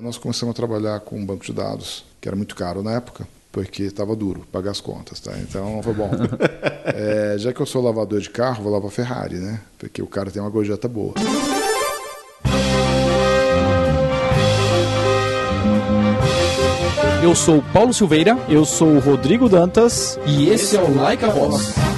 Nós 0.00 0.16
começamos 0.16 0.52
a 0.52 0.56
trabalhar 0.56 1.00
com 1.00 1.18
um 1.18 1.26
banco 1.26 1.44
de 1.44 1.52
dados, 1.52 2.04
que 2.20 2.28
era 2.28 2.34
muito 2.34 2.54
caro 2.54 2.82
na 2.82 2.92
época, 2.92 3.28
porque 3.52 3.82
estava 3.82 4.16
duro 4.16 4.46
pagar 4.50 4.70
as 4.70 4.80
contas, 4.80 5.20
tá? 5.20 5.32
Então 5.38 5.82
foi 5.82 5.92
bom. 5.92 6.10
é, 6.86 7.36
já 7.36 7.52
que 7.52 7.60
eu 7.60 7.66
sou 7.66 7.82
lavador 7.82 8.18
de 8.18 8.30
carro, 8.30 8.62
vou 8.62 8.72
lavar 8.72 8.90
Ferrari, 8.90 9.36
né? 9.36 9.60
Porque 9.78 10.00
o 10.00 10.06
cara 10.06 10.30
tem 10.30 10.40
uma 10.40 10.50
gorjeta 10.50 10.88
boa. 10.88 11.14
Eu 17.22 17.34
sou 17.34 17.62
Paulo 17.70 17.92
Silveira. 17.92 18.38
Eu 18.48 18.64
sou 18.64 18.88
o 18.88 18.98
Rodrigo 18.98 19.48
Dantas. 19.48 20.18
E 20.26 20.48
esse 20.48 20.76
é 20.76 20.80
o 20.80 20.94
Like 20.94 21.22
a 21.22 21.28
Boss. 21.28 21.89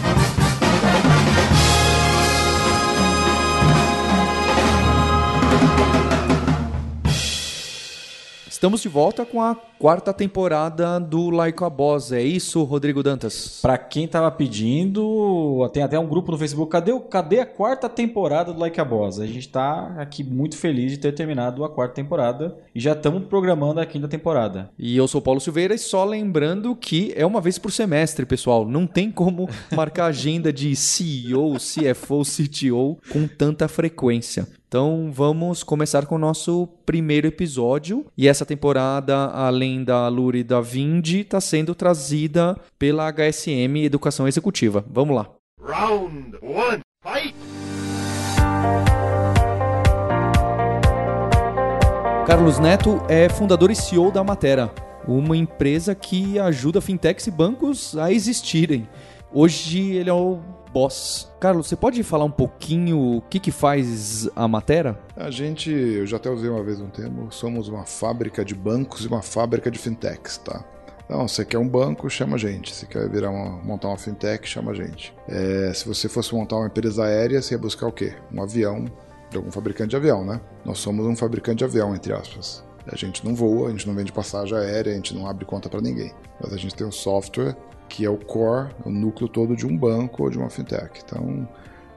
Estamos 8.63 8.81
de 8.81 8.89
volta 8.89 9.27
com 9.27 9.43
a 9.43 9.57
quarta 9.57 10.15
temporada 10.15 11.01
do 11.01 11.31
Like 11.31 11.65
a 11.65 11.69
Boss. 11.69 12.13
É 12.13 12.23
isso, 12.23 12.63
Rodrigo 12.63 13.03
Dantas? 13.03 13.59
Para 13.61 13.77
quem 13.77 14.07
tava 14.07 14.31
pedindo, 14.31 15.69
tem 15.73 15.83
até 15.83 15.99
um 15.99 16.07
grupo 16.07 16.31
no 16.31 16.39
Facebook. 16.39 16.71
Cadê, 16.71 16.97
cadê 17.11 17.41
a 17.41 17.45
quarta 17.45 17.89
temporada 17.89 18.53
do 18.53 18.61
Like 18.61 18.81
a 18.81 18.85
Boss? 18.85 19.19
A 19.19 19.27
gente 19.27 19.49
tá 19.49 19.93
aqui 19.99 20.23
muito 20.23 20.57
feliz 20.57 20.93
de 20.93 20.99
ter 20.99 21.11
terminado 21.11 21.65
a 21.65 21.69
quarta 21.69 21.97
temporada 21.97 22.57
e 22.73 22.79
já 22.79 22.93
estamos 22.93 23.25
programando 23.25 23.81
a 23.81 23.85
quinta 23.85 24.07
temporada. 24.07 24.71
E 24.79 24.97
eu 24.97 25.09
sou 25.09 25.21
Paulo 25.21 25.41
Silveira 25.41 25.75
e 25.75 25.79
só 25.79 26.05
lembrando 26.05 26.77
que 26.77 27.13
é 27.17 27.27
uma 27.27 27.41
vez 27.41 27.59
por 27.59 27.73
semestre, 27.73 28.25
pessoal. 28.25 28.65
Não 28.65 28.87
tem 28.87 29.11
como 29.11 29.49
marcar 29.75 30.05
agenda 30.05 30.53
de 30.53 30.77
CEO, 30.77 31.55
CFO, 31.55 32.23
CTO 32.23 32.97
com 33.11 33.27
tanta 33.27 33.67
frequência. 33.67 34.47
Então 34.73 35.11
vamos 35.13 35.63
começar 35.63 36.07
com 36.07 36.15
o 36.15 36.19
nosso 36.19 36.67
primeiro 36.87 37.27
episódio. 37.27 38.07
E 38.17 38.27
essa 38.27 38.47
temporada, 38.47 39.27
além 39.27 39.85
da 39.85 40.09
Lura 40.09 40.39
e 40.39 40.43
da 40.43 40.63
Vindi, 40.63 41.21
está 41.21 41.43
sendo 41.43 41.75
trazida 41.75 42.59
pela 42.79 43.07
HSM 43.13 43.85
Educação 43.85 44.27
Executiva. 44.27 44.83
Vamos 44.91 45.15
lá. 45.15 45.29
Round 45.61 46.39
one, 46.41 46.81
fight! 47.03 47.35
Carlos 52.27 52.59
Neto 52.59 53.03
é 53.11 53.29
fundador 53.29 53.71
e 53.71 53.77
CEO 53.77 54.11
da 54.11 54.25
Matera, 54.25 54.73
uma 55.07 55.37
empresa 55.37 55.95
que 55.95 56.39
ajuda 56.39 56.81
fintechs 56.81 57.27
e 57.27 57.31
bancos 57.31 57.95
a 57.99 58.11
existirem. 58.11 58.89
Hoje 59.35 59.97
ele 59.97 60.09
é 60.09 60.15
o 60.15 60.41
boss. 60.73 61.33
Carlos, 61.39 61.67
você 61.67 61.77
pode 61.77 62.03
falar 62.03 62.25
um 62.25 62.31
pouquinho 62.31 63.17
o 63.17 63.21
que, 63.23 63.39
que 63.39 63.51
faz 63.51 64.29
a 64.35 64.49
Matera? 64.49 64.99
A 65.17 65.31
gente, 65.31 65.71
eu 65.71 66.07
já 66.07 66.17
até 66.17 66.31
usei 66.31 66.49
uma 66.49 66.63
vez 66.63 66.81
um 66.81 66.89
termo, 66.89 67.31
somos 67.31 67.69
uma 67.69 67.85
fábrica 67.85 68.45
de 68.45 68.55
bancos 68.55 69.05
e 69.05 69.09
uma 69.09 69.23
fábrica 69.23 69.71
de 69.71 69.79
fintechs, 69.79 70.39
tá? 70.39 70.65
Não, 71.09 71.29
você 71.29 71.45
quer 71.45 71.59
um 71.59 71.69
banco, 71.69 72.09
chama 72.09 72.37
a 72.37 72.39
gente. 72.39 72.75
Se 72.75 72.87
quer 72.87 73.09
virar 73.11 73.31
uma, 73.31 73.63
montar 73.63 73.89
uma 73.89 73.99
fintech, 73.99 74.49
chama 74.49 74.71
a 74.71 74.75
gente. 74.75 75.15
É, 75.29 75.71
se 75.75 75.87
você 75.87 76.09
fosse 76.09 76.35
montar 76.35 76.57
uma 76.57 76.69
empresa 76.69 77.05
aérea, 77.05 77.43
você 77.43 77.55
ia 77.55 77.59
buscar 77.59 77.87
o 77.87 77.93
quê? 77.93 78.15
Um 78.33 78.43
avião 78.43 78.87
de 79.29 79.37
algum 79.37 79.51
fabricante 79.51 79.91
de 79.91 79.97
avião, 79.97 80.25
né? 80.25 80.41
Nós 80.65 80.79
somos 80.79 81.07
um 81.07 81.15
fabricante 81.15 81.59
de 81.59 81.65
avião, 81.65 81.95
entre 81.95 82.15
aspas. 82.15 82.65
A 82.87 82.97
gente 82.97 83.25
não 83.25 83.35
voa, 83.35 83.69
a 83.69 83.71
gente 83.71 83.87
não 83.87 83.95
vende 83.95 84.13
passagem 84.13 84.57
aérea, 84.57 84.93
a 84.93 84.97
gente 84.97 85.15
não 85.15 85.27
abre 85.27 85.45
conta 85.45 85.69
para 85.69 85.81
ninguém. 85.81 86.13
Mas 86.41 86.53
a 86.53 86.57
gente 86.57 86.75
tem 86.75 86.87
um 86.87 86.93
software 86.93 87.57
que 87.93 88.07
é 88.07 88.11
o 88.11 88.17
core, 88.17 88.75
o 88.87 88.91
núcleo 88.91 89.29
todo 89.29 89.55
de 89.55 89.67
um 89.67 89.77
banco 89.77 90.23
ou 90.23 90.31
de 90.31 90.39
uma 90.39 90.49
fintech. 90.49 91.03
Então, 91.05 91.47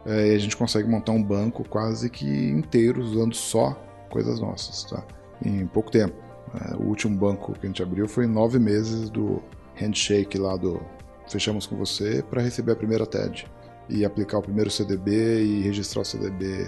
é, 0.06 0.36
a 0.36 0.38
gente 0.38 0.58
consegue 0.58 0.90
montar 0.90 1.14
um 1.14 1.24
banco 1.24 1.64
quase 1.70 2.10
que 2.10 2.28
inteiro 2.50 3.02
usando 3.02 3.34
só 3.34 3.72
coisas 4.10 4.42
nossas, 4.42 4.84
tá? 4.84 5.02
Em 5.44 5.66
pouco 5.66 5.90
tempo. 5.90 6.14
É, 6.54 6.76
o 6.76 6.84
último 6.84 7.18
banco 7.18 7.54
que 7.54 7.66
a 7.66 7.70
gente 7.70 7.82
abriu 7.82 8.10
foi 8.10 8.26
em 8.26 8.28
nove 8.28 8.60
meses 8.60 9.10
do 9.10 9.42
handshake 9.76 10.38
lá 10.38 10.58
do 10.58 10.82
fechamos 11.30 11.66
com 11.66 11.78
você 11.78 12.22
para 12.30 12.42
receber 12.42 12.74
a 12.74 12.76
primeira 12.76 13.06
TED 13.06 13.48
e 13.88 14.04
aplicar 14.04 14.40
o 14.40 14.42
primeiro 14.42 14.70
CDB 14.70 15.44
e 15.44 15.62
registrar 15.62 16.02
o 16.02 16.06
CDB 16.06 16.68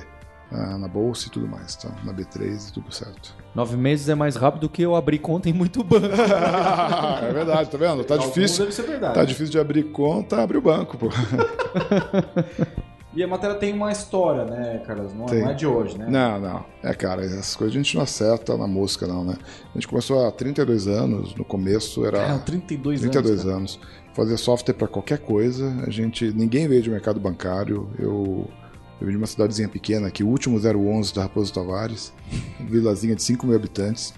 na, 0.52 0.78
na 0.78 0.88
bolsa 0.88 1.28
e 1.28 1.32
tudo 1.32 1.48
mais, 1.48 1.76
tá? 1.76 1.90
Na 2.04 2.14
B3 2.14 2.70
e 2.70 2.74
tudo 2.74 2.92
certo. 2.92 3.36
Nove 3.54 3.76
meses 3.76 4.08
é 4.10 4.16
mais 4.16 4.36
rápido 4.36 4.70
que 4.70 4.82
eu 4.82 4.96
abrir 4.96 5.20
conta 5.20 5.50
em 5.50 5.54
muito 5.54 5.84
banco. 5.84 6.06
é 7.24 7.34
verdade, 7.34 7.70
tá 7.70 7.78
vendo? 7.78 8.04
Tá 8.04 8.18
difícil. 8.18 8.66
Deve 8.66 8.76
ser 8.76 8.84
verdade. 8.84 9.14
Tá 9.14 9.26
difícil 9.26 9.52
de 9.52 9.60
abrir 9.60 9.84
conta, 9.86 10.42
abre 10.42 10.58
o 10.58 10.62
banco, 10.62 10.98
pô. 10.98 11.10
E 13.18 13.24
a 13.24 13.28
matéria 13.28 13.56
tem 13.56 13.74
uma 13.74 13.92
história, 13.92 14.46
né, 14.46 14.84
Carlos? 14.86 15.12
Não, 15.12 15.26
é, 15.26 15.42
não, 15.42 15.50
é 15.50 15.54
de 15.56 15.66
hoje, 15.66 15.98
né? 15.98 16.06
Não, 16.08 16.40
não. 16.40 16.66
É, 16.84 16.94
cara, 16.94 17.26
essas 17.26 17.56
coisas 17.56 17.76
a 17.76 17.80
gente 17.80 17.96
não 17.96 18.04
acerta 18.04 18.56
na 18.56 18.68
música, 18.68 19.08
não, 19.08 19.24
né? 19.24 19.36
A 19.72 19.74
gente 19.74 19.88
começou 19.88 20.28
há 20.28 20.32
32 20.32 20.88
anos, 20.88 21.34
no 21.34 21.44
começo 21.44 22.06
era. 22.06 22.20
É, 22.20 22.38
32, 22.38 23.02
32 23.02 23.04
anos. 23.04 23.42
32 23.42 23.46
anos. 23.48 23.80
Fazer 24.14 24.38
software 24.38 24.76
para 24.76 24.88
qualquer 24.88 25.18
coisa. 25.18 25.84
A 25.88 25.90
gente. 25.90 26.32
Ninguém 26.32 26.68
veio 26.68 26.84
de 26.84 26.92
mercado 26.92 27.20
bancário. 27.20 27.90
Eu 27.98 28.48
eu 29.00 29.06
vim 29.06 29.12
de 29.12 29.18
uma 29.18 29.28
cidadezinha 29.28 29.70
pequena 29.70 30.08
aqui, 30.08 30.24
o 30.24 30.28
último 30.28 30.58
011 30.58 31.14
da 31.14 31.24
Raposo 31.24 31.54
Tavares, 31.54 32.14
vilazinha 32.60 33.16
de 33.16 33.24
5 33.24 33.46
mil 33.46 33.56
habitantes. 33.56 34.14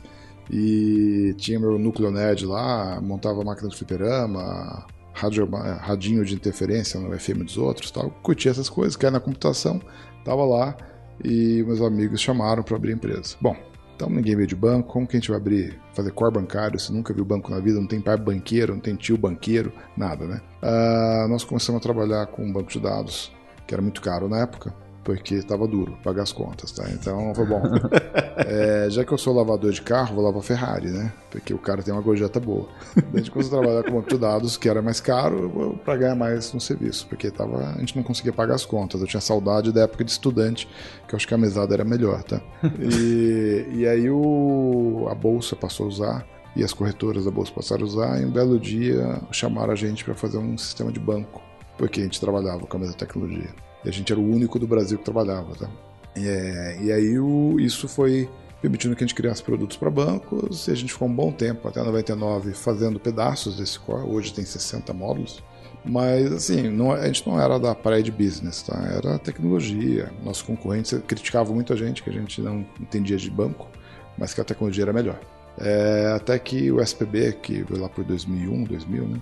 E 0.51 1.35
tinha 1.37 1.59
meu 1.59 1.77
núcleo 1.77 2.09
nerd 2.09 2.45
lá, 2.45 2.99
montava 3.01 3.43
máquina 3.43 3.69
de 3.69 3.77
fliperama, 3.77 4.85
rádio, 5.13 5.47
radinho 5.79 6.25
de 6.25 6.33
interferência 6.33 6.99
no 6.99 7.17
FM 7.17 7.43
dos 7.43 7.57
outros, 7.57 7.91
tal. 7.91 8.09
curtia 8.23 8.49
essas 8.49 8.67
coisas, 8.67 8.95
que 8.95 9.05
era 9.05 9.13
na 9.13 9.19
computação, 9.19 9.79
tava 10.25 10.43
lá 10.45 10.75
e 11.23 11.63
meus 11.67 11.81
amigos 11.81 12.19
chamaram 12.19 12.63
para 12.63 12.75
abrir 12.75 12.93
empresa. 12.93 13.35
Bom, 13.39 13.55
então 13.95 14.09
ninguém 14.09 14.35
veio 14.35 14.47
de 14.47 14.55
banco, 14.55 14.91
como 14.91 15.05
que 15.05 15.17
a 15.17 15.19
gente 15.19 15.29
vai 15.29 15.37
abrir, 15.37 15.79
fazer 15.93 16.11
core 16.11 16.33
bancário, 16.33 16.79
se 16.79 16.91
nunca 16.91 17.13
viu 17.13 17.25
banco 17.25 17.51
na 17.51 17.59
vida, 17.59 17.79
não 17.79 17.87
tem 17.87 18.01
pai 18.01 18.17
banqueiro, 18.17 18.73
não 18.73 18.81
tem 18.81 18.95
tio 18.95 19.17
banqueiro, 19.17 19.71
nada, 19.95 20.25
né? 20.25 20.41
Uh, 20.63 21.27
nós 21.27 21.43
começamos 21.43 21.79
a 21.79 21.83
trabalhar 21.83 22.25
com 22.27 22.51
banco 22.51 22.71
de 22.71 22.79
dados 22.79 23.31
que 23.69 23.75
era 23.75 23.83
muito 23.83 24.01
caro 24.01 24.27
na 24.27 24.39
época, 24.39 24.73
porque 25.03 25.35
estava 25.35 25.67
duro 25.67 25.95
pagar 26.03 26.23
as 26.23 26.31
contas, 26.31 26.71
tá? 26.71 26.89
Então 26.89 27.35
foi 27.35 27.45
bom. 27.45 27.61
é, 28.35 28.89
já 28.89 29.05
que 29.05 29.11
eu 29.11 29.17
sou 29.17 29.31
lavador 29.31 29.71
de 29.71 29.81
carro, 29.83 30.15
vou 30.15 30.23
lavar 30.23 30.41
Ferrari, 30.41 30.89
né? 30.89 31.13
Porque 31.29 31.53
o 31.53 31.59
cara 31.59 31.83
tem 31.83 31.93
uma 31.93 32.01
gorjeta 32.01 32.39
boa. 32.39 32.67
A 33.13 33.17
gente 33.17 33.29
começou 33.29 33.59
a 33.59 33.61
trabalhar 33.61 33.83
com 33.83 33.91
banco 33.91 34.09
de 34.09 34.17
dados, 34.17 34.57
que 34.57 34.67
era 34.67 34.81
mais 34.81 34.99
caro, 34.99 35.79
para 35.85 35.97
ganhar 35.97 36.15
mais 36.15 36.51
no 36.51 36.59
serviço, 36.59 37.05
porque 37.07 37.29
tava, 37.29 37.59
a 37.59 37.77
gente 37.77 37.95
não 37.95 38.01
conseguia 38.01 38.33
pagar 38.33 38.55
as 38.55 38.65
contas. 38.65 38.99
Eu 39.01 39.05
tinha 39.07 39.21
saudade 39.21 39.71
da 39.71 39.81
época 39.81 40.03
de 40.03 40.09
estudante, 40.09 40.67
que 41.07 41.13
eu 41.13 41.17
acho 41.17 41.27
que 41.27 41.33
a 41.35 41.37
mesada 41.37 41.75
era 41.75 41.85
melhor, 41.85 42.23
tá? 42.23 42.41
E, 42.79 43.67
e 43.71 43.87
aí 43.87 44.09
o, 44.09 45.07
a 45.11 45.13
bolsa 45.13 45.55
passou 45.55 45.85
a 45.85 45.89
usar 45.89 46.27
e 46.55 46.63
as 46.63 46.73
corretoras 46.73 47.25
da 47.25 47.31
bolsa 47.31 47.51
passaram 47.53 47.83
a 47.83 47.85
usar, 47.85 48.19
e 48.19 48.25
um 48.25 48.31
belo 48.31 48.59
dia 48.59 49.21
chamaram 49.31 49.71
a 49.71 49.75
gente 49.75 50.03
para 50.03 50.15
fazer 50.15 50.39
um 50.39 50.57
sistema 50.57 50.91
de 50.91 50.99
banco 50.99 51.48
porque 51.79 52.01
a 52.01 52.03
gente 52.03 52.19
trabalhava 52.19 52.67
com 52.67 52.75
a 52.75 52.79
mesma 52.81 52.95
tecnologia. 52.95 53.49
E 53.85 53.89
a 53.89 53.91
gente 53.91 54.11
era 54.11 54.19
o 54.19 54.29
único 54.29 54.59
do 54.59 54.67
Brasil 54.67 54.97
que 54.97 55.05
trabalhava, 55.05 55.55
tá? 55.55 55.69
É, 56.13 56.77
e 56.81 56.91
aí 56.91 57.17
o, 57.17 57.57
isso 57.57 57.87
foi 57.87 58.29
permitindo 58.61 58.93
que 58.93 59.01
a 59.01 59.07
gente 59.07 59.15
criasse 59.15 59.41
produtos 59.41 59.77
para 59.77 59.89
bancos 59.89 60.67
e 60.67 60.71
a 60.71 60.75
gente 60.75 60.91
ficou 60.91 61.07
um 61.07 61.13
bom 61.13 61.31
tempo, 61.31 61.65
até 61.69 61.81
99, 61.81 62.53
fazendo 62.53 62.99
pedaços 62.99 63.55
desse 63.55 63.79
core. 63.79 64.05
Hoje 64.05 64.33
tem 64.33 64.43
60 64.43 64.91
módulos. 64.91 65.41
Mas, 65.85 66.29
assim, 66.33 66.69
não, 66.69 66.91
a 66.91 67.07
gente 67.07 67.25
não 67.25 67.39
era 67.39 67.57
da 67.57 67.73
praia 67.73 68.03
de 68.03 68.11
business, 68.11 68.61
tá? 68.63 68.77
Era 68.93 69.17
tecnologia. 69.17 70.11
Nossos 70.21 70.43
concorrentes 70.43 70.93
criticavam 71.07 71.55
muito 71.55 71.71
a 71.71 71.77
gente, 71.77 72.03
que 72.03 72.09
a 72.09 72.13
gente 72.13 72.41
não 72.41 72.65
entendia 72.81 73.15
de 73.15 73.31
banco, 73.31 73.69
mas 74.17 74.33
que 74.33 74.41
a 74.41 74.43
tecnologia 74.43 74.83
era 74.83 74.91
melhor. 74.91 75.17
É, 75.57 76.11
até 76.13 76.37
que 76.37 76.69
o 76.69 76.81
SPB, 76.81 77.37
que 77.41 77.63
veio 77.63 77.81
lá 77.81 77.87
por 77.87 78.03
2001, 78.03 78.65
2000, 78.65 79.07
né? 79.07 79.21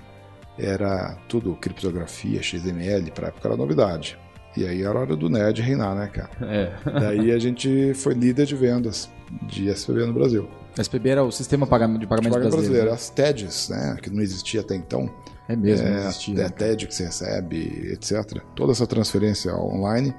Era 0.57 1.17
tudo 1.27 1.55
criptografia, 1.55 2.41
XML, 2.41 3.11
para 3.11 3.27
época 3.27 3.47
era 3.47 3.57
novidade. 3.57 4.17
E 4.55 4.65
aí 4.65 4.81
era 4.81 4.99
hora 4.99 5.15
do 5.15 5.29
nerd 5.29 5.61
reinar, 5.61 5.95
né, 5.95 6.07
cara? 6.07 6.29
É. 6.41 6.99
Daí 6.99 7.31
a 7.31 7.37
gente 7.37 7.93
foi 7.93 8.13
líder 8.13 8.45
de 8.45 8.55
vendas 8.55 9.09
de 9.43 9.69
SPB 9.69 10.05
no 10.05 10.13
Brasil. 10.13 10.49
SPB 10.77 11.09
era 11.09 11.23
o 11.23 11.31
sistema 11.31 11.65
de 11.65 11.69
pagamento, 11.69 11.99
de 11.99 12.07
pagamento 12.07 12.31
brasileiro. 12.31 12.57
brasileiro. 12.61 12.91
As 12.91 13.09
TEDs, 13.09 13.69
né, 13.69 13.97
que 14.01 14.09
não 14.09 14.21
existia 14.21 14.61
até 14.61 14.75
então. 14.75 15.09
É 15.47 15.55
mesmo, 15.55 15.87
é, 15.87 15.91
não 15.91 15.97
existia. 15.99 16.41
É, 16.41 16.49
TED 16.49 16.87
que 16.87 16.93
você 16.93 17.05
recebe, 17.05 17.91
etc. 17.93 18.41
Toda 18.55 18.71
essa 18.71 18.85
transferência 18.85 19.55
online 19.55 20.13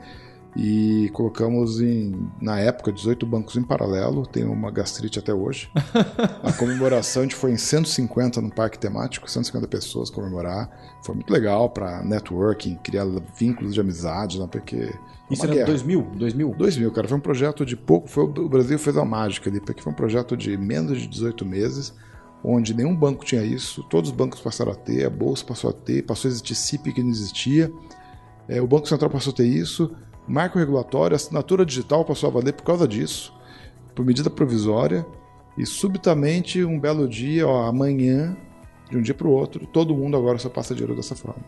e 0.56 1.10
colocamos 1.12 1.80
em, 1.80 2.28
na 2.40 2.58
época, 2.58 2.92
18 2.92 3.24
bancos 3.26 3.56
em 3.56 3.62
paralelo. 3.62 4.26
Tem 4.26 4.44
uma 4.44 4.70
gastrite 4.70 5.18
até 5.18 5.32
hoje. 5.32 5.70
a 6.42 6.52
comemoração 6.52 7.22
a 7.22 7.24
gente 7.24 7.34
foi 7.34 7.52
em 7.52 7.56
150 7.56 8.40
no 8.40 8.50
parque 8.50 8.78
temático, 8.78 9.30
150 9.30 9.68
pessoas 9.68 10.10
comemorar. 10.10 10.70
Foi 11.04 11.14
muito 11.14 11.30
legal 11.32 11.70
para 11.70 12.02
networking, 12.02 12.76
criar 12.82 13.06
vínculos 13.38 13.74
de 13.74 13.80
amizade, 13.80 14.38
né, 14.38 14.48
porque 14.50 14.92
isso 15.30 15.44
era 15.44 15.66
2000? 15.66 16.02
2000? 16.16 16.54
2000, 16.56 16.92
cara. 16.92 17.06
Foi 17.06 17.18
um 17.18 17.20
projeto 17.20 17.64
de 17.64 17.76
pouco. 17.76 18.08
Foi, 18.08 18.24
o 18.24 18.48
Brasil 18.48 18.78
fez 18.78 18.96
uma 18.96 19.04
mágica 19.04 19.50
ali, 19.50 19.60
porque 19.60 19.82
foi 19.82 19.92
um 19.92 19.96
projeto 19.96 20.36
de 20.36 20.56
menos 20.56 21.00
de 21.00 21.06
18 21.06 21.44
meses, 21.44 21.94
onde 22.42 22.72
nenhum 22.74 22.96
banco 22.96 23.24
tinha 23.24 23.44
isso. 23.44 23.82
Todos 23.84 24.10
os 24.10 24.16
bancos 24.16 24.40
passaram 24.40 24.72
a 24.72 24.74
ter, 24.74 25.04
a 25.04 25.10
Bolsa 25.10 25.44
passou 25.44 25.70
a 25.70 25.72
ter, 25.72 26.02
passou 26.04 26.28
a 26.28 26.32
existir 26.32 26.54
CIP 26.54 26.94
que 26.94 27.02
não 27.02 27.10
existia. 27.10 27.70
É, 28.48 28.62
o 28.62 28.66
Banco 28.66 28.88
Central 28.88 29.10
passou 29.10 29.32
a 29.32 29.36
ter 29.36 29.46
isso 29.46 29.94
marco 30.28 30.58
regulatório, 30.58 31.16
assinatura 31.16 31.64
digital 31.64 32.04
passou 32.04 32.28
a 32.28 32.32
valer 32.32 32.52
por 32.52 32.64
causa 32.64 32.86
disso, 32.86 33.32
por 33.94 34.04
medida 34.04 34.28
provisória. 34.28 35.06
E 35.56 35.66
subitamente, 35.66 36.62
um 36.62 36.78
belo 36.78 37.08
dia, 37.08 37.46
ó, 37.46 37.66
amanhã, 37.66 38.36
de 38.88 38.96
um 38.96 39.02
dia 39.02 39.14
para 39.14 39.26
o 39.26 39.32
outro, 39.32 39.66
todo 39.66 39.94
mundo 39.94 40.16
agora 40.16 40.38
só 40.38 40.48
passa 40.48 40.74
dinheiro 40.74 40.94
dessa 40.94 41.16
forma. 41.16 41.44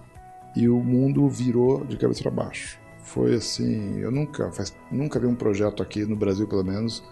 E 0.57 0.69
o 0.69 0.79
mundo 0.81 1.29
virou 1.29 1.85
de 1.85 1.97
cabeça 1.97 2.23
para 2.23 2.33
baixo. 2.33 2.79
Foi 3.05 3.35
assim, 3.35 3.99
eu 4.01 4.11
nunca, 4.11 4.51
faz, 4.51 4.77
nunca 4.91 5.19
vi 5.21 5.27
um 5.27 5.35
projeto 5.35 5.83
aqui 5.83 6.05
no 6.05 6.17
Brasil, 6.17 6.47
pelo 6.47 6.65
menos, 6.65 7.05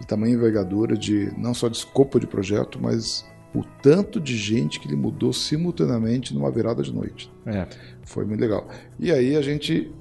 de 0.00 0.06
tamanho 0.06 0.34
envergadura, 0.34 0.96
de 0.96 1.32
não 1.36 1.52
só 1.52 1.68
de 1.68 1.76
escopo 1.76 2.18
de 2.18 2.26
projeto, 2.26 2.78
mas 2.80 3.26
o 3.54 3.62
tanto 3.82 4.20
de 4.20 4.36
gente 4.36 4.78
que 4.78 4.88
ele 4.88 4.96
mudou 4.96 5.32
simultaneamente 5.32 6.34
numa 6.34 6.50
virada 6.50 6.82
de 6.82 6.92
noite. 6.92 7.30
É. 7.46 7.66
Foi 8.02 8.24
muito 8.24 8.40
legal. 8.40 8.68
E 8.98 9.10
aí 9.10 9.36
a 9.36 9.42
gente 9.42 9.92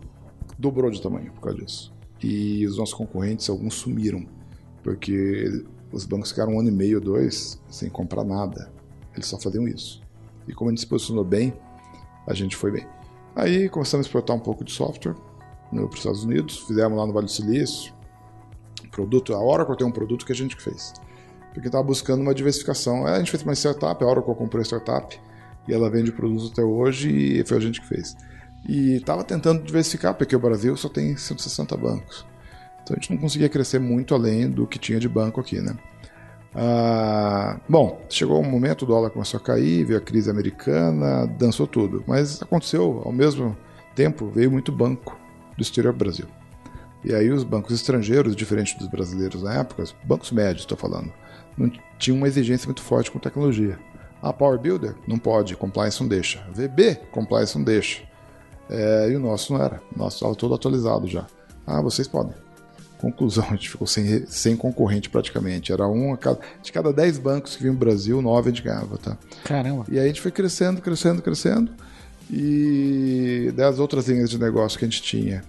dobrou 0.57 0.89
de 0.89 1.01
tamanho 1.01 1.31
por 1.33 1.42
causa 1.42 1.59
disso. 1.59 1.94
E 2.21 2.65
os 2.65 2.77
nossos 2.77 2.94
concorrentes, 2.94 3.50
alguns 3.50 3.75
sumiram, 3.75 4.25
porque 4.83 5.63
os 5.92 6.06
bancos 6.06 6.31
ficaram 6.31 6.56
um 6.56 6.59
ano 6.59 6.69
e 6.69 6.71
meio, 6.71 7.00
dois, 7.00 7.62
sem 7.69 7.89
comprar 7.89 8.24
nada. 8.24 8.71
Eles 9.13 9.27
só 9.27 9.39
faziam 9.39 9.68
isso. 9.68 10.01
E 10.48 10.54
como 10.54 10.69
a 10.69 10.71
gente 10.71 10.81
se 10.81 10.88
posicionou 10.88 11.24
bem, 11.24 11.54
a 12.25 12.33
gente 12.33 12.56
foi 12.56 12.71
bem. 12.71 12.88
Aí 13.36 13.69
começamos 13.69 14.06
a 14.06 14.07
exportar 14.07 14.36
um 14.36 14.39
pouco 14.39 14.63
de 14.63 14.71
software 14.71 15.15
para 15.69 15.86
os 15.86 15.95
Estados 15.95 16.24
Unidos, 16.24 16.60
fizemos 16.60 16.98
lá 16.98 17.06
no 17.06 17.13
Vale 17.13 17.25
do 17.25 17.31
Silício. 17.31 17.94
Produto, 18.92 19.33
a 19.33 19.44
Oracle 19.44 19.77
tem 19.77 19.86
um 19.86 19.92
produto 19.92 20.25
que 20.25 20.31
a 20.31 20.36
gente 20.36 20.56
fez. 20.56 20.94
Porque 21.53 21.68
estava 21.68 21.83
buscando 21.83 22.21
uma 22.21 22.33
diversificação. 22.33 23.06
A 23.06 23.18
gente 23.19 23.31
fez 23.31 23.44
uma 23.44 23.53
startup, 23.53 24.03
a 24.03 24.07
Oracle 24.07 24.33
comprou 24.36 24.62
a 24.62 24.63
startup 24.63 25.19
e 25.68 25.74
ela 25.74 25.89
vende 25.89 26.12
produtos 26.12 26.51
até 26.51 26.63
hoje 26.63 27.10
e 27.10 27.45
foi 27.45 27.57
a 27.57 27.60
gente 27.60 27.81
que 27.81 27.88
fez. 27.88 28.15
E 28.67 28.95
estava 28.95 29.23
tentando 29.23 29.63
diversificar, 29.63 30.13
porque 30.13 30.35
o 30.35 30.39
Brasil 30.39 30.75
só 30.75 30.89
tem 30.89 31.15
160 31.15 31.77
bancos. 31.77 32.25
Então 32.83 32.95
a 32.95 32.99
gente 32.99 33.11
não 33.11 33.17
conseguia 33.17 33.49
crescer 33.49 33.79
muito 33.79 34.13
além 34.13 34.49
do 34.49 34.67
que 34.67 34.77
tinha 34.77 34.99
de 34.99 35.07
banco 35.07 35.39
aqui, 35.39 35.61
né? 35.61 35.77
Ah, 36.53 37.59
bom, 37.69 38.01
chegou 38.09 38.41
um 38.41 38.49
momento, 38.49 38.81
o 38.81 38.85
dólar 38.85 39.09
começou 39.09 39.39
a 39.39 39.43
cair, 39.43 39.85
veio 39.85 39.99
a 39.99 40.01
crise 40.01 40.29
americana, 40.29 41.27
dançou 41.27 41.67
tudo. 41.67 42.03
Mas 42.07 42.41
aconteceu, 42.41 43.01
ao 43.05 43.11
mesmo 43.11 43.55
tempo, 43.95 44.29
veio 44.29 44.51
muito 44.51 44.71
banco 44.71 45.17
do 45.55 45.61
exterior 45.61 45.93
do 45.93 45.99
Brasil. 45.99 46.25
E 47.03 47.13
aí 47.13 47.29
os 47.29 47.43
bancos 47.43 47.73
estrangeiros, 47.73 48.35
diferente 48.35 48.77
dos 48.77 48.87
brasileiros 48.87 49.43
na 49.43 49.53
época, 49.53 49.83
bancos 50.03 50.31
médios, 50.31 50.61
estou 50.61 50.77
falando, 50.77 51.11
não 51.57 51.71
tinham 51.97 52.17
uma 52.17 52.27
exigência 52.27 52.67
muito 52.67 52.81
forte 52.81 53.11
com 53.11 53.19
tecnologia. 53.19 53.79
A 54.21 54.33
Power 54.33 54.59
Builder 54.59 54.95
não 55.07 55.19
pode, 55.19 55.55
compliance 55.55 56.01
não 56.01 56.07
deixa. 56.07 56.43
VB, 56.51 56.95
compliance 57.11 57.55
não 57.55 57.63
deixa. 57.63 58.01
É, 58.69 59.09
e 59.09 59.15
o 59.15 59.19
nosso 59.19 59.53
não 59.53 59.63
era. 59.63 59.81
O 59.95 59.99
nosso 59.99 60.17
estava 60.17 60.35
todo 60.35 60.53
atualizado 60.53 61.07
já. 61.07 61.25
Ah, 61.65 61.81
vocês 61.81 62.07
podem. 62.07 62.33
Conclusão, 62.97 63.45
a 63.49 63.51
gente 63.51 63.69
ficou 63.69 63.87
sem, 63.87 64.25
sem 64.27 64.55
concorrente 64.55 65.09
praticamente. 65.09 65.71
Era 65.71 65.87
um 65.87 66.13
a 66.13 66.17
cada, 66.17 66.39
de 66.61 66.71
cada 66.71 66.91
10 66.91 67.19
bancos 67.19 67.55
que 67.55 67.61
vinham 67.61 67.73
no 67.73 67.79
Brasil, 67.79 68.21
9 68.21 68.49
a 68.49 68.53
gente 68.53 68.63
ganhava, 68.63 68.97
tá? 68.97 69.17
Caramba. 69.43 69.85
E 69.89 69.99
aí 69.99 70.05
a 70.05 70.07
gente 70.07 70.21
foi 70.21 70.31
crescendo, 70.31 70.81
crescendo, 70.81 71.21
crescendo. 71.21 71.71
E 72.29 73.53
das 73.55 73.79
outras 73.79 74.07
linhas 74.07 74.29
de 74.29 74.37
negócio 74.37 74.77
que 74.77 74.83
a 74.83 74.87
gente 74.87 75.01
tinha, 75.01 75.43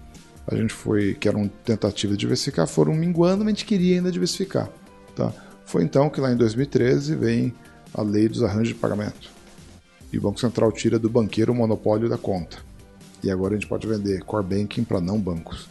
a 0.46 0.54
gente 0.54 0.72
foi, 0.72 1.14
que 1.14 1.28
eram 1.28 1.48
tentativas 1.64 2.16
de 2.16 2.20
diversificar, 2.20 2.66
foram 2.66 2.94
minguando, 2.94 3.38
mas 3.38 3.48
a 3.48 3.50
gente 3.50 3.64
queria 3.64 3.96
ainda 3.96 4.12
diversificar, 4.12 4.70
tá? 5.14 5.32
Foi 5.64 5.82
então 5.82 6.08
que 6.08 6.20
lá 6.20 6.32
em 6.32 6.36
2013 6.36 7.16
vem 7.16 7.52
a 7.92 8.00
lei 8.00 8.28
dos 8.28 8.42
arranjos 8.42 8.68
de 8.68 8.74
pagamento. 8.74 9.30
E 10.12 10.16
o 10.16 10.20
Banco 10.20 10.40
Central 10.40 10.72
tira 10.72 10.98
do 10.98 11.10
banqueiro 11.10 11.52
o 11.52 11.54
monopólio 11.54 12.08
da 12.08 12.16
conta. 12.16 12.67
E 13.22 13.30
agora 13.30 13.54
a 13.54 13.56
gente 13.56 13.68
pode 13.68 13.86
vender 13.86 14.22
core 14.24 14.44
banking 14.44 14.84
para 14.84 15.00
não 15.00 15.18
bancos. 15.18 15.68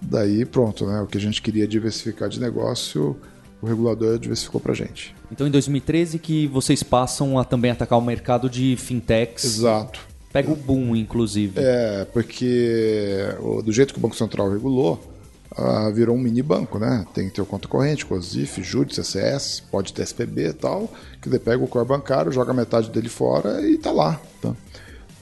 Daí 0.00 0.44
pronto, 0.44 0.86
né? 0.86 1.00
O 1.00 1.06
que 1.06 1.18
a 1.18 1.20
gente 1.20 1.42
queria 1.42 1.66
diversificar 1.66 2.28
de 2.28 2.40
negócio, 2.40 3.16
o 3.60 3.66
regulador 3.66 4.18
diversificou 4.18 4.60
para 4.60 4.74
gente. 4.74 5.14
Então 5.30 5.46
em 5.46 5.50
2013 5.50 6.18
que 6.18 6.46
vocês 6.46 6.82
passam 6.82 7.38
a 7.38 7.44
também 7.44 7.70
atacar 7.70 7.98
o 7.98 8.02
mercado 8.02 8.48
de 8.48 8.76
fintechs. 8.76 9.44
Exato. 9.44 10.00
Pega 10.32 10.52
o 10.52 10.56
boom, 10.56 10.94
inclusive. 10.94 11.54
É, 11.56 12.04
porque 12.12 13.34
do 13.64 13.72
jeito 13.72 13.92
que 13.94 13.98
o 13.98 14.02
Banco 14.02 14.14
Central 14.14 14.50
regulou, 14.52 15.00
ah, 15.56 15.90
virou 15.90 16.14
um 16.14 16.18
mini 16.18 16.42
banco, 16.42 16.78
né? 16.78 17.06
Tem 17.14 17.28
que 17.28 17.34
ter 17.34 17.42
o 17.42 17.46
conta 17.46 17.66
corrente, 17.66 18.04
COSIF, 18.04 18.62
JUD, 18.62 18.94
CCS, 18.94 19.60
pode 19.70 19.92
ter 19.92 20.02
SPB 20.02 20.48
e 20.48 20.52
tal, 20.52 20.92
que 21.20 21.28
ele 21.28 21.38
pega 21.38 21.62
o 21.64 21.66
core 21.66 21.86
bancário, 21.86 22.30
joga 22.30 22.52
metade 22.52 22.90
dele 22.90 23.08
fora 23.08 23.66
e 23.66 23.78
tá 23.78 23.90
lá. 23.90 24.20
Tá? 24.42 24.54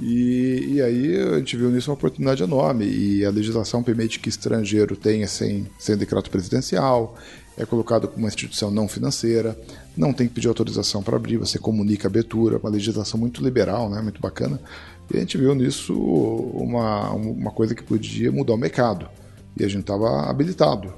E, 0.00 0.74
e, 0.74 0.82
aí 0.82 1.16
a 1.16 1.38
gente 1.38 1.56
viu 1.56 1.70
nisso 1.70 1.90
uma 1.90 1.94
oportunidade 1.94 2.42
enorme. 2.42 2.84
E 2.86 3.24
a 3.24 3.30
legislação 3.30 3.82
permite 3.82 4.20
que 4.20 4.28
estrangeiro 4.28 4.94
tenha 4.96 5.26
sem, 5.26 5.66
sem 5.78 5.96
decreto 5.96 6.30
presidencial, 6.30 7.16
é 7.56 7.64
colocado 7.64 8.06
como 8.06 8.24
uma 8.24 8.28
instituição 8.28 8.70
não 8.70 8.86
financeira, 8.86 9.58
não 9.96 10.12
tem 10.12 10.28
que 10.28 10.34
pedir 10.34 10.48
autorização 10.48 11.02
para 11.02 11.16
abrir, 11.16 11.38
você 11.38 11.58
comunica 11.58 12.06
a 12.06 12.10
abertura, 12.10 12.58
uma 12.58 12.68
legislação 12.68 13.18
muito 13.18 13.42
liberal, 13.42 13.88
né, 13.88 14.02
muito 14.02 14.20
bacana. 14.20 14.60
E 15.12 15.16
a 15.16 15.20
gente 15.20 15.38
viu 15.38 15.54
nisso 15.54 15.94
uma, 15.94 17.10
uma 17.12 17.50
coisa 17.50 17.74
que 17.74 17.82
podia 17.82 18.30
mudar 18.30 18.54
o 18.54 18.58
mercado. 18.58 19.08
E 19.58 19.64
a 19.64 19.68
gente 19.68 19.82
estava 19.82 20.28
habilitado. 20.28 20.92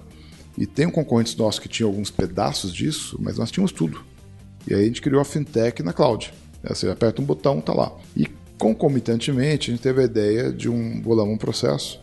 E 0.56 0.66
tem 0.66 0.86
um 0.86 0.90
concorrente 0.90 1.38
nosso 1.38 1.60
que 1.60 1.68
tinha 1.68 1.86
alguns 1.86 2.10
pedaços 2.10 2.72
disso, 2.72 3.16
mas 3.20 3.38
nós 3.38 3.50
tínhamos 3.50 3.70
tudo. 3.70 4.02
E 4.66 4.74
aí 4.74 4.82
a 4.82 4.84
gente 4.84 5.00
criou 5.00 5.20
a 5.20 5.24
fintech 5.24 5.82
na 5.84 5.92
cloud. 5.92 6.32
Você 6.64 6.88
aperta 6.88 7.22
um 7.22 7.24
botão, 7.24 7.60
tá 7.60 7.72
lá. 7.72 7.92
E 8.16 8.26
concomitantemente, 8.58 9.70
a 9.70 9.74
gente 9.74 9.82
teve 9.82 10.02
a 10.02 10.04
ideia 10.04 10.52
de 10.52 10.68
um 10.68 11.00
bolamos 11.00 11.34
um 11.34 11.38
processo 11.38 12.00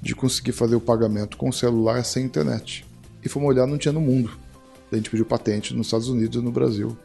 de 0.00 0.14
conseguir 0.14 0.52
fazer 0.52 0.76
o 0.76 0.80
pagamento 0.80 1.36
com 1.36 1.50
celular 1.52 2.04
sem 2.04 2.24
internet. 2.24 2.86
E 3.24 3.28
fomos 3.28 3.48
olhar, 3.48 3.66
não 3.66 3.78
tinha 3.78 3.92
no 3.92 4.00
mundo. 4.00 4.30
A 4.90 4.96
gente 4.96 5.10
pediu 5.10 5.26
patente 5.26 5.74
nos 5.74 5.88
Estados 5.88 6.08
Unidos 6.08 6.40
e 6.40 6.44
no 6.44 6.50
Brasil 6.50 6.96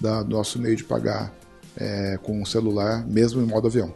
da 0.00 0.22
nosso 0.22 0.58
meio 0.58 0.76
de 0.76 0.84
pagar 0.84 1.34
é, 1.76 2.18
com 2.22 2.40
o 2.42 2.46
celular, 2.46 3.06
mesmo 3.06 3.40
em 3.42 3.46
modo 3.46 3.66
avião. 3.66 3.92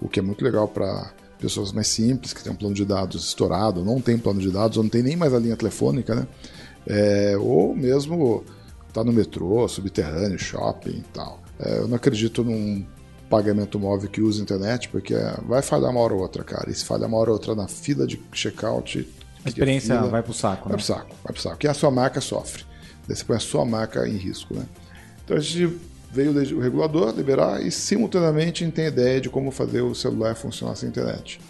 O 0.00 0.08
que 0.08 0.18
é 0.18 0.22
muito 0.22 0.44
legal 0.44 0.66
para 0.66 1.12
pessoas 1.38 1.72
mais 1.72 1.88
simples, 1.88 2.32
que 2.32 2.42
têm 2.42 2.52
um 2.52 2.56
plano 2.56 2.74
de 2.74 2.84
dados 2.84 3.26
estourado, 3.26 3.84
não 3.84 4.00
tem 4.00 4.18
plano 4.18 4.40
de 4.40 4.50
dados, 4.50 4.76
ou 4.76 4.82
não 4.82 4.90
tem 4.90 5.02
nem 5.02 5.16
mais 5.16 5.34
a 5.34 5.38
linha 5.38 5.56
telefônica, 5.56 6.14
né? 6.14 6.26
É, 6.86 7.36
ou 7.38 7.74
mesmo 7.74 8.44
tá 8.92 9.04
no 9.04 9.12
metrô, 9.12 9.66
subterrâneo, 9.68 10.38
shopping 10.38 10.98
e 10.98 11.04
tal. 11.12 11.40
É, 11.58 11.78
eu 11.78 11.88
não 11.88 11.96
acredito 11.96 12.42
num 12.42 12.84
pagamento 13.34 13.80
móvel 13.80 14.08
que 14.08 14.20
usa 14.20 14.40
internet, 14.40 14.88
porque 14.88 15.12
vai 15.44 15.60
falhar 15.60 15.90
uma 15.90 15.98
hora 15.98 16.14
ou 16.14 16.20
outra, 16.20 16.44
cara. 16.44 16.70
E 16.70 16.74
se 16.74 16.84
falhar 16.84 17.08
uma 17.08 17.18
hora 17.18 17.30
ou 17.30 17.34
outra 17.34 17.52
na 17.56 17.66
fila 17.66 18.06
de 18.06 18.20
checkout. 18.32 19.08
A 19.44 19.48
experiência 19.48 19.96
fila, 19.96 20.08
vai 20.08 20.22
pro 20.22 20.32
saco, 20.32 20.68
né? 20.68 20.76
Vai 20.76 20.76
pro 20.76 20.86
saco, 20.86 21.16
vai 21.24 21.32
pro 21.32 21.42
saco. 21.42 21.58
E 21.64 21.68
a 21.68 21.74
sua 21.74 21.90
marca 21.90 22.20
sofre. 22.20 22.64
Daí 23.08 23.16
você 23.16 23.24
põe 23.24 23.36
a 23.36 23.40
sua 23.40 23.64
marca 23.64 24.08
em 24.08 24.16
risco, 24.16 24.54
né? 24.54 24.64
Então 25.24 25.36
a 25.36 25.40
gente 25.40 25.76
veio 26.12 26.30
o 26.56 26.60
regulador 26.60 27.12
liberar 27.12 27.60
e 27.60 27.72
simultaneamente 27.72 28.62
a 28.62 28.66
gente 28.66 28.76
tem 28.76 28.86
ideia 28.86 29.20
de 29.20 29.28
como 29.28 29.50
fazer 29.50 29.80
o 29.80 29.96
celular 29.96 30.36
funcionar 30.36 30.76
sem 30.76 30.88
internet. 30.88 31.40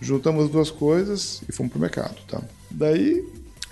Juntamos 0.00 0.46
as 0.46 0.50
duas 0.50 0.70
coisas 0.70 1.42
e 1.46 1.52
fomos 1.52 1.70
pro 1.70 1.80
mercado, 1.80 2.16
tá? 2.26 2.40
Daí 2.70 3.22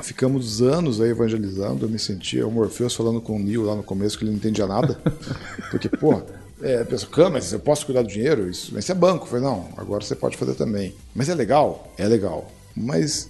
ficamos 0.03 0.61
anos 0.61 1.01
aí 1.01 1.09
evangelizando, 1.09 1.87
eu 1.87 1.89
me 1.89 1.99
sentia 1.99 2.47
o 2.47 2.51
Morpheus 2.51 2.95
falando 2.95 3.21
com 3.21 3.37
o 3.37 3.39
Neil 3.39 3.65
lá 3.65 3.75
no 3.75 3.83
começo 3.83 4.19
que 4.19 4.25
ele 4.25 4.31
não 4.31 4.37
entendia 4.37 4.67
nada. 4.67 5.01
Porque, 5.71 5.89
pô, 5.89 6.23
é, 6.63 6.85
pensa, 6.85 7.09
eu 7.53 7.61
posso 7.61 7.85
cuidar 7.85 8.03
do 8.03 8.09
dinheiro? 8.09 8.49
Isso, 8.49 8.79
isso 8.79 8.93
é 8.93 8.95
banco. 8.95 9.27
Falei, 9.27 9.45
não, 9.45 9.69
agora 9.77 10.05
você 10.05 10.15
pode 10.15 10.37
fazer 10.37 10.55
também. 10.55 10.95
Mas 11.15 11.29
é 11.29 11.35
legal? 11.35 11.93
É 11.99 12.07
legal. 12.07 12.51
Mas 12.77 13.29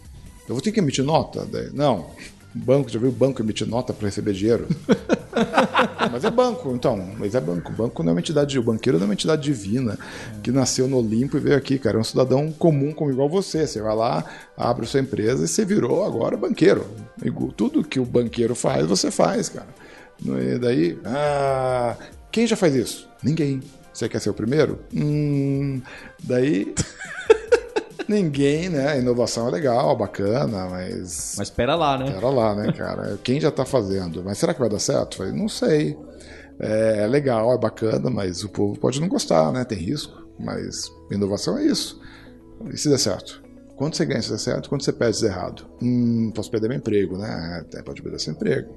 eu 0.48 0.54
vou 0.54 0.60
ter 0.60 0.72
que 0.72 0.80
emitir 0.80 1.04
nota? 1.04 1.46
Daí, 1.50 1.70
não. 1.72 2.10
Banco, 2.54 2.90
já 2.90 2.98
viu 2.98 3.08
o 3.08 3.12
banco 3.12 3.40
emitir 3.40 3.66
nota 3.66 3.94
para 3.94 4.06
receber 4.06 4.34
dinheiro? 4.34 4.68
mas 6.12 6.24
é 6.24 6.30
banco, 6.30 6.74
então. 6.74 7.14
Mas 7.18 7.34
é 7.34 7.40
banco. 7.40 7.72
Banco 7.72 8.02
não 8.02 8.10
é 8.10 8.12
uma 8.12 8.20
entidade, 8.20 8.58
o 8.58 8.62
banqueiro 8.62 8.98
não 8.98 9.04
é 9.04 9.08
uma 9.08 9.14
entidade 9.14 9.42
divina 9.42 9.98
que 10.42 10.52
nasceu 10.52 10.86
no 10.86 10.98
Olimpo 10.98 11.38
e 11.38 11.40
veio 11.40 11.56
aqui, 11.56 11.78
cara. 11.78 11.96
É 11.96 12.00
um 12.00 12.04
cidadão 12.04 12.52
comum 12.52 12.92
como 12.92 13.10
igual 13.10 13.30
você. 13.30 13.66
Você 13.66 13.80
vai 13.80 13.96
lá, 13.96 14.24
abre 14.56 14.84
sua 14.84 15.00
empresa 15.00 15.44
e 15.44 15.48
você 15.48 15.64
virou 15.64 16.04
agora 16.04 16.36
banqueiro. 16.36 16.86
Tudo 17.56 17.82
que 17.82 17.98
o 17.98 18.04
banqueiro 18.04 18.54
faz, 18.54 18.86
você 18.86 19.10
faz, 19.10 19.48
cara. 19.48 19.68
E 20.24 20.58
daí, 20.58 20.98
ah, 21.06 21.96
quem 22.32 22.46
já 22.46 22.56
faz 22.56 22.74
isso? 22.74 23.08
Ninguém. 23.22 23.60
Você 23.92 24.08
quer 24.08 24.20
ser 24.20 24.30
o 24.30 24.34
primeiro? 24.34 24.80
Hum, 24.94 25.82
daí. 26.22 26.74
Ninguém, 28.08 28.68
né? 28.68 28.98
Inovação 28.98 29.48
é 29.48 29.50
legal, 29.50 29.94
bacana, 29.96 30.66
mas. 30.68 31.34
Mas 31.38 31.48
espera 31.48 31.74
lá, 31.74 31.98
né? 31.98 32.06
Espera 32.06 32.28
lá, 32.30 32.54
né, 32.54 32.72
cara? 32.72 33.18
Quem 33.22 33.40
já 33.40 33.50
tá 33.50 33.64
fazendo? 33.64 34.24
Mas 34.24 34.38
será 34.38 34.52
que 34.52 34.60
vai 34.60 34.68
dar 34.68 34.78
certo? 34.78 35.18
Falei, 35.18 35.32
não 35.32 35.48
sei. 35.48 35.96
É, 36.58 37.02
é 37.04 37.06
legal, 37.06 37.52
é 37.52 37.58
bacana, 37.58 38.10
mas 38.10 38.42
o 38.42 38.48
povo 38.48 38.78
pode 38.78 39.00
não 39.00 39.08
gostar, 39.08 39.52
né? 39.52 39.64
Tem 39.64 39.78
risco. 39.78 40.26
Mas 40.38 40.90
inovação 41.10 41.58
é 41.58 41.66
isso. 41.66 42.00
E 42.72 42.76
se 42.76 42.88
der 42.88 42.98
certo? 42.98 43.42
Quando 43.76 43.94
você 43.94 44.04
ganha 44.04 44.22
se 44.22 44.30
der 44.30 44.38
certo, 44.38 44.68
quando 44.68 44.82
você 44.82 44.92
perde 44.92 45.16
se 45.16 45.22
der 45.22 45.30
errado? 45.30 45.66
Hum, 45.82 46.32
posso 46.34 46.50
perder 46.50 46.68
meu 46.68 46.78
emprego, 46.78 47.18
né? 47.18 47.60
Até 47.60 47.82
pode 47.82 48.02
perder 48.02 48.18
seu 48.18 48.32
emprego. 48.32 48.74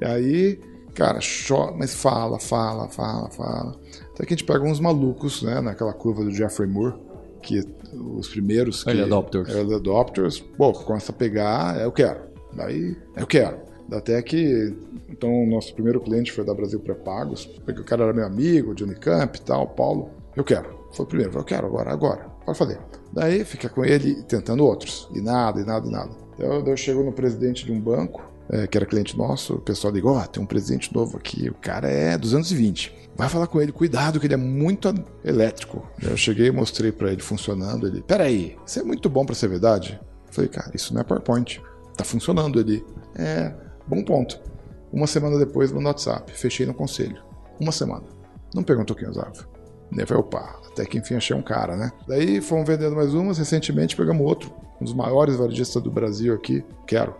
E 0.00 0.04
aí 0.04 0.60
Cara, 0.98 1.20
chora, 1.20 1.70
mas 1.78 1.94
fala, 1.94 2.40
fala, 2.40 2.88
fala, 2.88 3.30
fala. 3.30 3.76
Até 4.12 4.26
que 4.26 4.34
a 4.34 4.36
gente 4.36 4.42
pega 4.42 4.64
uns 4.64 4.80
malucos, 4.80 5.44
né, 5.44 5.60
naquela 5.60 5.92
curva 5.92 6.24
do 6.24 6.32
Jeffrey 6.32 6.68
Moore, 6.68 6.96
que 7.40 7.62
os 7.94 8.26
primeiros 8.26 8.82
que... 8.82 8.90
Early 8.90 9.04
adopters. 9.04 9.48
Early 9.48 9.74
adopters, 9.76 10.40
pô, 10.40 10.72
começa 10.72 11.12
a 11.12 11.14
pegar, 11.14 11.78
é, 11.78 11.84
eu 11.84 11.92
quero. 11.92 12.22
Daí, 12.52 12.96
eu 13.16 13.28
quero. 13.28 13.58
Até 13.92 14.20
que 14.22 14.74
Então, 15.08 15.30
o 15.30 15.46
nosso 15.46 15.72
primeiro 15.72 16.00
cliente 16.00 16.32
foi 16.32 16.44
da 16.44 16.52
Brasil 16.52 16.80
Pré-Pagos, 16.80 17.46
porque 17.46 17.80
o 17.80 17.84
cara 17.84 18.02
era 18.02 18.12
meu 18.12 18.26
amigo, 18.26 18.74
de 18.74 18.82
Unicamp 18.82 19.38
e 19.38 19.42
tal, 19.42 19.68
Paulo. 19.68 20.10
Eu 20.34 20.42
quero. 20.42 20.68
Foi 20.90 21.06
o 21.06 21.08
primeiro, 21.08 21.38
eu 21.38 21.44
quero 21.44 21.68
agora, 21.68 21.92
agora, 21.92 22.26
pode 22.44 22.58
fazer. 22.58 22.80
Daí 23.12 23.44
fica 23.44 23.68
com 23.68 23.84
ele 23.84 24.20
tentando 24.24 24.64
outros, 24.64 25.08
e 25.14 25.20
nada, 25.20 25.60
e 25.60 25.64
nada, 25.64 25.86
e 25.86 25.92
nada. 25.92 26.10
Então, 26.34 26.66
eu 26.66 26.76
chego 26.76 27.04
no 27.04 27.12
presidente 27.12 27.64
de 27.64 27.70
um 27.70 27.78
banco, 27.80 28.20
é, 28.50 28.66
que 28.66 28.76
era 28.76 28.86
cliente 28.86 29.16
nosso, 29.16 29.54
o 29.54 29.60
pessoal 29.60 29.92
ligou, 29.92 30.16
oh, 30.16 30.26
tem 30.26 30.42
um 30.42 30.46
presidente 30.46 30.92
novo 30.94 31.16
aqui, 31.16 31.48
o 31.48 31.54
cara 31.54 31.88
é 31.88 32.16
220. 32.16 33.10
Vai 33.16 33.28
falar 33.28 33.46
com 33.46 33.60
ele, 33.60 33.72
cuidado, 33.72 34.20
que 34.20 34.26
ele 34.26 34.34
é 34.34 34.38
muito 34.38 34.92
elétrico. 35.24 35.86
Eu 36.00 36.16
cheguei 36.16 36.50
mostrei 36.50 36.92
para 36.92 37.12
ele 37.12 37.22
funcionando, 37.22 37.86
ele, 37.86 38.02
peraí, 38.02 38.56
isso 38.64 38.78
é 38.78 38.82
muito 38.82 39.08
bom 39.08 39.26
para 39.26 39.34
ser 39.34 39.48
verdade? 39.48 40.00
Eu 40.26 40.32
falei, 40.32 40.48
cara, 40.48 40.70
isso 40.74 40.94
não 40.94 41.00
é 41.00 41.04
PowerPoint, 41.04 41.60
tá 41.96 42.04
funcionando 42.04 42.60
ele. 42.60 42.84
É, 43.16 43.52
bom 43.86 44.02
ponto. 44.04 44.40
Uma 44.92 45.06
semana 45.06 45.38
depois, 45.38 45.70
no 45.70 45.82
WhatsApp, 45.82 46.32
fechei 46.32 46.64
no 46.64 46.72
conselho. 46.72 47.22
Uma 47.60 47.72
semana. 47.72 48.04
Não 48.54 48.62
perguntou 48.62 48.96
quem 48.96 49.08
usava. 49.08 49.46
Nem 49.90 50.06
foi, 50.06 50.16
opa, 50.16 50.60
até 50.70 50.84
que 50.84 50.98
enfim 50.98 51.14
achei 51.14 51.34
um 51.34 51.42
cara, 51.42 51.76
né? 51.76 51.90
Daí 52.06 52.40
fomos 52.40 52.66
vendendo 52.66 52.94
mais 52.94 53.14
umas, 53.14 53.38
recentemente 53.38 53.96
pegamos 53.96 54.24
outro, 54.24 54.54
um 54.80 54.84
dos 54.84 54.94
maiores 54.94 55.36
varejistas 55.36 55.82
do 55.82 55.90
Brasil 55.90 56.34
aqui, 56.34 56.64
quero. 56.86 57.14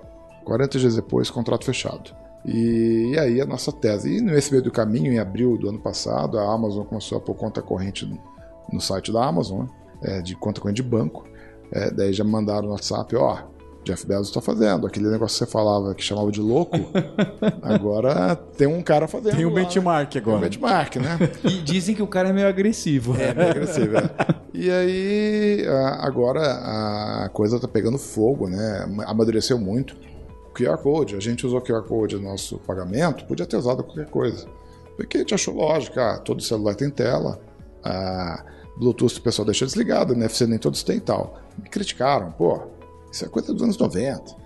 40 0.48 0.78
dias 0.78 0.96
depois, 0.96 1.30
contrato 1.30 1.64
fechado. 1.64 2.10
E, 2.44 3.12
e, 3.12 3.18
aí 3.18 3.40
a 3.40 3.46
nossa 3.46 3.70
tese. 3.70 4.16
E 4.16 4.20
nesse 4.20 4.50
meio 4.50 4.62
do 4.62 4.70
caminho, 4.70 5.12
em 5.12 5.18
abril 5.18 5.58
do 5.58 5.68
ano 5.68 5.78
passado, 5.78 6.38
a 6.38 6.52
Amazon 6.52 6.84
começou 6.84 7.18
a 7.18 7.20
pôr 7.20 7.34
conta 7.34 7.60
corrente 7.60 8.06
no, 8.06 8.18
no 8.72 8.80
site 8.80 9.12
da 9.12 9.24
Amazon, 9.24 9.60
né? 9.60 9.68
é, 10.02 10.20
de 10.22 10.34
conta 10.34 10.60
corrente 10.60 10.82
de 10.82 10.88
banco. 10.88 11.26
É, 11.70 11.90
daí 11.90 12.12
já 12.12 12.24
me 12.24 12.30
mandaram 12.30 12.68
no 12.68 12.72
WhatsApp, 12.72 13.14
ó, 13.14 13.42
Jeff 13.84 14.06
Bezos 14.06 14.28
está 14.28 14.40
fazendo. 14.40 14.86
Aquele 14.86 15.08
negócio 15.08 15.38
que 15.38 15.44
você 15.44 15.50
falava 15.50 15.94
que 15.94 16.02
chamava 16.02 16.30
de 16.30 16.40
louco, 16.40 16.76
agora 17.62 18.36
tem 18.56 18.66
um 18.66 18.82
cara 18.82 19.08
fazendo. 19.08 19.36
Tem 19.36 19.46
um 19.46 19.50
lá, 19.50 19.54
benchmark 19.56 20.14
né? 20.14 20.20
agora. 20.20 20.38
Tem 20.38 20.46
um 20.46 20.50
benchmark, 20.50 20.96
né? 20.96 21.18
E 21.44 21.60
dizem 21.62 21.94
que 21.94 22.02
o 22.02 22.06
cara 22.06 22.28
é 22.28 22.32
meio 22.32 22.48
agressivo. 22.48 23.16
É, 23.16 23.34
meio 23.34 23.50
agressivo. 23.50 23.96
É. 23.96 24.10
E 24.52 24.70
aí, 24.70 25.66
agora 26.00 26.40
a 27.24 27.30
coisa 27.32 27.60
tá 27.60 27.68
pegando 27.68 27.98
fogo, 27.98 28.48
né? 28.48 28.88
Amadureceu 29.06 29.58
muito. 29.58 29.96
QR 30.58 30.78
Code, 30.78 31.16
a 31.16 31.20
gente 31.20 31.46
usou 31.46 31.60
QR 31.60 31.82
Code 31.82 32.16
no 32.16 32.22
nosso 32.22 32.58
pagamento, 32.58 33.24
podia 33.24 33.46
ter 33.46 33.56
usado 33.56 33.84
qualquer 33.84 34.10
coisa. 34.10 34.48
Porque 34.96 35.18
a 35.18 35.20
gente 35.20 35.34
achou 35.34 35.54
lógico, 35.54 36.00
ah, 36.00 36.18
todo 36.18 36.42
celular 36.42 36.74
tem 36.74 36.90
tela, 36.90 37.40
ah, 37.84 38.44
Bluetooth 38.76 39.18
o 39.18 39.22
pessoal 39.22 39.46
deixa 39.46 39.64
desligado, 39.64 40.12
NFC 40.12 40.46
nem 40.46 40.58
todos 40.58 40.82
têm 40.82 40.96
e 40.96 41.00
tal. 41.00 41.38
Me 41.56 41.68
criticaram, 41.68 42.32
pô, 42.32 42.60
isso 43.10 43.24
é 43.24 43.28
coisa 43.28 43.52
dos 43.52 43.62
anos 43.62 43.78
90. 43.78 44.36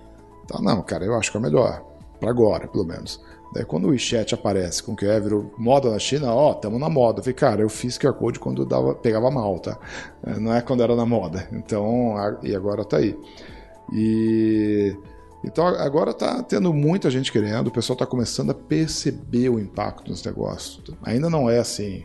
Tá, 0.46 0.60
não, 0.60 0.82
cara, 0.82 1.04
eu 1.04 1.14
acho 1.14 1.30
que 1.30 1.36
é 1.36 1.40
melhor. 1.40 1.82
Para 2.20 2.30
agora, 2.30 2.68
pelo 2.68 2.84
menos. 2.84 3.20
Daí 3.52 3.64
quando 3.64 3.84
o 3.86 3.90
WeChat 3.90 4.34
aparece 4.34 4.82
com 4.82 4.96
que 4.96 5.04
é, 5.04 5.20
virou 5.20 5.52
moda 5.58 5.90
na 5.90 5.98
China, 5.98 6.34
ó, 6.34 6.54
tamo 6.54 6.78
na 6.78 6.88
moda. 6.88 7.20
Eu 7.20 7.24
falei, 7.24 7.34
cara, 7.34 7.62
eu 7.62 7.68
fiz 7.68 7.98
QR 7.98 8.14
Code 8.14 8.38
quando 8.38 8.64
dava, 8.64 8.94
pegava 8.94 9.30
mal, 9.30 9.58
tá? 9.58 9.78
Não 10.38 10.54
é 10.54 10.62
quando 10.62 10.82
era 10.82 10.96
na 10.96 11.04
moda. 11.04 11.46
Então, 11.52 12.14
e 12.42 12.54
agora 12.54 12.84
tá 12.84 12.98
aí. 12.98 13.18
E 13.92 14.96
então 15.44 15.66
agora 15.66 16.10
está 16.10 16.42
tendo 16.42 16.72
muita 16.72 17.10
gente 17.10 17.32
querendo, 17.32 17.66
o 17.66 17.72
pessoal 17.72 17.94
está 17.94 18.06
começando 18.06 18.50
a 18.50 18.54
perceber 18.54 19.48
o 19.48 19.58
impacto 19.58 20.10
nos 20.10 20.22
negócios. 20.24 20.80
Ainda 21.02 21.28
não 21.28 21.50
é 21.50 21.58
assim 21.58 22.04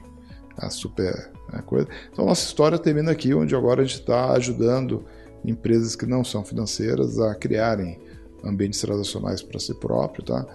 a 0.57 0.69
super 0.69 1.31
né, 1.53 1.61
coisa. 1.65 1.87
Então 2.11 2.25
nossa 2.25 2.45
história 2.45 2.79
termina 2.79 3.11
aqui, 3.11 3.33
onde 3.33 3.55
agora 3.55 3.81
a 3.81 3.85
gente 3.85 3.99
está 3.99 4.31
ajudando 4.31 5.05
empresas 5.45 5.95
que 5.95 6.05
não 6.05 6.23
são 6.23 6.43
financeiras 6.43 7.19
a 7.19 7.35
criarem 7.35 7.99
ambientes 8.43 8.81
transacionais 8.81 9.41
para 9.41 9.59
si 9.59 9.73
próprio, 9.75 10.23
tá? 10.23 10.45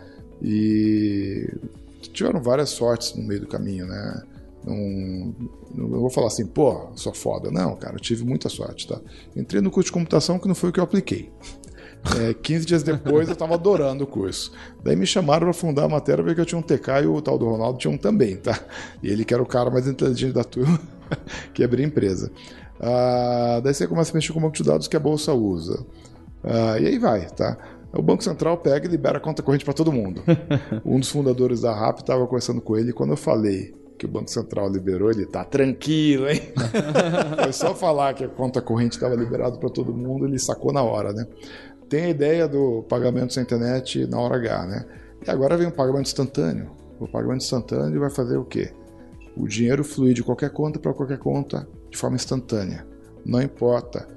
E 0.43 1.49
tiveram 2.12 2.43
várias 2.43 2.71
sortes 2.71 3.15
no 3.15 3.23
meio 3.23 3.41
do 3.41 3.47
caminho, 3.47 3.87
né? 3.87 4.23
Não, 4.65 5.35
não 5.75 5.89
vou 6.01 6.11
falar 6.11 6.29
assim, 6.29 6.47
pô, 6.47 6.89
sou 6.95 7.12
foda. 7.12 7.51
Não, 7.51 7.77
cara, 7.77 7.97
eu 7.97 8.01
tive 8.01 8.25
muita 8.25 8.49
sorte, 8.49 8.87
tá? 8.87 9.01
Entrei 9.37 9.61
no 9.61 9.71
curso 9.71 9.87
de 9.87 9.93
computação 9.93 10.39
que 10.39 10.47
não 10.47 10.55
foi 10.55 10.71
o 10.71 10.73
que 10.73 10.81
eu 10.81 10.85
apliquei. 10.85 11.31
É, 12.18 12.35
15 12.35 12.66
dias 12.66 12.82
depois 12.82 13.28
eu 13.28 13.32
estava 13.32 13.54
adorando 13.54 14.04
o 14.04 14.06
curso. 14.06 14.52
Daí 14.82 14.97
me 14.97 15.06
chamaram 15.06 15.47
para 15.47 15.52
fundar 15.52 15.85
a 15.85 15.88
matéria 15.88 16.25
porque 16.25 16.40
eu 16.40 16.47
tinha 16.47 16.59
um 16.59 16.62
TK 16.62 17.04
e 17.04 17.06
o 17.06 17.23
tal 17.23 17.38
do 17.38 17.47
Ronaldo 17.49 17.78
tinha 17.78 17.92
um 17.92 17.97
também, 17.97 18.37
tá? 18.37 18.59
E 19.02 19.09
ele 19.09 19.25
que 19.25 19.32
era 19.32 19.42
o 19.42 19.47
cara 19.47 19.71
mais 19.71 19.87
inteligente 19.87 20.32
da 20.32 20.44
turma 20.44 20.80
que 21.54 21.62
abria 21.62 21.87
empresa. 21.87 22.30
Ah, 22.80 23.61
daí 23.62 23.73
você 23.73 23.87
começa 23.87 24.11
a 24.11 24.14
mexer 24.14 24.32
com 24.32 24.40
o 24.40 24.42
banco 24.42 24.56
de 24.56 24.64
dados 24.64 24.88
que 24.88 24.97
a 24.97 25.00
bolsa 25.00 25.32
usa. 25.32 25.87
Ah, 26.42 26.78
e 26.78 26.87
aí 26.87 26.99
vai, 26.99 27.26
tá? 27.26 27.56
O 27.92 28.02
Banco 28.02 28.25
Central 28.25 28.56
pega 28.56 28.87
e 28.87 28.90
libera 28.90 29.18
a 29.18 29.21
conta 29.21 29.42
corrente 29.42 29.64
para 29.64 29.75
todo 29.75 29.92
mundo. 29.92 30.23
um 30.85 30.99
dos 30.99 31.11
fundadores 31.11 31.61
da 31.61 31.75
RAP 31.75 32.00
estava 32.00 32.26
conversando 32.26 32.61
com 32.61 32.76
ele 32.76 32.90
e 32.90 32.92
quando 32.92 33.11
eu 33.11 33.16
falei 33.16 33.75
que 33.99 34.06
o 34.06 34.09
Banco 34.09 34.30
Central 34.30 34.68
liberou, 34.68 35.11
ele 35.12 35.26
tá 35.26 35.44
tranquilo, 35.44 36.28
hein? 36.28 36.40
Foi 37.40 37.52
só 37.52 37.73
falar 37.73 38.14
que 38.14 38.25
a 38.25 38.28
conta 38.28 38.61
corrente 38.61 38.97
estava 38.97 39.14
liberada 39.14 39.56
para 39.59 39.68
todo 39.68 39.94
mundo, 39.94 40.26
ele 40.26 40.40
sacou 40.40 40.73
na 40.73 40.82
hora, 40.82 41.12
né? 41.12 41.25
Tem 41.93 42.05
a 42.05 42.09
ideia 42.09 42.49
do 42.49 42.83
pagamento 42.89 43.35
sem 43.35 43.43
internet 43.43 44.07
na 44.07 44.19
hora 44.19 44.37
H, 44.37 44.65
né? 44.65 44.87
E 45.27 45.31
agora 45.31 45.59
vem 45.59 45.67
o 45.67 45.71
pagamento 45.71 46.07
instantâneo. 46.07 46.71
O 46.99 47.07
pagamento 47.07 47.43
instantâneo 47.43 48.01
vai 48.01 48.09
fazer 48.09 48.39
o 48.39 48.47
quê? 48.47 48.73
O 49.37 49.47
dinheiro 49.47 49.85
fluir 49.85 50.15
de 50.15 50.23
qualquer 50.23 50.49
conta 50.49 50.79
para 50.79 50.95
qualquer 50.95 51.19
conta 51.19 51.69
de 51.91 51.99
forma 51.99 52.17
instantânea. 52.17 52.87
Não 53.27 53.43
importa 53.43 54.09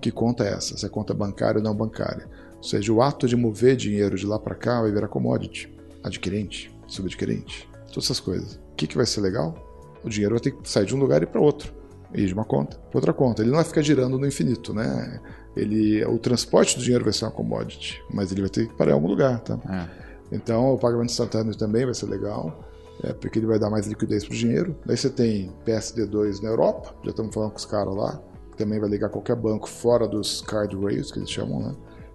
que 0.00 0.10
conta 0.10 0.42
é 0.42 0.48
essa, 0.48 0.76
se 0.76 0.84
é 0.84 0.88
conta 0.88 1.14
bancária 1.14 1.58
ou 1.58 1.62
não 1.62 1.76
bancária. 1.76 2.28
Ou 2.56 2.64
seja, 2.64 2.92
o 2.92 3.00
ato 3.00 3.28
de 3.28 3.36
mover 3.36 3.76
dinheiro 3.76 4.16
de 4.16 4.26
lá 4.26 4.36
para 4.36 4.56
cá 4.56 4.80
vai 4.80 4.90
virar 4.90 5.06
commodity, 5.06 5.72
adquirente, 6.02 6.76
subadquirente, 6.88 7.70
todas 7.86 8.06
essas 8.06 8.18
coisas. 8.18 8.54
O 8.72 8.74
que, 8.74 8.88
que 8.88 8.96
vai 8.96 9.06
ser 9.06 9.20
legal? 9.20 9.54
O 10.02 10.08
dinheiro 10.08 10.34
vai 10.34 10.40
ter 10.40 10.50
que 10.50 10.68
sair 10.68 10.86
de 10.86 10.96
um 10.96 10.98
lugar 10.98 11.22
e 11.22 11.26
para 11.26 11.40
outro, 11.40 11.72
ir 12.12 12.26
de 12.26 12.34
uma 12.34 12.44
conta 12.44 12.78
para 12.78 12.98
outra 12.98 13.12
conta. 13.12 13.42
Ele 13.42 13.50
não 13.50 13.58
vai 13.58 13.64
ficar 13.64 13.82
girando 13.82 14.18
no 14.18 14.26
infinito, 14.26 14.74
né? 14.74 15.20
Ele, 15.56 16.04
o 16.06 16.18
transporte 16.18 16.76
do 16.76 16.82
dinheiro 16.82 17.04
vai 17.04 17.12
ser 17.12 17.24
uma 17.24 17.30
commodity, 17.30 18.02
mas 18.10 18.32
ele 18.32 18.40
vai 18.40 18.50
ter 18.50 18.68
que 18.68 18.74
parar 18.74 18.92
em 18.92 18.94
algum 18.94 19.08
lugar, 19.08 19.40
tá? 19.40 19.58
É. 19.68 20.02
Então, 20.34 20.72
o 20.72 20.78
pagamento 20.78 21.10
instantâneo 21.10 21.54
também 21.54 21.84
vai 21.84 21.92
ser 21.92 22.06
legal, 22.06 22.64
é, 23.02 23.12
porque 23.12 23.38
ele 23.38 23.46
vai 23.46 23.58
dar 23.58 23.68
mais 23.68 23.86
liquidez 23.86 24.24
para 24.24 24.34
o 24.34 24.36
dinheiro. 24.36 24.76
Daí 24.86 24.96
você 24.96 25.10
tem 25.10 25.52
PSD2 25.66 26.42
na 26.42 26.48
Europa, 26.48 26.94
já 27.04 27.10
estamos 27.10 27.34
falando 27.34 27.50
com 27.50 27.58
os 27.58 27.66
caras 27.66 27.94
lá, 27.94 28.18
que 28.50 28.56
também 28.56 28.80
vai 28.80 28.88
ligar 28.88 29.10
qualquer 29.10 29.36
banco 29.36 29.68
fora 29.68 30.08
dos 30.08 30.40
card 30.40 30.74
rails, 30.76 31.12
que 31.12 31.18
eles 31.18 31.30
chamam, 31.30 31.60
né? 31.60 31.74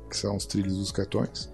Que 0.10 0.17
são 0.17 0.36
os 0.36 0.46
trilhos 0.46 0.77
dos 0.77 0.91
cartões. 0.91 1.50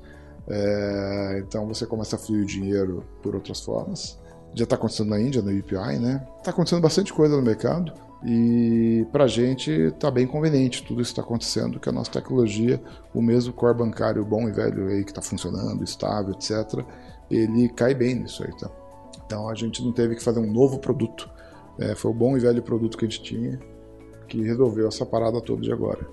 É, 0.47 1.41
então 1.45 1.67
você 1.67 1.85
começa 1.85 2.15
a 2.15 2.19
fluir 2.19 2.43
o 2.43 2.45
dinheiro 2.45 3.03
por 3.21 3.35
outras 3.35 3.61
formas. 3.61 4.19
Já 4.53 4.65
está 4.65 4.75
acontecendo 4.75 5.09
na 5.09 5.19
Índia, 5.19 5.41
no 5.41 5.51
UPI, 5.51 5.99
né? 5.99 6.25
Está 6.37 6.51
acontecendo 6.51 6.81
bastante 6.81 7.11
coisa 7.11 7.35
no 7.35 7.41
mercado. 7.41 7.93
E 8.25 9.05
para 9.11 9.25
a 9.25 9.27
gente 9.27 9.69
está 9.69 10.09
bem 10.09 10.25
conveniente 10.25 10.83
tudo 10.83 11.01
isso 11.01 11.11
está 11.11 11.21
acontecendo, 11.21 11.79
que 11.79 11.89
a 11.89 11.91
nossa 11.91 12.11
tecnologia, 12.11 12.81
o 13.13 13.21
mesmo 13.21 13.51
core 13.53 13.77
bancário 13.77 14.23
bom 14.23 14.47
e 14.47 14.51
velho 14.51 14.87
aí 14.87 15.03
que 15.03 15.11
está 15.11 15.21
funcionando, 15.21 15.83
estável, 15.83 16.33
etc., 16.33 16.85
ele 17.29 17.67
cai 17.69 17.93
bem 17.93 18.15
nisso 18.15 18.43
aí, 18.43 18.55
tá? 18.57 18.69
Então 19.25 19.49
a 19.49 19.55
gente 19.55 19.83
não 19.83 19.91
teve 19.91 20.15
que 20.15 20.23
fazer 20.23 20.39
um 20.39 20.51
novo 20.51 20.79
produto. 20.79 21.29
É, 21.79 21.95
foi 21.95 22.11
o 22.11 22.13
bom 22.13 22.37
e 22.37 22.39
velho 22.39 22.61
produto 22.61 22.97
que 22.97 23.05
a 23.05 23.09
gente 23.09 23.23
tinha 23.23 23.59
que 24.27 24.41
resolveu 24.41 24.87
essa 24.87 25.05
parada 25.05 25.39
toda 25.41 25.61
de 25.61 25.71
agora. 25.71 26.07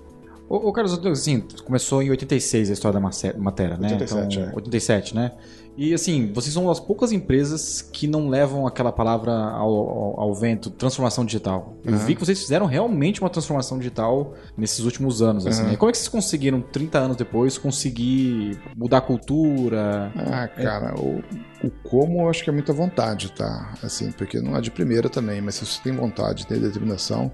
Ô, 0.51 0.67
ô 0.67 0.73
Carlos, 0.73 0.99
assim, 1.05 1.41
começou 1.63 2.03
em 2.03 2.09
86 2.09 2.71
a 2.71 2.73
história 2.73 2.99
da 2.99 3.39
matéria, 3.39 3.77
né? 3.77 3.93
87, 3.93 4.37
então, 4.37 4.51
é. 4.51 4.55
87, 4.55 5.15
né? 5.15 5.31
E 5.77 5.93
assim, 5.93 6.29
vocês 6.33 6.53
são 6.53 6.63
uma 6.63 6.71
das 6.71 6.79
poucas 6.81 7.13
empresas 7.13 7.81
que 7.81 8.05
não 8.05 8.27
levam 8.27 8.67
aquela 8.67 8.91
palavra 8.91 9.31
ao, 9.31 9.73
ao, 9.73 10.19
ao 10.19 10.35
vento, 10.35 10.69
transformação 10.69 11.23
digital. 11.23 11.77
Eu 11.85 11.93
uhum. 11.93 11.99
vi 11.99 12.15
que 12.15 12.19
vocês 12.19 12.37
fizeram 12.37 12.65
realmente 12.65 13.21
uma 13.21 13.29
transformação 13.29 13.77
digital 13.77 14.33
nesses 14.57 14.83
últimos 14.83 15.21
anos. 15.21 15.47
Assim, 15.47 15.61
uhum. 15.61 15.69
né? 15.69 15.77
Como 15.77 15.89
é 15.89 15.93
que 15.93 15.97
vocês 15.97 16.09
conseguiram, 16.09 16.59
30 16.59 16.99
anos 16.99 17.15
depois, 17.15 17.57
conseguir 17.57 18.59
mudar 18.75 18.97
a 18.97 19.01
cultura? 19.01 20.11
Ah, 20.17 20.49
cara, 20.49 20.89
é... 20.89 20.99
o, 20.99 21.23
o 21.65 21.71
como 21.81 22.23
eu 22.23 22.29
acho 22.29 22.43
que 22.43 22.49
é 22.49 22.53
muita 22.53 22.73
vontade, 22.73 23.31
tá? 23.31 23.73
Assim, 23.81 24.11
porque 24.11 24.41
não 24.41 24.57
é 24.57 24.59
de 24.59 24.69
primeira 24.69 25.07
também, 25.07 25.39
mas 25.39 25.55
se 25.55 25.65
você 25.65 25.81
tem 25.81 25.93
vontade, 25.93 26.45
tem 26.45 26.59
determinação 26.59 27.31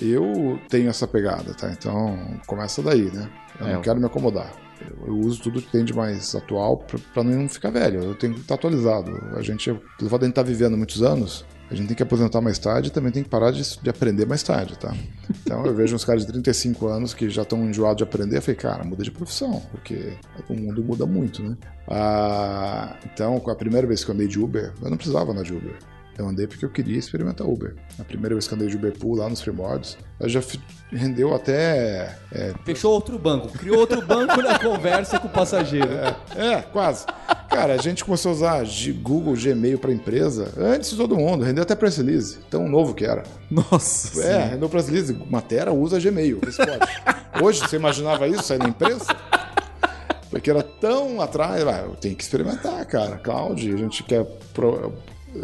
eu 0.00 0.58
tenho 0.68 0.88
essa 0.88 1.06
pegada, 1.06 1.54
tá? 1.54 1.70
Então 1.70 2.18
começa 2.46 2.82
daí, 2.82 3.10
né? 3.10 3.28
Eu 3.60 3.66
é, 3.66 3.72
não 3.74 3.82
quero 3.82 3.98
me 3.98 4.06
acomodar. 4.06 4.52
Eu 5.06 5.14
uso 5.14 5.42
tudo 5.42 5.62
que 5.62 5.70
tem 5.70 5.84
de 5.84 5.94
mais 5.94 6.34
atual 6.34 6.84
para 7.12 7.24
não 7.24 7.48
ficar 7.48 7.70
velho. 7.70 8.02
Eu 8.02 8.14
tenho 8.14 8.34
que 8.34 8.40
estar 8.40 8.56
atualizado. 8.56 9.10
A 9.34 9.42
gente, 9.42 9.72
pelo 9.98 10.10
fato 10.10 10.20
de 10.20 10.24
a 10.24 10.28
gente 10.28 10.32
estar 10.32 10.42
tá 10.42 10.48
vivendo 10.48 10.76
muitos 10.76 11.02
anos, 11.02 11.46
a 11.70 11.74
gente 11.74 11.88
tem 11.88 11.96
que 11.96 12.02
aposentar 12.02 12.40
mais 12.40 12.58
tarde 12.58 12.88
e 12.88 12.92
também 12.92 13.10
tem 13.10 13.22
que 13.22 13.28
parar 13.28 13.50
de, 13.50 13.62
de, 13.80 13.90
aprender 13.90 14.24
mais 14.26 14.42
tarde, 14.42 14.78
tá? 14.78 14.94
Então 15.42 15.66
eu 15.66 15.74
vejo 15.74 15.96
uns 15.96 16.04
caras 16.04 16.24
de 16.24 16.30
35 16.30 16.86
anos 16.86 17.12
que 17.12 17.28
já 17.28 17.42
estão 17.42 17.64
enjoados 17.68 17.98
de 17.98 18.04
aprender. 18.04 18.36
Eu 18.36 18.42
falei, 18.42 18.56
cara, 18.56 18.84
muda 18.84 19.02
de 19.02 19.10
profissão, 19.10 19.60
porque 19.70 20.12
o 20.48 20.54
mundo 20.54 20.84
muda 20.84 21.06
muito, 21.06 21.42
né? 21.42 21.56
Ah, 21.88 22.96
então, 23.04 23.42
a 23.46 23.54
primeira 23.54 23.86
vez 23.86 24.04
que 24.04 24.10
eu 24.10 24.14
andei 24.14 24.28
de 24.28 24.38
Uber, 24.38 24.72
eu 24.80 24.90
não 24.90 24.96
precisava 24.96 25.32
andar 25.32 25.42
de 25.42 25.54
Uber. 25.54 25.76
Eu 26.18 26.26
andei 26.28 26.46
porque 26.46 26.64
eu 26.64 26.70
queria 26.70 26.98
experimentar 26.98 27.46
Uber. 27.46 27.74
A 27.98 28.04
primeira 28.04 28.34
vez 28.34 28.48
que 28.48 28.54
andei 28.54 28.68
de 28.68 28.76
Uber 28.76 28.92
Pool 28.98 29.16
lá 29.16 29.28
nos 29.28 29.42
primórdios, 29.42 29.98
eu 30.18 30.28
já 30.28 30.40
rendeu 30.90 31.34
até. 31.34 32.16
É... 32.32 32.54
Fechou 32.64 32.92
outro 32.92 33.18
banco, 33.18 33.48
criou 33.48 33.78
outro 33.78 34.00
banco 34.06 34.40
na 34.40 34.58
conversa 34.58 35.18
com 35.18 35.26
o 35.28 35.30
passageiro. 35.30 35.90
É, 36.34 36.54
é 36.54 36.62
quase. 36.62 37.04
Cara, 37.50 37.74
a 37.74 37.78
gente 37.78 38.04
começou 38.04 38.30
a 38.30 38.34
usar 38.34 38.64
Google 39.02 39.34
Gmail 39.34 39.78
para 39.78 39.92
empresa 39.92 40.52
antes 40.58 40.90
de 40.90 40.96
todo 40.96 41.16
mundo, 41.16 41.44
rendeu 41.44 41.62
até 41.62 41.74
press 41.74 41.98
release, 41.98 42.38
tão 42.50 42.66
novo 42.68 42.94
que 42.94 43.04
era. 43.04 43.22
Nossa. 43.50 44.22
É, 44.22 44.48
rendeu 44.48 44.68
press 44.68 44.88
release, 44.88 45.12
Matera 45.30 45.72
usa 45.72 46.00
Gmail. 46.00 46.40
Hoje, 47.42 47.60
você 47.60 47.76
imaginava 47.76 48.26
isso 48.26 48.42
sair 48.42 48.58
na 48.58 48.68
imprensa? 48.68 49.14
Porque 50.30 50.50
era 50.50 50.62
tão 50.62 51.20
atrás, 51.20 51.66
ah, 51.66 51.84
tem 52.00 52.14
que 52.14 52.22
experimentar, 52.22 52.84
cara. 52.86 53.16
Cloud, 53.18 53.72
a 53.72 53.76
gente 53.76 54.02
quer 54.02 54.24
pro- 54.52 54.92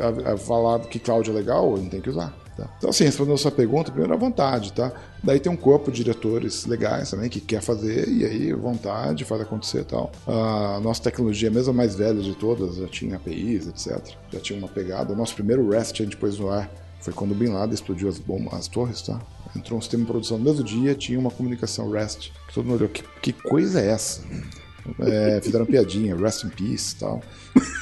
a- 0.01 0.33
a- 0.33 0.37
falar 0.37 0.81
que 0.81 0.99
cloud 0.99 1.29
é 1.29 1.33
legal, 1.33 1.75
a 1.75 1.79
gente 1.79 1.91
tem 1.91 2.01
que 2.01 2.11
usar. 2.11 2.33
tá? 2.57 2.69
Então, 2.79 2.91
assim, 2.91 3.05
respondendo 3.05 3.35
a 3.35 3.39
sua 3.39 3.51
pergunta, 3.51 3.91
primeiro 3.91 4.13
à 4.13 4.17
vontade, 4.17 4.73
tá? 4.75 4.93
Daí 5.25 5.41
tem 5.41 5.51
um 5.51 5.57
corpo 5.57 5.91
de 5.91 6.05
diretores 6.05 6.67
legais 6.67 7.11
também 7.11 7.31
que 7.31 7.41
quer 7.41 7.63
fazer, 7.63 8.07
e 8.09 8.25
aí, 8.27 8.53
vontade, 8.53 9.25
faz 9.25 9.41
acontecer 9.41 9.81
e 9.81 9.85
tal. 9.85 10.13
A 10.27 10.79
nossa 10.83 11.03
tecnologia, 11.03 11.51
mesmo 11.51 11.71
a 11.71 11.75
mais 11.75 11.95
velha 11.95 12.21
de 12.21 12.35
todas, 12.35 12.77
já 12.77 12.87
tinha 12.89 13.17
APIs, 13.17 13.67
etc. 13.69 13.99
Já 14.31 14.39
tinha 14.41 14.59
uma 14.59 14.69
pegada. 14.69 15.13
O 15.13 15.17
nosso 15.17 15.35
primeiro 15.35 15.67
REST 15.71 16.01
a 16.03 16.05
gente 16.05 16.17
pôs 16.17 16.39
no 16.39 16.51
ar 16.51 16.71
foi 17.01 17.13
quando 17.13 17.33
o 17.33 17.35
Bin 17.35 17.49
Laden 17.49 17.75
explodiu 17.75 18.09
as 18.09 18.19
bombas, 18.19 18.53
as 18.55 18.69
torres, 18.69 19.01
tá? 19.03 19.19
Entrou 19.57 19.79
um 19.79 19.83
sistema 19.83 20.03
em 20.05 20.07
produção 20.07 20.39
no 20.39 20.45
mesmo 20.45 20.63
dia, 20.63 20.95
tinha 20.95 21.19
uma 21.19 21.31
comunicação 21.31 21.91
REST. 21.91 22.33
Que 22.49 22.55
todo 22.55 22.65
mundo 22.67 22.77
olhou, 22.77 22.89
que, 22.91 23.03
que 23.21 23.33
coisa 23.33 23.81
é 23.81 23.89
essa? 23.89 24.21
É, 25.01 25.41
fizeram 25.41 25.65
piadinha, 25.65 26.17
rest 26.17 26.45
in 26.45 26.49
peace 26.49 26.95
e 26.97 26.99
tal. 26.99 27.23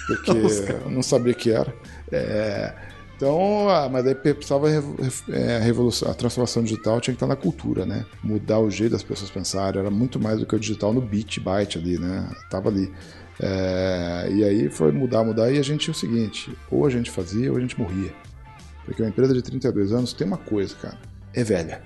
Porque 0.07 0.31
eu 0.85 0.91
não 0.91 1.03
sabia 1.03 1.33
que 1.35 1.51
era. 1.51 1.73
É, 2.13 2.75
então, 3.21 3.69
ah, 3.69 3.87
mas 3.87 4.07
aí 4.07 4.15
precisava 4.15 4.71
é, 4.71 5.57
a 5.57 5.61
revolução, 5.61 6.11
a 6.11 6.15
transformação 6.15 6.63
digital 6.63 7.03
tinha 7.03 7.13
que 7.13 7.17
estar 7.17 7.27
na 7.27 7.37
cultura, 7.37 7.85
né? 7.85 8.07
Mudar 8.25 8.59
o 8.61 8.71
jeito 8.71 8.93
das 8.93 9.03
pessoas 9.03 9.31
pensarem. 9.31 9.79
Era 9.79 9.91
muito 9.91 10.19
mais 10.19 10.41
do 10.41 10.47
que 10.47 10.57
o 10.57 10.59
digital 10.59 10.91
no 10.91 11.03
bit, 11.03 11.39
byte 11.39 11.77
ali, 11.77 11.99
né? 11.99 12.27
Tava 12.49 12.71
ali. 12.71 12.91
É, 13.39 14.29
e 14.33 14.43
aí 14.43 14.71
foi 14.71 14.91
mudar, 14.91 15.23
mudar, 15.23 15.53
e 15.53 15.59
a 15.59 15.63
gente 15.63 15.83
tinha 15.83 15.93
o 15.93 15.95
seguinte: 15.95 16.51
ou 16.71 16.87
a 16.87 16.91
gente 16.91 17.11
fazia 17.11 17.51
ou 17.51 17.59
a 17.59 17.61
gente 17.61 17.79
morria. 17.79 18.11
Porque 18.87 19.03
uma 19.03 19.11
empresa 19.11 19.35
de 19.35 19.43
32 19.43 19.93
anos 19.93 20.15
tem 20.15 20.27
uma 20.27 20.39
coisa, 20.39 20.75
cara. 20.77 20.99
É 21.35 21.45
velha. 21.45 21.83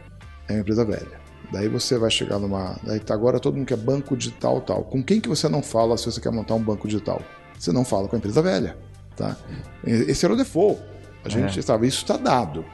É 0.48 0.52
uma 0.52 0.60
empresa 0.60 0.84
velha. 0.84 1.20
Daí 1.52 1.68
você 1.68 1.98
vai 1.98 2.12
chegar 2.12 2.38
numa. 2.38 2.78
Daí 2.84 3.00
tá 3.00 3.12
agora 3.12 3.40
todo 3.40 3.56
mundo 3.56 3.66
quer 3.66 3.76
banco 3.76 4.16
digital 4.16 4.60
tal. 4.60 4.84
Com 4.84 5.02
quem 5.02 5.20
que 5.20 5.28
você 5.28 5.48
não 5.48 5.62
fala 5.62 5.96
se 5.96 6.06
você 6.06 6.20
quer 6.20 6.30
montar 6.30 6.54
um 6.54 6.62
banco 6.62 6.86
digital? 6.86 7.20
Você 7.58 7.72
não 7.72 7.84
fala 7.84 8.06
com 8.06 8.14
a 8.14 8.18
empresa 8.18 8.40
velha. 8.40 8.76
Tá? 9.16 9.36
Esse 9.84 10.24
era 10.24 10.34
o 10.34 10.36
default. 10.36 10.80
A 11.24 11.28
gente 11.28 11.62
sabe, 11.62 11.86
isso 11.86 12.02
está 12.02 12.16
dado. 12.16 12.64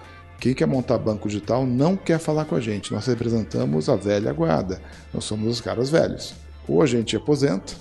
Quem 0.40 0.54
quer 0.54 0.66
montar 0.66 0.97
banco 0.99 1.28
digital 1.28 1.66
não 1.66 1.97
quer 1.97 2.18
falar 2.18 2.47
com 2.47 2.56
a 2.56 2.61
gente. 2.61 2.92
Nós 2.92 3.06
representamos 3.06 3.88
a 3.88 3.97
velha 3.97 4.32
guarda. 4.32 4.80
Nós 5.12 5.25
somos 5.25 5.47
os 5.49 5.61
caras 5.61 5.90
velhos. 5.90 6.35
Ou 6.66 6.82
a 6.82 6.87
gente 6.87 7.14
aposenta, 7.14 7.75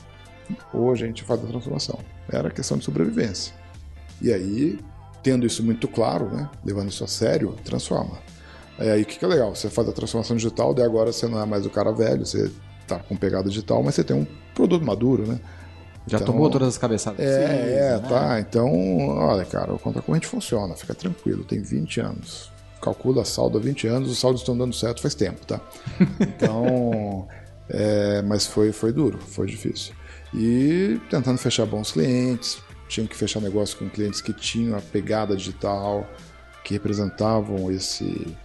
ou 0.74 0.92
a 0.92 0.96
gente 0.96 1.24
faz 1.24 1.44
a 1.44 1.48
transformação. 1.48 2.00
Era 2.30 2.50
questão 2.50 2.78
de 2.78 2.84
sobrevivência. 2.84 3.54
E 4.22 4.32
aí, 4.34 4.78
tendo 5.24 5.46
isso 5.46 5.63
muito 5.63 5.88
claro, 5.88 6.30
né, 6.30 6.50
levando 6.66 6.89
isso 6.89 7.04
a 7.04 7.08
sério, 7.08 7.56
transforma. 7.63 8.18
É 8.78 8.92
aí 8.92 9.01
o 9.04 9.06
que, 9.06 9.18
que 9.18 9.25
é 9.25 9.28
legal, 9.28 9.56
você 9.56 9.70
faz 9.70 9.88
a 9.88 9.92
transformação 9.92 10.36
digital, 10.36 10.74
daí 10.74 10.86
agora 10.86 11.12
você 11.12 11.28
não 11.28 11.42
é 11.42 11.46
mais 11.46 11.66
o 11.66 11.70
cara 11.70 11.92
velho, 11.92 12.25
você 12.25 12.51
tá 12.88 13.00
com 13.00 13.16
pegada 13.16 13.50
digital, 13.50 13.84
mas 13.84 13.96
você 13.96 14.04
tem 14.04 14.16
um 14.16 14.25
produto 14.54 14.86
maduro, 14.86 15.28
né? 15.28 15.39
Já 16.10 16.18
Então, 16.18 16.34
tomou 16.34 16.50
todas 16.50 16.68
as 16.70 16.78
cabeçadas. 16.78 17.20
É, 17.20 17.48
possíveis, 17.48 17.75
é, 17.75 18.00
né? 18.00 18.10
tá. 18.10 18.39
Então, 18.39 19.08
olha, 19.18 19.46
cara, 19.46 19.74
o 19.74 19.80
conta 19.80 20.01
corrente 20.01 20.28
funciona, 20.28 20.75
fica 20.75 20.96
tranquilo, 20.96 21.44
tem 21.44 21.62
20 21.62 22.01
anos. 22.01 22.51
Calcula 22.82 23.24
saldo 23.25 23.58
há 23.58 23.62
20 23.62 23.88
anos, 23.88 24.10
os 24.10 24.20
saldos 24.20 24.42
estão 24.42 24.58
dando 24.58 24.74
certo 24.74 25.01
faz 25.01 25.13
tempo, 25.13 25.46
tá? 25.46 25.60
Então, 26.20 27.28
é, 27.70 28.22
mas 28.24 28.48
foi, 28.48 28.72
foi 28.72 28.92
duro, 28.92 29.20
foi 29.20 29.48
difícil. 29.48 29.94
E 30.34 31.00
tentando 31.10 31.38
fechar 31.38 31.66
bons 31.66 31.92
clientes, 31.92 32.58
tinha 32.88 33.06
que 33.06 33.16
fechar 33.16 33.42
negócio 33.42 33.78
com 33.78 33.89
clientes 33.89 34.22
que 34.22 34.34
tinham 34.34 34.78
a 34.78 34.82
pegada 34.82 35.36
digital, 35.36 36.08
que 36.63 36.74
representavam 36.74 37.72
esse 37.72 38.36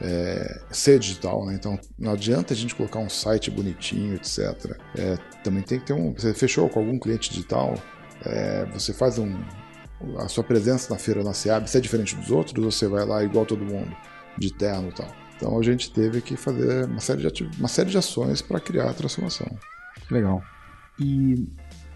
é, 0.00 0.60
ser 0.70 0.98
digital, 0.98 1.44
né? 1.44 1.54
Então 1.54 1.78
não 1.98 2.12
adianta 2.12 2.54
a 2.54 2.56
gente 2.56 2.74
colocar 2.74 2.98
um 2.98 3.08
site 3.08 3.50
bonitinho, 3.50 4.14
etc. 4.14 4.76
É, 4.96 5.16
também 5.42 5.62
tem 5.62 5.78
que 5.78 5.86
ter 5.86 5.92
um. 5.92 6.12
Você 6.12 6.32
fechou 6.32 6.68
com 6.68 6.80
algum 6.80 6.98
cliente 6.98 7.30
digital, 7.30 7.74
é, 8.24 8.64
você 8.66 8.92
faz 8.92 9.18
um. 9.18 9.38
A 10.18 10.28
sua 10.28 10.42
presença 10.42 10.92
na 10.92 10.98
feira 10.98 11.22
na 11.22 11.34
SEAB, 11.34 11.68
se 11.68 11.76
é 11.76 11.80
diferente 11.80 12.16
dos 12.16 12.30
outros, 12.30 12.64
você 12.64 12.88
vai 12.88 13.04
lá 13.04 13.22
igual 13.22 13.44
todo 13.44 13.62
mundo, 13.62 13.94
de 14.38 14.50
terno 14.50 14.88
e 14.88 14.92
tal. 14.92 15.08
Então 15.36 15.58
a 15.58 15.62
gente 15.62 15.92
teve 15.92 16.22
que 16.22 16.36
fazer 16.36 16.86
uma 16.86 17.00
série 17.00 17.30
de, 17.30 17.50
uma 17.58 17.68
série 17.68 17.90
de 17.90 17.98
ações 17.98 18.40
para 18.40 18.58
criar 18.60 18.88
a 18.90 18.94
transformação. 18.94 19.46
Legal. 20.10 20.42
E 20.98 21.46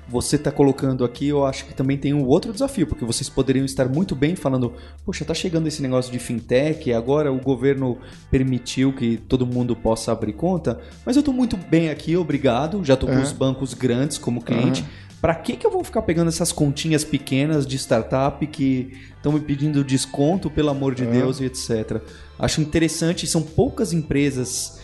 você 0.08 0.36
está 0.36 0.50
colocando 0.50 1.04
aqui, 1.04 1.28
eu 1.28 1.44
acho 1.44 1.64
que 1.64 1.74
também 1.74 1.96
tem 1.96 2.12
um 2.12 2.26
outro 2.26 2.52
desafio, 2.52 2.86
porque 2.86 3.04
vocês 3.04 3.28
poderiam 3.28 3.64
estar 3.64 3.88
muito 3.88 4.14
bem 4.14 4.36
falando, 4.36 4.72
poxa, 5.04 5.24
tá 5.24 5.32
chegando 5.32 5.66
esse 5.66 5.80
negócio 5.80 6.12
de 6.12 6.18
fintech, 6.18 6.92
agora 6.92 7.32
o 7.32 7.40
governo 7.40 7.98
permitiu 8.30 8.92
que 8.92 9.16
todo 9.16 9.46
mundo 9.46 9.74
possa 9.74 10.12
abrir 10.12 10.34
conta, 10.34 10.78
mas 11.06 11.16
eu 11.16 11.20
estou 11.20 11.32
muito 11.32 11.56
bem 11.56 11.88
aqui, 11.88 12.16
obrigado, 12.16 12.84
já 12.84 12.94
estou 12.94 13.08
com 13.08 13.20
os 13.20 13.32
bancos 13.32 13.72
grandes 13.72 14.18
como 14.18 14.42
cliente. 14.42 14.84
Para 15.20 15.34
que 15.36 15.56
que 15.56 15.66
eu 15.66 15.70
vou 15.70 15.82
ficar 15.82 16.02
pegando 16.02 16.28
essas 16.28 16.52
continhas 16.52 17.02
pequenas 17.02 17.66
de 17.66 17.78
startup 17.78 18.46
que 18.46 18.92
estão 19.16 19.32
me 19.32 19.40
pedindo 19.40 19.82
desconto, 19.82 20.50
pelo 20.50 20.68
amor 20.68 20.94
de. 20.94 21.06
Deus 21.06 21.40
e 21.40 21.46
etc. 21.46 22.02
Acho 22.38 22.60
interessante, 22.60 23.26
são 23.26 23.40
poucas 23.40 23.94
empresas 23.94 24.80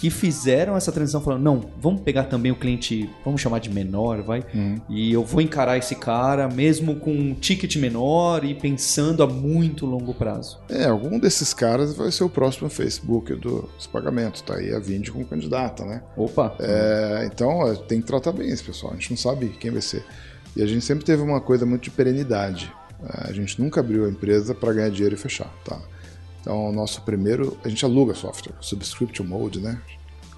que 0.00 0.08
fizeram 0.08 0.78
essa 0.78 0.90
transição 0.90 1.20
falando, 1.20 1.42
não, 1.42 1.70
vamos 1.78 2.00
pegar 2.00 2.24
também 2.24 2.50
o 2.50 2.56
cliente, 2.56 3.10
vamos 3.22 3.38
chamar 3.38 3.58
de 3.58 3.68
menor, 3.68 4.22
vai, 4.22 4.42
e 4.88 5.12
eu 5.12 5.22
vou 5.22 5.42
encarar 5.42 5.76
esse 5.76 5.94
cara 5.94 6.48
mesmo 6.48 6.96
com 6.96 7.12
um 7.12 7.34
ticket 7.34 7.76
menor 7.76 8.42
e 8.42 8.54
pensando 8.54 9.22
a 9.22 9.26
muito 9.26 9.84
longo 9.84 10.14
prazo. 10.14 10.58
É, 10.70 10.86
algum 10.86 11.18
desses 11.18 11.52
caras 11.52 11.94
vai 11.94 12.10
ser 12.10 12.24
o 12.24 12.30
próximo 12.30 12.70
Facebook 12.70 13.34
dos 13.34 13.86
pagamentos, 13.88 14.40
tá 14.40 14.54
aí 14.54 14.74
a 14.74 14.78
Vind 14.78 15.10
como 15.10 15.26
candidata, 15.26 15.84
né? 15.84 16.02
Opa! 16.16 16.54
É, 16.58 17.28
então 17.30 17.70
é, 17.70 17.74
tem 17.74 18.00
que 18.00 18.06
tratar 18.06 18.32
bem 18.32 18.48
esse 18.48 18.64
pessoal, 18.64 18.92
a 18.92 18.96
gente 18.96 19.10
não 19.10 19.18
sabe 19.18 19.50
quem 19.60 19.70
vai 19.70 19.82
ser. 19.82 20.02
E 20.56 20.62
a 20.62 20.66
gente 20.66 20.82
sempre 20.82 21.04
teve 21.04 21.20
uma 21.22 21.42
coisa 21.42 21.66
muito 21.66 21.82
de 21.82 21.90
perenidade. 21.90 22.72
É, 23.04 23.28
A 23.28 23.32
gente 23.34 23.60
nunca 23.60 23.80
abriu 23.80 24.06
a 24.06 24.08
empresa 24.08 24.54
para 24.54 24.72
ganhar 24.72 24.88
dinheiro 24.88 25.14
e 25.14 25.18
fechar, 25.18 25.52
tá? 25.62 25.78
Então 26.40 26.68
o 26.68 26.72
nosso 26.72 27.02
primeiro, 27.02 27.56
a 27.64 27.68
gente 27.68 27.84
aluga 27.84 28.14
software, 28.14 28.54
subscription 28.60 29.24
mode, 29.24 29.60
né? 29.60 29.80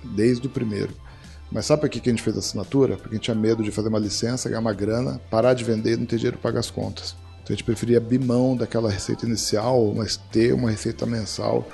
Desde 0.03 0.47
o 0.47 0.51
primeiro. 0.51 0.91
Mas 1.51 1.67
sabe 1.67 1.83
por 1.83 1.91
que 1.91 2.01
a 2.09 2.13
gente 2.13 2.23
fez 2.23 2.35
a 2.35 2.39
assinatura? 2.39 2.97
Porque 2.97 3.11
a 3.11 3.13
gente 3.15 3.25
tinha 3.25 3.35
medo 3.35 3.63
de 3.63 3.71
fazer 3.71 3.89
uma 3.89 3.99
licença, 3.99 4.49
ganhar 4.49 4.61
uma 4.61 4.73
grana, 4.73 5.21
parar 5.31 5.55
de 5.55 5.63
vender 5.65 5.93
e 5.93 5.97
não 5.97 6.07
ter 6.07 6.17
dinheiro 6.17 6.39
para 6.39 6.51
pagar 6.51 6.61
as 6.61 6.71
contas. 6.71 7.15
Então 7.43 7.53
a 7.53 7.53
gente 7.53 7.65
preferia 7.65 7.99
abrir 7.99 8.19
mão 8.19 8.57
daquela 8.57 8.91
receita 8.91 9.27
inicial, 9.27 9.93
mas 9.95 10.17
ter 10.17 10.55
uma 10.55 10.71
receita 10.71 11.05
mensal 11.05 11.69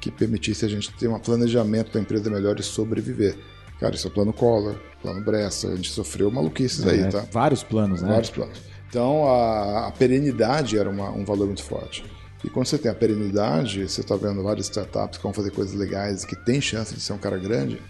que 0.00 0.10
permitisse 0.10 0.64
a 0.64 0.68
gente 0.68 0.92
ter 0.94 1.08
um 1.08 1.18
planejamento 1.18 1.92
da 1.92 2.00
empresa 2.00 2.28
melhor 2.30 2.58
e 2.58 2.62
sobreviver. 2.62 3.36
Cara, 3.78 3.94
isso 3.94 4.06
é 4.08 4.10
o 4.10 4.12
plano 4.12 4.32
Collor, 4.32 4.74
plano 5.00 5.22
Bressa, 5.22 5.68
a 5.68 5.76
gente 5.76 5.90
sofreu 5.90 6.30
maluquices 6.30 6.86
aí, 6.86 7.00
É, 7.00 7.08
tá? 7.08 7.24
Vários 7.30 7.62
planos, 7.62 8.02
né? 8.02 8.08
Vários 8.08 8.30
planos. 8.30 8.58
Então 8.88 9.26
a, 9.26 9.86
a 9.88 9.92
perenidade 9.92 10.76
era 10.76 10.90
uma- 10.90 11.10
um 11.10 11.24
valor 11.24 11.46
muito 11.46 11.62
forte. 11.62 12.02
E 12.42 12.48
quando 12.48 12.66
você 12.66 12.78
tem 12.78 12.90
a 12.90 12.94
perenidade, 12.94 13.88
você 13.88 14.00
está 14.00 14.16
vendo 14.16 14.42
várias 14.42 14.66
startups 14.66 15.18
que 15.18 15.22
vão 15.22 15.32
fazer 15.32 15.50
coisas 15.50 15.74
legais, 15.74 16.24
que 16.24 16.34
tem 16.34 16.60
chance 16.60 16.94
de 16.94 17.00
ser 17.00 17.12
um 17.12 17.18
cara 17.18 17.38
grande, 17.38 17.80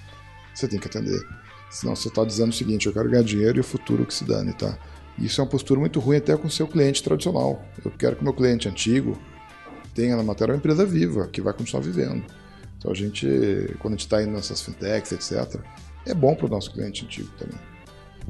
você 0.55 0.67
tem 0.67 0.79
que 0.79 0.89
atender. 0.89 1.21
Senão 1.71 1.95
você 1.95 2.09
está 2.09 2.25
dizendo 2.25 2.51
o 2.51 2.55
seguinte: 2.55 2.87
eu 2.87 2.93
quero 2.93 3.09
ganhar 3.09 3.23
dinheiro 3.23 3.59
e 3.59 3.61
o 3.61 3.65
futuro 3.65 4.05
que 4.05 4.13
se 4.13 4.25
dane, 4.25 4.53
tá? 4.53 4.77
Isso 5.19 5.41
é 5.41 5.45
uma 5.45 5.51
postura 5.51 5.79
muito 5.79 6.01
ruim 6.01 6.17
até 6.17 6.37
com 6.37 6.49
o 6.49 6.51
seu 6.51 6.67
cliente 6.67 7.03
tradicional. 7.03 7.65
Eu 7.85 7.91
quero 7.93 8.17
que 8.17 8.23
o 8.23 8.25
meu 8.25 8.33
cliente 8.33 8.69
antigo 8.69 9.17
tenha 9.95 10.17
na 10.17 10.23
matéria 10.23 10.53
uma 10.53 10.59
empresa 10.59 10.85
viva, 10.85 11.29
que 11.29 11.41
vai 11.41 11.53
continuar 11.53 11.83
vivendo. 11.83 12.25
Então 12.79 12.91
a 12.91 12.95
gente, 12.95 13.27
quando 13.79 13.95
a 13.95 13.97
gente 13.97 14.07
está 14.07 14.23
indo 14.23 14.33
nessas 14.33 14.63
fintechs, 14.63 15.13
etc., 15.13 15.61
é 16.07 16.15
bom 16.15 16.35
para 16.35 16.47
o 16.47 16.49
nosso 16.49 16.73
cliente 16.73 17.05
antigo 17.05 17.29
também. 17.39 17.59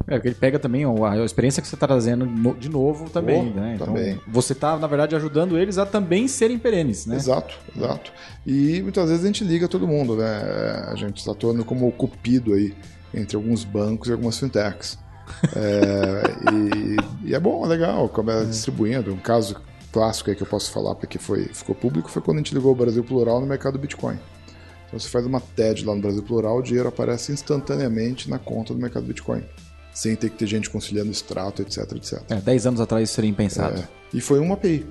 É, 0.07 0.13
porque 0.15 0.27
ele 0.29 0.35
pega 0.35 0.57
também 0.59 0.83
a 0.85 1.11
a 1.11 1.23
experiência 1.25 1.61
que 1.61 1.67
você 1.67 1.75
está 1.75 1.87
trazendo 1.87 2.25
no- 2.25 2.53
de 2.55 2.69
novo 2.69 3.09
também, 3.09 3.51
Oh, 3.55 3.59
né? 3.59 3.73
Então, 3.75 3.87
também. 3.87 4.19
você 4.27 4.53
está, 4.53 4.77
na 4.77 4.87
verdade, 4.87 5.15
ajudando 5.15 5.57
eles 5.57 5.77
a 5.77 5.85
também 5.85 6.27
serem 6.27 6.57
perenes, 6.57 7.05
né? 7.05 7.15
Exato, 7.15 7.55
exato. 7.75 8.11
E 8.45 8.81
muitas 8.81 9.09
vezes 9.09 9.23
a 9.23 9.27
gente 9.27 9.43
liga 9.43 9.67
todo 9.67 9.87
mundo, 9.87 10.15
né? 10.15 10.85
A 10.87 10.95
gente 10.95 11.17
está 11.17 11.31
atuando 11.31 11.63
como 11.65 11.87
o 11.87 11.91
cupido 11.91 12.53
aí 12.53 12.73
entre 13.13 13.35
alguns 13.35 13.63
bancos 13.63 14.09
e 14.09 14.11
algumas 14.11 14.37
fintechs. 14.39 14.97
É, 15.55 16.23
e, 16.53 16.97
e 17.29 17.35
é 17.35 17.39
bom, 17.39 17.63
é 17.65 17.67
legal, 17.67 18.07
como 18.09 18.31
é 18.31 18.43
distribuindo. 18.45 19.13
Um 19.13 19.17
caso 19.17 19.55
clássico 19.91 20.29
aí 20.29 20.35
que 20.35 20.43
eu 20.43 20.47
posso 20.47 20.71
falar 20.71 20.95
porque 20.95 21.17
foi, 21.19 21.45
ficou 21.53 21.75
público 21.75 22.09
foi 22.09 22.21
quando 22.21 22.37
a 22.37 22.39
gente 22.39 22.53
ligou 22.53 22.71
o 22.71 22.75
Brasil 22.75 23.03
Plural 23.03 23.39
no 23.41 23.47
mercado 23.47 23.73
do 23.73 23.79
Bitcoin. 23.79 24.17
Então 24.87 24.99
você 24.99 25.07
faz 25.09 25.25
uma 25.25 25.39
TED 25.39 25.85
lá 25.85 25.95
no 25.95 26.01
Brasil 26.01 26.21
Plural, 26.23 26.57
o 26.57 26.61
dinheiro 26.61 26.87
aparece 26.89 27.31
instantaneamente 27.31 28.29
na 28.29 28.37
conta 28.39 28.73
do 28.73 28.79
mercado 28.79 29.05
Bitcoin. 29.05 29.41
Sem 29.93 30.15
ter 30.15 30.29
que 30.29 30.37
ter 30.37 30.47
gente 30.47 30.69
conciliando 30.69 31.11
extrato, 31.11 31.61
etc, 31.61 31.79
etc. 31.95 32.21
É, 32.29 32.35
10 32.35 32.67
anos 32.67 32.81
atrás 32.81 33.03
isso 33.03 33.13
seria 33.15 33.29
impensado. 33.29 33.79
É, 33.79 33.87
e 34.13 34.21
foi 34.21 34.39
uma 34.39 34.53
API. 34.55 34.85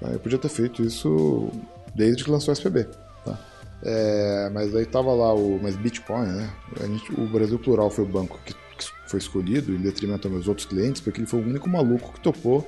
tá? 0.00 0.08
Eu 0.08 0.18
podia 0.20 0.38
ter 0.38 0.48
feito 0.48 0.82
isso 0.82 1.50
desde 1.94 2.22
que 2.24 2.30
lançou 2.30 2.52
o 2.52 2.56
SPB. 2.56 2.86
Tá? 3.24 3.38
É, 3.82 4.50
mas 4.52 4.74
aí 4.74 4.86
tava 4.86 5.12
lá 5.12 5.34
o 5.34 5.58
mas 5.62 5.74
Bitcoin, 5.76 6.26
né? 6.26 6.50
Gente- 6.80 7.12
o 7.20 7.26
Brasil 7.26 7.58
Plural 7.58 7.90
foi 7.90 8.04
o 8.04 8.08
banco 8.08 8.38
que, 8.44 8.54
que 8.54 8.86
foi 9.08 9.18
escolhido 9.18 9.72
em 9.72 9.78
detrimento 9.78 10.26
aos 10.28 10.34
meus 10.34 10.48
outros 10.48 10.66
clientes, 10.66 11.00
porque 11.00 11.20
ele 11.20 11.26
foi 11.26 11.40
o 11.40 11.44
único 11.46 11.68
maluco 11.68 12.12
que 12.12 12.20
topou 12.20 12.66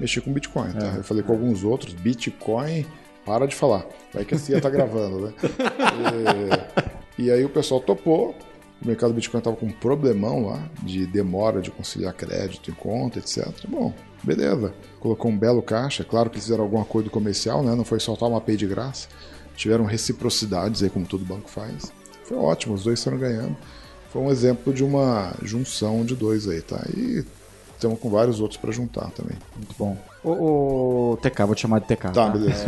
mexer 0.00 0.20
com 0.20 0.32
Bitcoin. 0.32 0.72
Tá? 0.72 0.94
Eu 0.96 1.04
falei 1.04 1.22
com 1.22 1.32
alguns 1.32 1.62
outros, 1.64 1.94
Bitcoin, 1.94 2.84
para 3.24 3.46
de 3.46 3.54
falar. 3.54 3.86
Vai 4.12 4.24
que 4.24 4.34
a 4.34 4.38
CIA 4.38 4.60
tá 4.60 4.68
gravando, 4.70 5.20
né? 5.26 5.32
E, 7.18 7.22
e 7.24 7.30
aí 7.30 7.44
o 7.44 7.48
pessoal 7.48 7.80
topou. 7.80 8.34
O 8.80 8.86
mercado 8.86 9.12
Bitcoin 9.12 9.38
estava 9.38 9.56
com 9.56 9.66
um 9.66 9.72
problemão 9.72 10.46
lá 10.46 10.70
de 10.82 11.04
demora 11.06 11.60
de 11.60 11.70
conciliar 11.70 12.14
crédito 12.14 12.70
em 12.70 12.74
conta, 12.74 13.18
etc. 13.18 13.48
Bom, 13.68 13.92
beleza. 14.22 14.72
Colocou 15.00 15.30
um 15.30 15.36
belo 15.36 15.60
caixa. 15.60 16.04
Claro 16.04 16.30
que 16.30 16.38
fizeram 16.38 16.62
algum 16.62 16.80
acordo 16.80 17.10
comercial, 17.10 17.62
né? 17.62 17.74
Não 17.74 17.84
foi 17.84 17.98
soltar 17.98 18.28
uma 18.28 18.40
pay 18.40 18.56
de 18.56 18.66
graça. 18.66 19.08
Tiveram 19.56 19.84
reciprocidades 19.84 20.82
aí, 20.82 20.90
como 20.90 21.06
todo 21.06 21.24
banco 21.24 21.50
faz. 21.50 21.92
Foi 22.22 22.36
ótimo, 22.36 22.74
os 22.74 22.84
dois 22.84 23.00
estão 23.00 23.18
ganhando. 23.18 23.56
Foi 24.10 24.22
um 24.22 24.30
exemplo 24.30 24.72
de 24.72 24.84
uma 24.84 25.34
junção 25.42 26.04
de 26.04 26.14
dois 26.14 26.46
aí, 26.48 26.62
tá? 26.62 26.80
E 26.96 27.24
estamos 27.74 27.98
com 27.98 28.08
vários 28.08 28.40
outros 28.40 28.60
para 28.60 28.70
juntar 28.70 29.10
também. 29.10 29.36
Muito 29.56 29.74
bom. 29.76 29.98
O, 30.22 31.12
o, 31.12 31.16
TK, 31.18 31.44
vou 31.44 31.54
te 31.54 31.62
chamar 31.62 31.78
de 31.80 31.86
TK. 31.86 32.12
Tá, 32.12 32.28
beleza. 32.28 32.64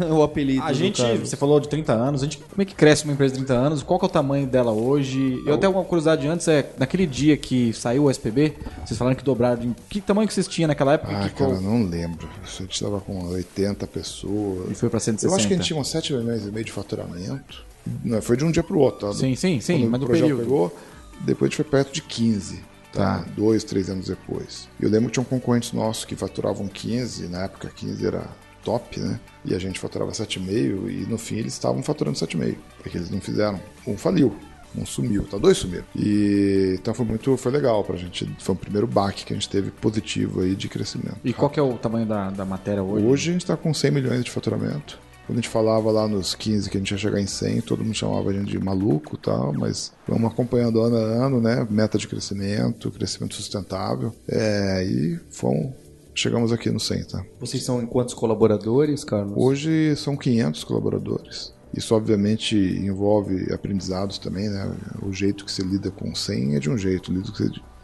É... 0.00 0.04
o 0.12 0.22
apelido. 0.22 0.62
A 0.62 0.72
gente, 0.72 1.02
você 1.18 1.36
falou 1.36 1.58
de 1.58 1.68
30 1.68 1.92
anos, 1.92 2.22
a 2.22 2.24
gente, 2.24 2.38
como 2.38 2.62
é 2.62 2.64
que 2.64 2.74
cresce 2.74 3.04
uma 3.04 3.12
empresa 3.12 3.34
de 3.34 3.44
30 3.44 3.54
anos? 3.54 3.82
Qual 3.82 3.98
que 3.98 4.04
é 4.04 4.08
o 4.08 4.10
tamanho 4.10 4.46
dela 4.46 4.70
hoje? 4.72 5.42
Eu 5.44 5.58
tenho 5.58 5.72
uma 5.72 5.84
curiosidade 5.84 6.26
antes, 6.28 6.46
é 6.46 6.70
naquele 6.78 7.06
dia 7.06 7.36
que 7.36 7.72
saiu 7.72 8.04
o 8.04 8.10
SPB, 8.10 8.54
vocês 8.84 8.96
falaram 8.96 9.16
que 9.16 9.24
dobraram. 9.24 9.74
Que 9.88 10.00
tamanho 10.00 10.28
que 10.28 10.34
vocês 10.34 10.46
tinham 10.46 10.68
naquela 10.68 10.92
época? 10.94 11.12
Ah, 11.16 11.28
que 11.28 11.34
cara, 11.34 11.60
não 11.60 11.84
lembro. 11.84 12.28
A 12.42 12.46
gente 12.46 12.74
estava 12.74 13.00
com 13.00 13.24
80 13.26 13.86
pessoas. 13.88 14.70
E 14.70 14.74
foi 14.74 14.88
para 14.88 15.00
160. 15.00 15.32
Eu 15.32 15.36
acho 15.36 15.48
que 15.48 15.54
a 15.54 15.56
gente 15.56 15.66
tinha 15.66 15.78
uns 15.78 15.88
7 15.88 16.12
milhões 16.12 16.46
e 16.46 16.50
meio 16.50 16.64
de 16.64 16.72
faturamento. 16.72 17.64
Não, 18.04 18.22
foi 18.22 18.36
de 18.36 18.44
um 18.44 18.50
dia 18.50 18.62
para 18.62 18.76
o 18.76 18.78
outro. 18.78 19.08
Tá? 19.08 19.14
Sim, 19.14 19.34
sim, 19.34 19.60
sim, 19.60 19.80
Quando 19.80 19.90
mas 19.90 20.00
o 20.00 20.02
no 20.02 20.06
projeto 20.06 20.26
período. 20.26 20.42
pegou, 20.42 20.76
depois 21.20 21.48
a 21.48 21.50
gente 21.50 21.56
foi 21.56 21.64
perto 21.64 21.92
de 21.92 22.02
15. 22.02 22.71
Tá? 22.92 23.24
Dois, 23.36 23.64
três 23.64 23.88
anos 23.88 24.06
depois. 24.08 24.68
Eu 24.80 24.90
lembro 24.90 25.06
que 25.06 25.14
tinha 25.14 25.22
um 25.22 25.26
concorrente 25.26 25.74
nosso 25.74 26.06
que 26.06 26.14
faturavam 26.14 26.68
15, 26.68 27.26
na 27.28 27.44
época 27.44 27.68
15 27.74 28.06
era 28.06 28.28
top, 28.62 29.00
né? 29.00 29.18
E 29.44 29.54
a 29.54 29.58
gente 29.58 29.78
faturava 29.78 30.12
7,5 30.12 30.90
e 30.90 31.06
no 31.08 31.18
fim 31.18 31.36
eles 31.36 31.52
estavam 31.52 31.82
faturando 31.82 32.18
7,5, 32.18 32.56
porque 32.82 32.98
eles 32.98 33.10
não 33.10 33.20
fizeram. 33.20 33.60
Um 33.86 33.96
faliu, 33.96 34.36
um 34.76 34.86
sumiu, 34.86 35.24
tá? 35.24 35.36
Dois 35.38 35.58
sumiram. 35.58 35.84
E 35.94 36.76
então 36.78 36.94
foi 36.94 37.04
muito, 37.04 37.36
foi 37.36 37.52
legal 37.52 37.82
pra 37.84 37.96
gente. 37.96 38.28
Foi 38.38 38.54
o 38.54 38.58
primeiro 38.58 38.86
baque 38.86 39.24
que 39.24 39.32
a 39.32 39.36
gente 39.36 39.48
teve 39.48 39.70
positivo 39.70 40.40
aí 40.40 40.54
de 40.54 40.68
crescimento. 40.68 41.18
E 41.24 41.32
qual 41.32 41.50
que 41.50 41.58
é 41.58 41.62
o 41.62 41.74
tamanho 41.74 42.06
da, 42.06 42.30
da 42.30 42.44
matéria 42.44 42.82
hoje? 42.82 43.04
Hoje 43.04 43.30
a 43.30 43.32
gente 43.32 43.46
tá 43.46 43.56
com 43.56 43.72
100 43.72 43.90
milhões 43.90 44.24
de 44.24 44.30
faturamento. 44.30 44.98
Quando 45.26 45.38
a 45.38 45.40
gente 45.40 45.48
falava 45.48 45.90
lá 45.90 46.08
nos 46.08 46.34
15 46.34 46.68
que 46.68 46.76
a 46.76 46.80
gente 46.80 46.90
ia 46.90 46.98
chegar 46.98 47.20
em 47.20 47.26
100, 47.26 47.60
todo 47.62 47.84
mundo 47.84 47.94
chamava 47.94 48.30
a 48.30 48.32
gente 48.32 48.50
de 48.50 48.58
maluco 48.58 49.14
e 49.14 49.18
tal, 49.18 49.52
mas 49.52 49.92
vamos 50.06 50.30
acompanhando 50.30 50.80
ano 50.80 50.96
a 50.96 51.26
ano, 51.26 51.40
né? 51.40 51.66
Meta 51.70 51.96
de 51.96 52.08
crescimento, 52.08 52.90
crescimento 52.90 53.34
sustentável. 53.34 54.12
É, 54.28 54.84
e 54.84 55.20
fomos, 55.30 55.72
chegamos 56.14 56.52
aqui 56.52 56.70
no 56.70 56.80
100, 56.80 57.04
tá? 57.04 57.24
Vocês 57.38 57.62
são 57.62 57.80
em 57.80 57.86
quantos 57.86 58.14
colaboradores, 58.14 59.04
Carlos? 59.04 59.34
Hoje 59.36 59.94
são 59.96 60.16
500 60.16 60.64
colaboradores. 60.64 61.54
Isso 61.74 61.94
obviamente 61.94 62.56
envolve 62.56 63.52
aprendizados 63.52 64.18
também, 64.18 64.48
né? 64.48 64.74
O 65.02 65.12
jeito 65.12 65.44
que 65.44 65.52
se 65.52 65.62
lida 65.62 65.90
com 65.90 66.14
100 66.14 66.56
é 66.56 66.58
de 66.58 66.68
um 66.68 66.76
jeito, 66.76 67.12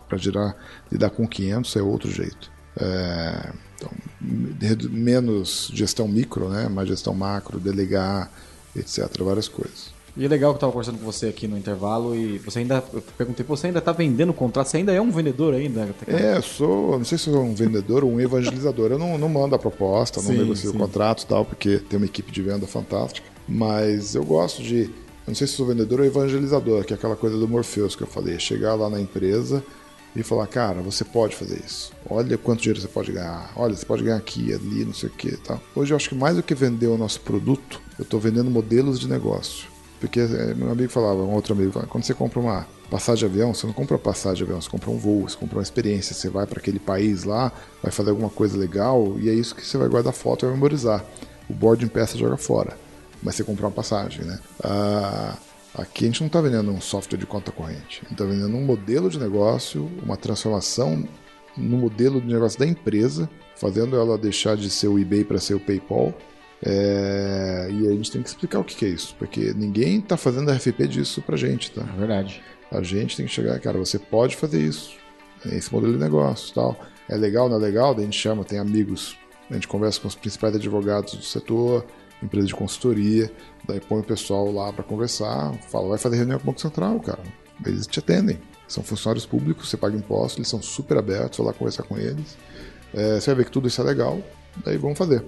para 0.09 0.19
lidar 0.91 1.11
com 1.11 1.27
500 1.27 1.77
é 1.77 1.83
outro 1.83 2.11
jeito. 2.11 2.51
É, 2.77 3.53
então, 3.79 4.91
menos 4.91 5.71
gestão 5.73 6.09
micro, 6.09 6.49
né? 6.49 6.69
mais 6.69 6.89
gestão 6.89 7.15
macro, 7.15 7.61
delegar, 7.61 8.31
etc. 8.77 9.09
Várias 9.21 9.47
coisas. 9.47 9.97
E 10.17 10.25
é 10.25 10.29
legal 10.29 10.51
que 10.51 10.55
eu 10.55 10.57
estava 10.57 10.73
conversando 10.73 10.99
com 10.99 11.05
você 11.05 11.27
aqui 11.27 11.47
no 11.47 11.57
intervalo 11.57 12.13
e 12.13 12.39
você 12.39 12.59
ainda. 12.59 12.83
Eu 12.93 13.01
perguntei, 13.17 13.47
você 13.47 13.69
ainda 13.69 13.79
está 13.79 13.93
vendendo 13.93 14.33
contrato? 14.33 14.67
Você 14.67 14.79
ainda 14.79 14.93
é 14.93 15.01
um 15.01 15.13
vendedor 15.13 15.55
ainda? 15.55 15.89
É, 16.09 16.37
eu 16.37 16.43
sou. 16.43 16.99
Não 16.99 17.05
sei 17.05 17.17
se 17.17 17.25
sou 17.25 17.41
um 17.41 17.55
vendedor 17.55 18.03
ou 18.03 18.11
um 18.11 18.21
evangelizador. 18.21 18.91
Eu 18.91 18.99
não, 18.99 19.17
não 19.17 19.29
mando 19.29 19.55
a 19.55 19.59
proposta, 19.59 20.21
não 20.21 20.29
Sim, 20.29 20.39
negocio 20.39 20.71
o 20.71 20.73
sim. 20.73 20.79
contrato 20.79 21.23
e 21.23 21.27
tal, 21.27 21.45
porque 21.45 21.79
tem 21.79 21.99
uma 21.99 22.07
equipe 22.07 22.33
de 22.33 22.43
venda 22.43 22.67
fantástica. 22.67 23.29
Mas 23.47 24.17
eu 24.17 24.25
gosto 24.25 24.61
de. 24.61 24.83
Eu 24.83 25.29
não 25.29 25.35
sei 25.37 25.47
se 25.47 25.53
sou 25.53 25.67
vendedor 25.67 26.01
ou 26.01 26.07
evangelizador, 26.07 26.85
que 26.85 26.93
é 26.93 26.97
aquela 26.97 27.15
coisa 27.15 27.39
do 27.39 27.47
Morpheus 27.47 27.95
que 27.95 28.03
eu 28.03 28.09
falei. 28.09 28.41
Chegar 28.41 28.75
lá 28.75 28.91
na 28.91 29.01
empresa 29.01 29.63
e 30.21 30.25
falar, 30.25 30.47
cara, 30.47 30.81
você 30.81 31.05
pode 31.05 31.37
fazer 31.37 31.63
isso. 31.65 31.93
Olha 32.09 32.37
quanto 32.39 32.61
dinheiro 32.61 32.81
você 32.81 32.89
pode 32.89 33.13
ganhar. 33.13 33.51
Olha, 33.57 33.75
você 33.75 33.85
pode 33.85 34.03
ganhar 34.03 34.17
aqui, 34.17 34.53
ali, 34.53 34.85
não 34.85 34.95
sei 34.95 35.09
o 35.09 35.13
que. 35.13 35.37
Tá. 35.37 35.59
Hoje 35.75 35.93
eu 35.93 35.97
acho 35.97 36.09
que 36.09 36.15
mais 36.15 36.37
do 36.37 36.43
que 36.43 36.55
vender 36.55 36.87
o 36.87 36.99
nosso 36.99 37.21
produto, 37.21 37.81
eu 37.99 38.03
estou 38.03 38.19
vendendo 38.19 38.51
modelos 38.51 38.99
de 38.99 39.09
negócio. 39.09 39.69
Porque 40.01 40.21
eh, 40.21 40.55
meu 40.55 40.71
amigo 40.71 40.91
falava, 40.91 41.23
um 41.23 41.35
outro 41.35 41.53
amigo 41.55 41.73
quando 41.89 42.05
você 42.05 42.15
compra 42.15 42.39
uma 42.39 42.67
passagem 42.91 43.29
de 43.29 43.35
avião, 43.35 43.53
você 43.53 43.67
não 43.67 43.75
compra 43.75 43.99
passagem 43.99 44.39
de 44.39 44.43
avião, 44.45 44.61
você 44.61 44.71
compra 44.71 44.91
um 44.91 44.97
voo, 44.97 45.29
você 45.29 45.37
compra 45.37 45.59
uma 45.59 45.63
experiência, 45.63 46.15
você 46.15 46.29
vai 46.29 46.47
para 46.47 46.59
aquele 46.59 46.79
país 46.79 47.25
lá, 47.25 47.53
vai 47.83 47.91
fazer 47.91 48.11
alguma 48.11 48.31
coisa 48.31 48.57
legal 48.57 49.17
e 49.19 49.29
é 49.29 49.33
isso 49.33 49.55
que 49.55 49.67
você 49.67 49.77
vai 49.77 49.89
guardar 49.89 50.13
foto 50.13 50.45
e 50.45 50.47
vai 50.47 50.55
memorizar. 50.55 51.05
O 51.49 51.53
boarding 51.53 51.89
você 51.89 52.17
joga 52.17 52.37
fora, 52.37 52.77
mas 53.23 53.35
você 53.35 53.45
comprar 53.45 53.67
uma 53.67 53.73
passagem, 53.73 54.25
né? 54.25 54.39
Ah, 54.63 55.37
aqui 55.75 56.05
a 56.05 56.07
gente 56.07 56.21
não 56.21 56.27
está 56.27 56.41
vendendo 56.41 56.71
um 56.71 56.81
software 56.81 57.19
de 57.19 57.27
conta 57.27 57.53
corrente, 57.53 58.01
a 58.01 58.09
gente 58.09 58.13
está 58.13 58.25
vendendo 58.25 58.57
um 58.57 58.65
modelo 58.65 59.09
de 59.09 59.19
negócio, 59.19 59.91
uma 60.03 60.17
transformação 60.17 61.07
no 61.57 61.77
modelo 61.77 62.21
de 62.21 62.27
negócio 62.27 62.59
da 62.59 62.67
empresa, 62.67 63.29
fazendo 63.57 63.97
ela 63.97 64.17
deixar 64.17 64.57
de 64.57 64.71
ser 64.71 64.89
o 64.89 64.99
eBay 64.99 65.25
para 65.25 65.39
ser 65.39 65.55
o 65.55 65.61
PayPal. 65.61 66.15
É, 66.61 67.69
e 67.71 67.87
a 67.87 67.93
gente 67.93 68.11
tem 68.11 68.23
que 68.23 68.29
explicar 68.29 68.59
o 68.59 68.65
que, 68.65 68.75
que 68.75 68.85
é 68.85 68.89
isso, 68.89 69.15
porque 69.19 69.53
ninguém 69.55 69.99
está 69.99 70.17
fazendo 70.17 70.51
RFP 70.51 70.89
disso 70.89 71.23
pra 71.23 71.37
gente, 71.37 71.71
tá? 71.71 71.83
É 71.83 71.99
verdade. 71.99 72.43
A 72.71 72.83
gente 72.83 73.17
tem 73.17 73.27
que 73.27 73.33
chegar, 73.33 73.59
cara, 73.61 73.79
você 73.79 73.99
pode 73.99 74.37
fazer 74.37 74.61
isso, 74.61 74.97
é 75.47 75.57
esse 75.57 75.73
modelo 75.73 75.93
de 75.93 75.99
negócio 75.99 76.55
tal. 76.55 76.79
É 77.09 77.17
legal, 77.17 77.49
não 77.49 77.57
é 77.57 77.61
legal? 77.61 77.95
Daí 77.95 78.03
a 78.03 78.07
gente 78.07 78.19
chama, 78.19 78.45
tem 78.45 78.59
amigos, 78.59 79.17
a 79.51 79.55
gente 79.55 79.69
conversa 79.69 80.01
com 80.01 80.09
os 80.09 80.15
principais 80.15 80.55
advogados 80.55 81.15
do 81.15 81.23
setor, 81.23 81.87
empresa 82.23 82.47
de 82.47 82.55
consultoria, 82.55 83.31
daí 83.67 83.81
põe 83.81 84.01
o 84.01 84.05
pessoal 84.05 84.51
lá 84.53 84.73
para 84.73 84.85
conversar, 84.85 85.53
fala, 85.71 85.89
vai 85.89 85.99
fazer 85.99 86.17
reunião 86.17 86.39
com 86.39 86.45
o 86.45 86.47
Banco 86.47 86.61
Central, 86.61 86.99
cara. 87.01 87.23
Eles 87.65 87.87
te 87.87 87.99
atendem. 87.99 88.39
São 88.67 88.83
funcionários 88.83 89.25
públicos, 89.25 89.69
você 89.69 89.77
paga 89.77 89.97
imposto, 89.97 90.39
eles 90.39 90.49
são 90.49 90.61
super 90.61 90.99
abertos, 90.99 91.39
vai 91.39 91.49
lá 91.49 91.53
conversar 91.53 91.85
com 91.85 91.97
eles. 91.97 92.37
É, 92.93 93.21
você 93.21 93.27
vai 93.31 93.37
ver 93.37 93.45
que 93.47 93.51
tudo 93.51 93.69
isso 93.69 93.81
é 93.81 93.85
legal, 93.85 94.21
daí 94.65 94.77
vamos 94.77 94.99
fazer. 94.99 95.25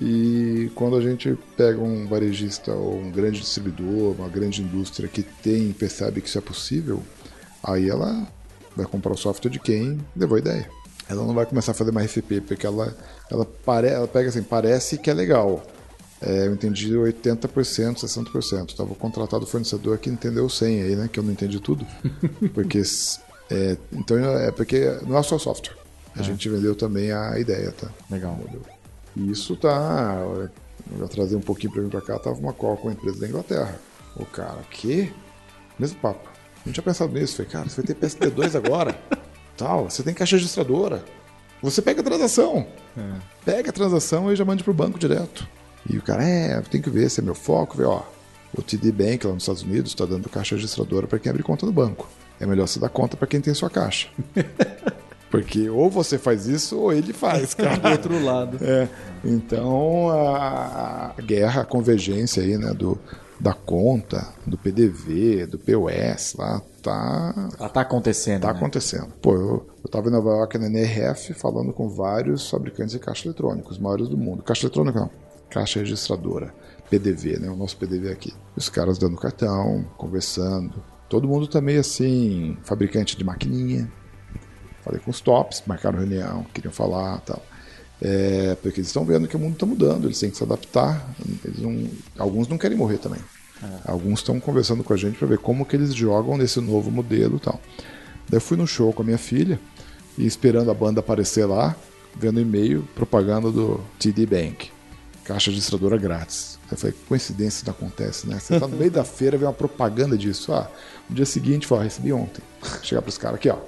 E 0.00 0.70
quando 0.76 0.96
a 0.96 1.00
gente 1.00 1.36
pega 1.56 1.80
um 1.80 2.06
varejista 2.06 2.72
ou 2.72 2.98
um 2.98 3.10
grande 3.10 3.40
distribuidor, 3.40 4.14
uma 4.16 4.28
grande 4.28 4.62
indústria 4.62 5.08
que 5.08 5.22
tem 5.24 5.72
percebe 5.72 6.20
que 6.20 6.28
isso 6.28 6.38
é 6.38 6.40
possível, 6.40 7.02
aí 7.64 7.88
ela 7.88 8.28
vai 8.76 8.86
comprar 8.86 9.12
o 9.12 9.16
software 9.16 9.50
de 9.50 9.58
quem 9.58 9.98
levou 10.16 10.36
a 10.36 10.40
ideia. 10.40 10.70
Ela 11.08 11.24
não 11.24 11.34
vai 11.34 11.46
começar 11.46 11.72
a 11.72 11.74
fazer 11.74 11.90
mais 11.90 12.06
RFP, 12.06 12.42
porque 12.42 12.64
ela, 12.64 12.96
ela, 13.30 13.44
pare, 13.44 13.88
ela 13.88 14.06
pega 14.06 14.28
assim, 14.28 14.42
parece 14.42 14.98
que 14.98 15.10
é 15.10 15.14
legal. 15.14 15.64
É, 16.20 16.46
eu 16.46 16.52
entendi 16.52 16.92
80%, 16.92 17.48
60%. 17.48 18.70
Estava 18.70 18.94
contratado 18.94 19.44
o 19.44 19.46
fornecedor 19.46 19.98
que 19.98 20.10
entendeu 20.10 20.48
100 20.48 20.82
aí, 20.82 20.96
né? 20.96 21.08
Que 21.12 21.20
eu 21.20 21.22
não 21.22 21.32
entendi 21.32 21.60
tudo. 21.60 21.86
Porque, 22.54 22.82
é, 23.50 23.76
então, 23.92 24.18
é 24.18 24.50
porque 24.50 24.98
não 25.06 25.16
é 25.16 25.22
só 25.22 25.38
software. 25.38 25.76
A 26.16 26.20
é. 26.20 26.24
gente 26.24 26.48
vendeu 26.48 26.74
também 26.74 27.12
a 27.12 27.38
ideia, 27.38 27.72
tá? 27.72 27.88
Legal. 28.10 28.38
E 29.16 29.30
isso 29.30 29.56
tá. 29.56 30.16
Eu 30.98 31.08
trazer 31.08 31.36
um 31.36 31.40
pouquinho 31.40 31.72
para 31.72 31.82
mim 31.82 31.88
para 31.88 32.00
cá. 32.00 32.18
Tava 32.18 32.38
uma 32.38 32.52
call 32.52 32.76
com 32.76 32.88
a 32.88 32.92
empresa 32.92 33.20
da 33.20 33.28
Inglaterra. 33.28 33.78
O 34.16 34.24
cara, 34.24 34.60
que? 34.70 35.12
Mesmo 35.78 36.00
papo. 36.00 36.28
Não 36.66 36.72
tinha 36.72 36.82
pensado 36.82 37.12
nisso. 37.12 37.36
Falei, 37.36 37.50
cara, 37.50 37.68
você 37.68 37.82
vai 37.82 37.86
ter 37.86 37.94
PSD2 37.94 38.56
agora. 38.56 39.00
Tal, 39.56 39.88
você 39.88 40.02
tem 40.02 40.14
caixa 40.14 40.36
registradora. 40.36 41.04
Você 41.62 41.82
pega 41.82 42.00
a 42.00 42.04
transação. 42.04 42.66
É. 42.96 43.20
Pega 43.44 43.70
a 43.70 43.72
transação 43.72 44.32
e 44.32 44.36
já 44.36 44.44
mande 44.44 44.64
pro 44.64 44.74
banco 44.74 44.98
direto. 44.98 45.48
E 45.88 45.98
o 45.98 46.02
cara, 46.02 46.22
é, 46.22 46.60
tem 46.62 46.80
que 46.80 46.90
ver, 46.90 47.04
esse 47.04 47.20
é 47.20 47.22
meu 47.22 47.34
foco. 47.34 47.76
Vê, 47.76 47.84
ó, 47.84 48.02
o 48.56 48.62
TD 48.62 48.92
Bank 48.92 49.26
lá 49.26 49.34
nos 49.34 49.42
Estados 49.42 49.62
Unidos 49.62 49.92
está 49.92 50.04
dando 50.06 50.28
caixa 50.28 50.54
registradora 50.54 51.06
para 51.06 51.18
quem 51.18 51.30
abre 51.30 51.42
conta 51.42 51.66
no 51.66 51.72
banco. 51.72 52.08
É 52.40 52.46
melhor 52.46 52.66
você 52.66 52.78
dar 52.78 52.88
conta 52.88 53.16
para 53.16 53.26
quem 53.26 53.40
tem 53.40 53.52
sua 53.54 53.70
caixa. 53.70 54.08
Porque 55.30 55.68
ou 55.68 55.90
você 55.90 56.16
faz 56.16 56.46
isso 56.46 56.78
ou 56.78 56.92
ele 56.92 57.12
faz, 57.12 57.52
cara. 57.54 57.76
Do 57.76 57.88
outro 57.88 58.24
lado. 58.24 58.58
É. 58.62 58.88
Então 59.24 60.08
a, 60.10 61.14
guerra, 61.22 61.62
a 61.62 61.64
convergência 61.64 62.42
aí, 62.42 62.56
né, 62.56 62.72
do, 62.72 62.98
da 63.38 63.52
conta, 63.52 64.32
do 64.46 64.56
PDV, 64.56 65.46
do 65.46 65.58
POS 65.58 66.34
lá, 66.38 66.62
tá. 66.82 67.50
Ela 67.58 67.68
tá 67.68 67.80
acontecendo. 67.82 68.42
Tá 68.42 68.52
né? 68.52 68.58
acontecendo. 68.58 69.12
Pô, 69.20 69.34
eu, 69.34 69.66
eu 69.84 69.90
tava 69.90 70.08
em 70.08 70.12
Nova 70.12 70.30
York 70.30 70.56
na 70.56 70.66
NRF 70.66 71.34
falando 71.34 71.72
com 71.72 71.88
vários 71.88 72.48
fabricantes 72.48 72.92
de 72.92 72.98
caixa 72.98 73.28
eletrônica, 73.28 73.70
os 73.70 73.78
maiores 73.78 74.08
do 74.08 74.16
mundo. 74.16 74.42
Caixa 74.42 74.66
eletrônica 74.66 74.98
não, 74.98 75.10
caixa 75.50 75.80
registradora. 75.80 76.54
PDV, 76.90 77.38
né? 77.38 77.50
O 77.50 77.56
nosso 77.56 77.76
PDV 77.76 78.10
aqui. 78.10 78.32
Os 78.56 78.68
caras 78.68 78.98
dando 78.98 79.16
cartão, 79.16 79.84
conversando. 79.96 80.82
Todo 81.08 81.28
mundo 81.28 81.46
tá 81.46 81.60
meio 81.60 81.80
assim, 81.80 82.56
fabricante 82.62 83.16
de 83.16 83.24
maquininha. 83.24 83.90
Falei 84.82 85.00
com 85.00 85.10
os 85.10 85.20
tops, 85.20 85.62
marcaram 85.66 85.98
reunião, 85.98 86.44
queriam 86.52 86.72
falar 86.72 87.20
tal. 87.20 87.42
É, 88.00 88.56
porque 88.62 88.80
eles 88.80 88.88
estão 88.88 89.04
vendo 89.04 89.26
que 89.26 89.36
o 89.36 89.38
mundo 89.38 89.54
está 89.54 89.66
mudando, 89.66 90.06
eles 90.06 90.18
têm 90.18 90.30
que 90.30 90.36
se 90.36 90.42
adaptar. 90.42 91.06
Não, 91.58 91.88
alguns 92.16 92.48
não 92.48 92.56
querem 92.56 92.76
morrer 92.76 92.98
também. 92.98 93.20
É. 93.62 93.90
Alguns 93.90 94.20
estão 94.20 94.38
conversando 94.38 94.84
com 94.84 94.92
a 94.92 94.96
gente 94.96 95.18
para 95.18 95.26
ver 95.26 95.38
como 95.38 95.66
que 95.66 95.74
eles 95.74 95.94
jogam 95.94 96.36
nesse 96.36 96.60
novo 96.60 96.90
modelo 96.90 97.36
e 97.36 97.40
tal. 97.40 97.60
Daí 98.28 98.36
eu 98.36 98.40
fui 98.40 98.56
no 98.56 98.66
show 98.66 98.92
com 98.92 99.02
a 99.02 99.04
minha 99.04 99.18
filha 99.18 99.58
e 100.16 100.26
esperando 100.26 100.70
a 100.70 100.74
banda 100.74 101.00
aparecer 101.00 101.44
lá, 101.44 101.74
vendo 102.14 102.40
e-mail, 102.40 102.86
propaganda 102.94 103.50
do 103.50 103.80
TD 103.98 104.26
Bank, 104.26 104.70
caixa 105.28 105.50
registradora 105.50 105.98
grátis. 105.98 106.58
Eu 106.70 106.78
falei, 106.78 106.96
coincidência 107.06 107.62
não 107.66 107.72
acontece, 107.72 108.26
né? 108.26 108.38
Você 108.38 108.58
tá 108.58 108.66
no 108.66 108.76
meio 108.76 108.90
da 108.90 109.04
feira, 109.04 109.36
vê 109.36 109.44
uma 109.44 109.52
propaganda 109.52 110.16
disso. 110.16 110.54
Ah, 110.54 110.70
no 111.08 111.14
dia 111.14 111.26
seguinte, 111.26 111.66
fala, 111.66 111.84
recebi 111.84 112.10
ontem. 112.14 112.42
Chegar 112.82 113.02
pros 113.02 113.18
caras 113.18 113.36
aqui, 113.36 113.50
ó. 113.50 113.58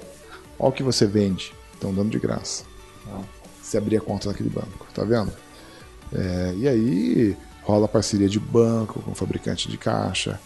Olha 0.57 0.69
o 0.69 0.71
que 0.71 0.81
você 0.81 1.05
vende. 1.05 1.53
Estão 1.73 1.93
dando 1.93 2.09
de 2.09 2.17
graça. 2.17 2.63
Você 3.61 3.77
abrir 3.77 3.97
a 3.97 4.01
conta 4.01 4.27
naquele 4.29 4.49
banco, 4.49 4.87
tá 4.93 5.03
vendo? 5.03 5.31
É, 6.11 6.53
e 6.57 6.67
aí 6.67 7.37
rola 7.61 7.87
parceria 7.87 8.27
de 8.27 8.39
banco 8.39 8.99
com 8.99 9.13
fabricante 9.13 9.69
de 9.69 9.77
caixa. 9.77 10.39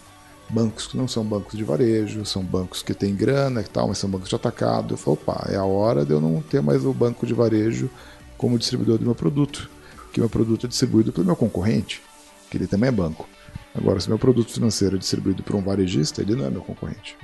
Bancos 0.50 0.86
que 0.86 0.98
não 0.98 1.08
são 1.08 1.24
bancos 1.24 1.58
de 1.58 1.64
varejo, 1.64 2.26
são 2.26 2.44
bancos 2.44 2.84
que 2.84 2.94
têm 2.94 3.16
grana 3.16 3.62
e 3.62 3.64
tal, 3.64 3.88
mas 3.88 3.98
são 3.98 4.10
bancos 4.10 4.28
de 4.28 4.36
atacado. 4.36 4.94
Eu 4.94 4.98
falo, 4.98 5.14
opa, 5.14 5.48
é 5.50 5.56
a 5.56 5.64
hora 5.64 6.06
de 6.06 6.12
eu 6.12 6.20
não 6.20 6.42
ter 6.42 6.62
mais 6.62 6.86
o 6.86 6.94
banco 6.94 7.26
de 7.26 7.34
varejo 7.34 7.90
como 8.38 8.60
distribuidor 8.60 8.98
do 8.98 9.06
meu 9.06 9.16
produto. 9.16 9.70
Que 10.16 10.22
meu 10.22 10.30
produto 10.30 10.66
é 10.66 10.70
distribuído 10.70 11.12
pelo 11.12 11.26
meu 11.26 11.36
concorrente, 11.36 12.02
que 12.50 12.56
ele 12.56 12.68
também 12.68 12.88
é 12.88 12.92
banco. 12.92 13.28
Agora, 13.76 14.00
se 14.00 14.08
meu 14.08 14.18
produto 14.18 14.50
financeiro 14.50 14.96
é 14.96 14.98
distribuído 14.98 15.44
por 15.44 15.58
um 15.58 15.62
varejista, 15.62 16.22
ele 16.22 16.36
não 16.36 16.46
é 16.46 16.50
meu 16.50 16.62
concorrente. 16.62 17.18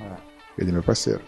Ele 0.58 0.68
é 0.68 0.72
meu 0.74 0.82
parceiro. 0.82 1.22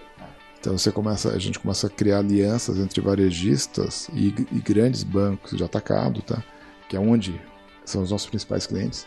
Então 0.61 0.77
você 0.77 0.93
começa, 0.93 1.31
a 1.31 1.39
gente 1.39 1.59
começa 1.59 1.87
a 1.87 1.91
criar 1.91 2.19
alianças 2.19 2.77
entre 2.77 3.01
varejistas 3.01 4.11
e, 4.13 4.27
e 4.53 4.61
grandes 4.61 5.03
bancos 5.03 5.57
de 5.57 5.65
atacado, 5.65 6.21
tá? 6.21 6.45
Que 6.87 6.99
é 6.99 7.01
onde 7.01 7.41
são 7.83 8.03
os 8.03 8.11
nossos 8.11 8.29
principais 8.29 8.67
clientes. 8.67 9.07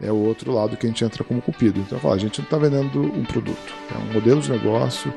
É 0.00 0.12
o 0.12 0.16
outro 0.16 0.52
lado 0.52 0.76
que 0.76 0.86
a 0.86 0.88
gente 0.88 1.04
entra 1.04 1.24
como 1.24 1.42
cupido. 1.42 1.80
Então, 1.80 1.98
fala, 1.98 2.14
a 2.14 2.18
gente 2.18 2.38
não 2.38 2.44
está 2.44 2.56
vendendo 2.56 3.02
um 3.02 3.24
produto, 3.24 3.74
é 3.92 3.98
um 3.98 4.12
modelo 4.12 4.40
de 4.40 4.52
negócio, 4.52 5.12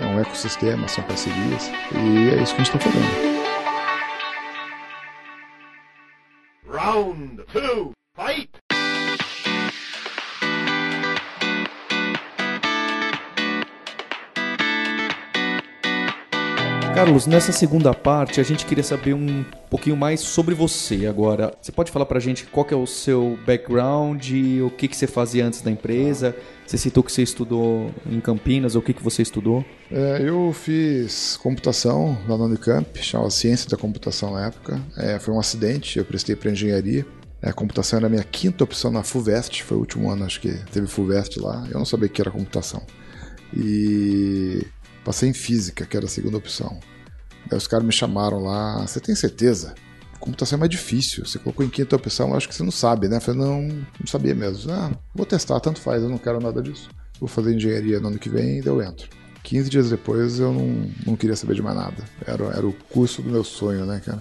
é 0.00 0.04
um 0.06 0.18
ecossistema, 0.18 0.88
são 0.88 1.04
parcerias 1.04 1.70
e 1.92 2.30
é 2.30 2.42
isso 2.42 2.52
que 2.52 2.62
a 2.62 2.64
gente 2.64 2.76
está 2.76 2.80
fazendo. 2.80 3.35
Round 6.66 7.44
two, 7.52 7.94
fight! 8.16 8.60
Carlos, 16.96 17.26
nessa 17.26 17.52
segunda 17.52 17.92
parte 17.92 18.40
a 18.40 18.42
gente 18.42 18.64
queria 18.64 18.82
saber 18.82 19.12
um 19.12 19.44
pouquinho 19.68 19.94
mais 19.94 20.18
sobre 20.20 20.54
você 20.54 21.06
agora. 21.06 21.52
Você 21.60 21.70
pode 21.70 21.92
falar 21.92 22.06
pra 22.06 22.18
gente 22.18 22.46
qual 22.46 22.64
que 22.64 22.72
é 22.72 22.76
o 22.76 22.86
seu 22.86 23.38
background, 23.46 24.30
o 24.64 24.70
que, 24.70 24.88
que 24.88 24.96
você 24.96 25.06
fazia 25.06 25.46
antes 25.46 25.60
da 25.60 25.70
empresa? 25.70 26.34
Você 26.66 26.78
citou 26.78 27.02
que 27.02 27.12
você 27.12 27.22
estudou 27.22 27.90
em 28.10 28.18
Campinas, 28.18 28.76
o 28.76 28.80
que, 28.80 28.94
que 28.94 29.02
você 29.02 29.20
estudou? 29.20 29.62
É, 29.92 30.22
eu 30.22 30.54
fiz 30.54 31.36
computação 31.36 32.16
lá 32.26 32.38
na 32.38 32.44
Unicamp, 32.44 32.98
chamava 33.02 33.30
Ciência 33.30 33.68
da 33.68 33.76
Computação 33.76 34.32
na 34.32 34.46
época. 34.46 34.80
É, 34.96 35.18
foi 35.18 35.34
um 35.34 35.38
acidente, 35.38 35.98
eu 35.98 36.04
prestei 36.06 36.34
para 36.34 36.50
engenharia. 36.50 37.04
É, 37.42 37.50
a 37.50 37.52
computação 37.52 37.98
era 37.98 38.06
a 38.06 38.10
minha 38.10 38.24
quinta 38.24 38.64
opção 38.64 38.90
na 38.90 39.02
FUVEST, 39.02 39.64
foi 39.64 39.76
o 39.76 39.80
último 39.80 40.10
ano, 40.10 40.24
acho 40.24 40.40
que 40.40 40.50
teve 40.72 40.86
FUVEST 40.86 41.40
lá. 41.40 41.62
Eu 41.70 41.76
não 41.76 41.84
sabia 41.84 42.08
que 42.08 42.22
era 42.22 42.30
computação. 42.30 42.82
E 43.54 44.66
passei 45.06 45.28
em 45.28 45.32
física, 45.32 45.86
que 45.86 45.96
era 45.96 46.06
a 46.06 46.08
segunda 46.08 46.36
opção. 46.36 46.80
Aí 47.48 47.56
os 47.56 47.68
caras 47.68 47.86
me 47.86 47.92
chamaram 47.92 48.42
lá, 48.42 48.84
você 48.84 48.98
tem 48.98 49.14
certeza? 49.14 49.72
Computação 50.18 50.56
é 50.56 50.60
mais 50.60 50.70
difícil, 50.70 51.24
você 51.24 51.38
colocou 51.38 51.64
em 51.64 51.68
quinta 51.68 51.94
opção, 51.94 52.34
acho 52.34 52.48
que 52.48 52.54
você 52.54 52.64
não 52.64 52.72
sabe, 52.72 53.06
né? 53.06 53.18
Eu 53.18 53.20
falei, 53.20 53.40
não, 53.40 53.62
não 53.62 54.06
sabia 54.06 54.34
mesmo. 54.34 54.72
Ah, 54.72 54.90
vou 55.14 55.24
testar, 55.24 55.60
tanto 55.60 55.80
faz, 55.80 56.02
eu 56.02 56.08
não 56.08 56.18
quero 56.18 56.40
nada 56.40 56.60
disso. 56.60 56.90
Vou 57.20 57.28
fazer 57.28 57.54
engenharia 57.54 58.00
no 58.00 58.08
ano 58.08 58.18
que 58.18 58.28
vem 58.28 58.58
e 58.58 58.62
daí 58.62 58.72
eu 58.72 58.82
entro. 58.82 59.08
15 59.44 59.70
dias 59.70 59.90
depois 59.90 60.40
eu 60.40 60.52
não, 60.52 60.90
não 61.06 61.16
queria 61.16 61.36
saber 61.36 61.54
de 61.54 61.62
mais 61.62 61.76
nada. 61.76 62.02
Era, 62.26 62.44
era 62.46 62.66
o 62.66 62.72
curso 62.72 63.22
do 63.22 63.30
meu 63.30 63.44
sonho, 63.44 63.86
né, 63.86 64.02
cara? 64.04 64.20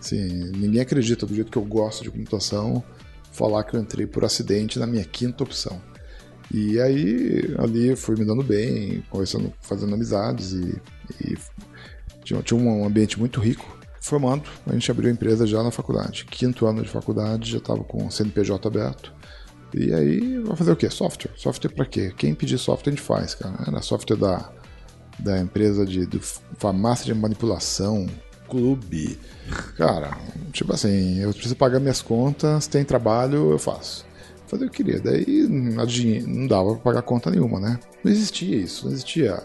Assim, 0.00 0.50
ninguém 0.56 0.80
acredita 0.80 1.24
do 1.24 1.34
jeito 1.34 1.52
que 1.52 1.58
eu 1.58 1.64
gosto 1.64 2.02
de 2.02 2.10
computação 2.10 2.82
falar 3.30 3.62
que 3.62 3.76
eu 3.76 3.80
entrei 3.80 4.06
por 4.06 4.24
acidente 4.24 4.80
na 4.80 4.86
minha 4.86 5.04
quinta 5.04 5.44
opção. 5.44 5.80
E 6.52 6.80
aí, 6.80 7.54
ali 7.58 7.88
eu 7.88 7.96
fui 7.96 8.16
me 8.16 8.24
dando 8.24 8.42
bem, 8.42 9.02
conversando, 9.10 9.52
fazendo 9.60 9.94
amizades 9.94 10.52
e, 10.52 10.80
e 11.20 11.36
tinha, 12.22 12.42
tinha 12.42 12.58
um 12.58 12.84
ambiente 12.84 13.18
muito 13.18 13.40
rico. 13.40 13.74
Formando, 14.00 14.44
a 14.66 14.72
gente 14.74 14.90
abriu 14.90 15.08
a 15.08 15.12
empresa 15.12 15.46
já 15.46 15.62
na 15.62 15.70
faculdade. 15.70 16.26
Quinto 16.26 16.66
ano 16.66 16.82
de 16.82 16.88
faculdade, 16.88 17.50
já 17.50 17.58
estava 17.58 17.82
com 17.82 18.06
o 18.06 18.10
CNPJ 18.10 18.68
aberto. 18.68 19.14
E 19.72 19.92
aí, 19.94 20.38
vai 20.40 20.54
fazer 20.56 20.72
o 20.72 20.76
quê? 20.76 20.90
Software. 20.90 21.32
Software 21.36 21.70
para 21.70 21.86
quê? 21.86 22.12
Quem 22.16 22.34
pedir 22.34 22.58
software 22.58 22.92
a 22.92 22.96
gente 22.96 23.04
faz, 23.04 23.34
cara. 23.34 23.56
Era 23.66 23.80
software 23.80 24.18
da, 24.18 24.52
da 25.18 25.40
empresa 25.40 25.86
de, 25.86 26.04
de 26.04 26.20
farmácia 26.58 27.06
de 27.06 27.18
manipulação, 27.18 28.06
clube. 28.46 29.18
Cara, 29.78 30.18
tipo 30.52 30.74
assim, 30.74 31.20
eu 31.20 31.32
preciso 31.32 31.56
pagar 31.56 31.80
minhas 31.80 32.02
contas, 32.02 32.66
tem 32.66 32.84
trabalho, 32.84 33.52
eu 33.52 33.58
faço 33.58 34.04
fazer 34.54 34.66
o 34.66 34.70
que 34.70 34.82
eu 34.82 34.86
queria. 34.86 35.00
Daí 35.00 35.46
não 35.48 36.46
dava 36.46 36.74
pra 36.74 36.92
pagar 36.92 37.02
conta 37.02 37.30
nenhuma, 37.30 37.60
né? 37.60 37.78
Não 38.02 38.10
existia 38.10 38.56
isso, 38.56 38.86
não 38.86 38.92
existia 38.92 39.42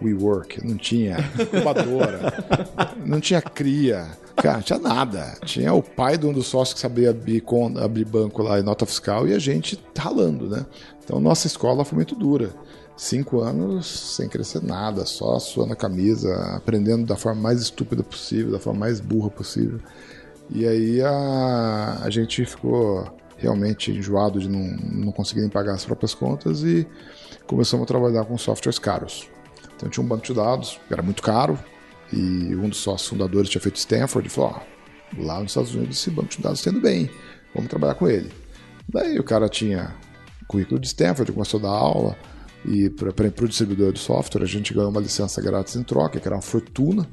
WeWork, 0.00 0.66
não 0.66 0.76
tinha 0.76 1.16
incubadora, 1.38 2.32
não 3.04 3.20
tinha 3.20 3.40
cria. 3.42 4.06
Cara, 4.36 4.56
não 4.56 4.62
tinha 4.62 4.78
nada. 4.78 5.36
Tinha 5.44 5.74
o 5.74 5.82
pai 5.82 6.16
de 6.16 6.26
um 6.26 6.32
dos 6.32 6.46
sócios 6.46 6.74
que 6.74 6.80
sabia 6.80 7.10
abrir, 7.10 7.42
abrir 7.82 8.04
banco 8.04 8.42
lá 8.42 8.58
em 8.58 8.62
nota 8.62 8.86
fiscal 8.86 9.26
e 9.26 9.34
a 9.34 9.38
gente 9.38 9.78
ralando, 9.96 10.48
né? 10.48 10.64
Então 11.04 11.20
nossa 11.20 11.46
escola 11.46 11.84
foi 11.84 11.96
muito 11.96 12.14
dura. 12.14 12.50
Cinco 12.96 13.40
anos 13.40 14.14
sem 14.16 14.28
crescer 14.28 14.62
nada, 14.62 15.06
só 15.06 15.38
suando 15.38 15.72
a 15.72 15.76
camisa, 15.76 16.34
aprendendo 16.54 17.06
da 17.06 17.16
forma 17.16 17.40
mais 17.40 17.60
estúpida 17.60 18.02
possível, 18.02 18.52
da 18.52 18.58
forma 18.58 18.80
mais 18.80 19.00
burra 19.00 19.30
possível. 19.30 19.80
E 20.50 20.66
aí 20.66 21.00
a, 21.00 22.00
a 22.02 22.10
gente 22.10 22.44
ficou 22.44 23.06
realmente 23.40 23.90
enjoado 23.90 24.38
de 24.38 24.48
não, 24.48 24.60
não 24.60 25.12
conseguirem 25.12 25.48
pagar 25.48 25.74
as 25.74 25.84
próprias 25.84 26.14
contas 26.14 26.62
e 26.62 26.86
começamos 27.46 27.84
a 27.84 27.86
trabalhar 27.86 28.24
com 28.24 28.36
softwares 28.36 28.78
caros. 28.78 29.28
Então 29.74 29.88
tinha 29.88 30.04
um 30.04 30.06
banco 30.08 30.24
de 30.24 30.34
dados 30.34 30.78
era 30.90 31.02
muito 31.02 31.22
caro 31.22 31.58
e 32.12 32.54
um 32.54 32.68
dos 32.68 32.78
sócios 32.78 33.08
fundadores 33.08 33.48
tinha 33.48 33.60
feito 33.60 33.76
Stanford 33.76 34.28
e 34.28 34.30
falou: 34.30 34.60
oh, 35.16 35.22
lá 35.22 35.40
nos 35.40 35.52
Estados 35.52 35.74
Unidos 35.74 35.98
esse 35.98 36.10
banco 36.10 36.28
de 36.28 36.42
dados 36.42 36.60
está 36.60 36.70
indo 36.70 36.80
bem, 36.80 37.10
vamos 37.54 37.70
trabalhar 37.70 37.94
com 37.94 38.08
ele. 38.08 38.30
Daí 38.88 39.18
o 39.18 39.24
cara 39.24 39.48
tinha 39.48 39.94
currículo 40.46 40.80
de 40.80 40.88
Stanford, 40.88 41.32
começou 41.32 41.60
a 41.60 41.62
dar 41.62 41.68
aula 41.70 42.16
e 42.64 42.90
para 42.90 43.08
o 43.08 43.48
distribuidor 43.48 43.92
de 43.92 44.00
software 44.00 44.42
a 44.42 44.46
gente 44.46 44.74
ganhou 44.74 44.90
uma 44.90 45.00
licença 45.00 45.40
grátis 45.40 45.76
em 45.76 45.82
troca, 45.82 46.20
que 46.20 46.26
era 46.26 46.36
uma 46.36 46.42
fortuna. 46.42 47.08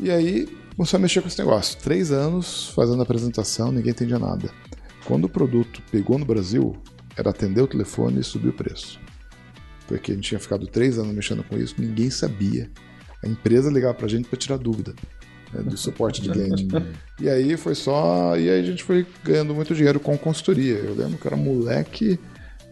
E 0.00 0.10
aí 0.10 0.46
começou 0.76 0.98
a 0.98 1.00
mexer 1.00 1.22
com 1.22 1.28
esse 1.28 1.38
negócio. 1.38 1.78
Três 1.80 2.12
anos 2.12 2.68
fazendo 2.74 3.02
apresentação, 3.02 3.72
ninguém 3.72 3.92
entendia 3.92 4.18
nada. 4.18 4.50
Quando 5.08 5.24
o 5.24 5.28
produto 5.28 5.82
pegou 5.90 6.18
no 6.18 6.26
Brasil, 6.26 6.76
era 7.16 7.30
atender 7.30 7.62
o 7.62 7.66
telefone 7.66 8.20
e 8.20 8.22
subir 8.22 8.50
o 8.50 8.52
preço. 8.52 9.00
Porque 9.86 10.12
a 10.12 10.14
gente 10.14 10.28
tinha 10.28 10.38
ficado 10.38 10.66
três 10.66 10.98
anos 10.98 11.14
mexendo 11.14 11.42
com 11.42 11.56
isso, 11.56 11.74
ninguém 11.78 12.10
sabia. 12.10 12.70
A 13.24 13.26
empresa 13.26 13.70
ligava 13.70 13.94
pra 13.94 14.06
gente 14.06 14.28
para 14.28 14.38
tirar 14.38 14.58
dúvida 14.58 14.94
né, 15.50 15.62
do 15.62 15.78
suporte 15.78 16.20
de 16.20 16.28
cliente. 16.30 16.68
e 17.18 17.26
aí 17.26 17.56
foi 17.56 17.74
só. 17.74 18.36
E 18.36 18.50
aí 18.50 18.60
a 18.60 18.62
gente 18.62 18.84
foi 18.84 19.06
ganhando 19.24 19.54
muito 19.54 19.74
dinheiro 19.74 19.98
com 19.98 20.16
consultoria. 20.18 20.74
Eu 20.74 20.94
lembro 20.94 21.16
que 21.16 21.26
era 21.26 21.36
moleque 21.36 22.20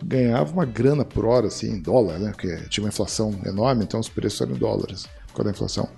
ganhava 0.05 0.53
uma 0.53 0.66
grana 0.66 1.07
por 1.07 1.25
hora, 1.25 1.46
assim, 1.46 1.70
em 1.70 1.81
dólar, 1.81 2.18
né? 2.18 2.33
Porque 2.33 2.55
tinha 2.68 2.85
uma 2.85 2.90
inflação 2.90 3.35
enorme, 3.46 3.83
então 3.83 3.99
os 3.99 4.11
preços 4.11 4.42
eram 4.42 4.55
em 4.55 4.59
dólares 4.59 5.09
por 5.29 5.37
causa 5.37 5.44
da 5.44 5.51
inflação. 5.53 5.88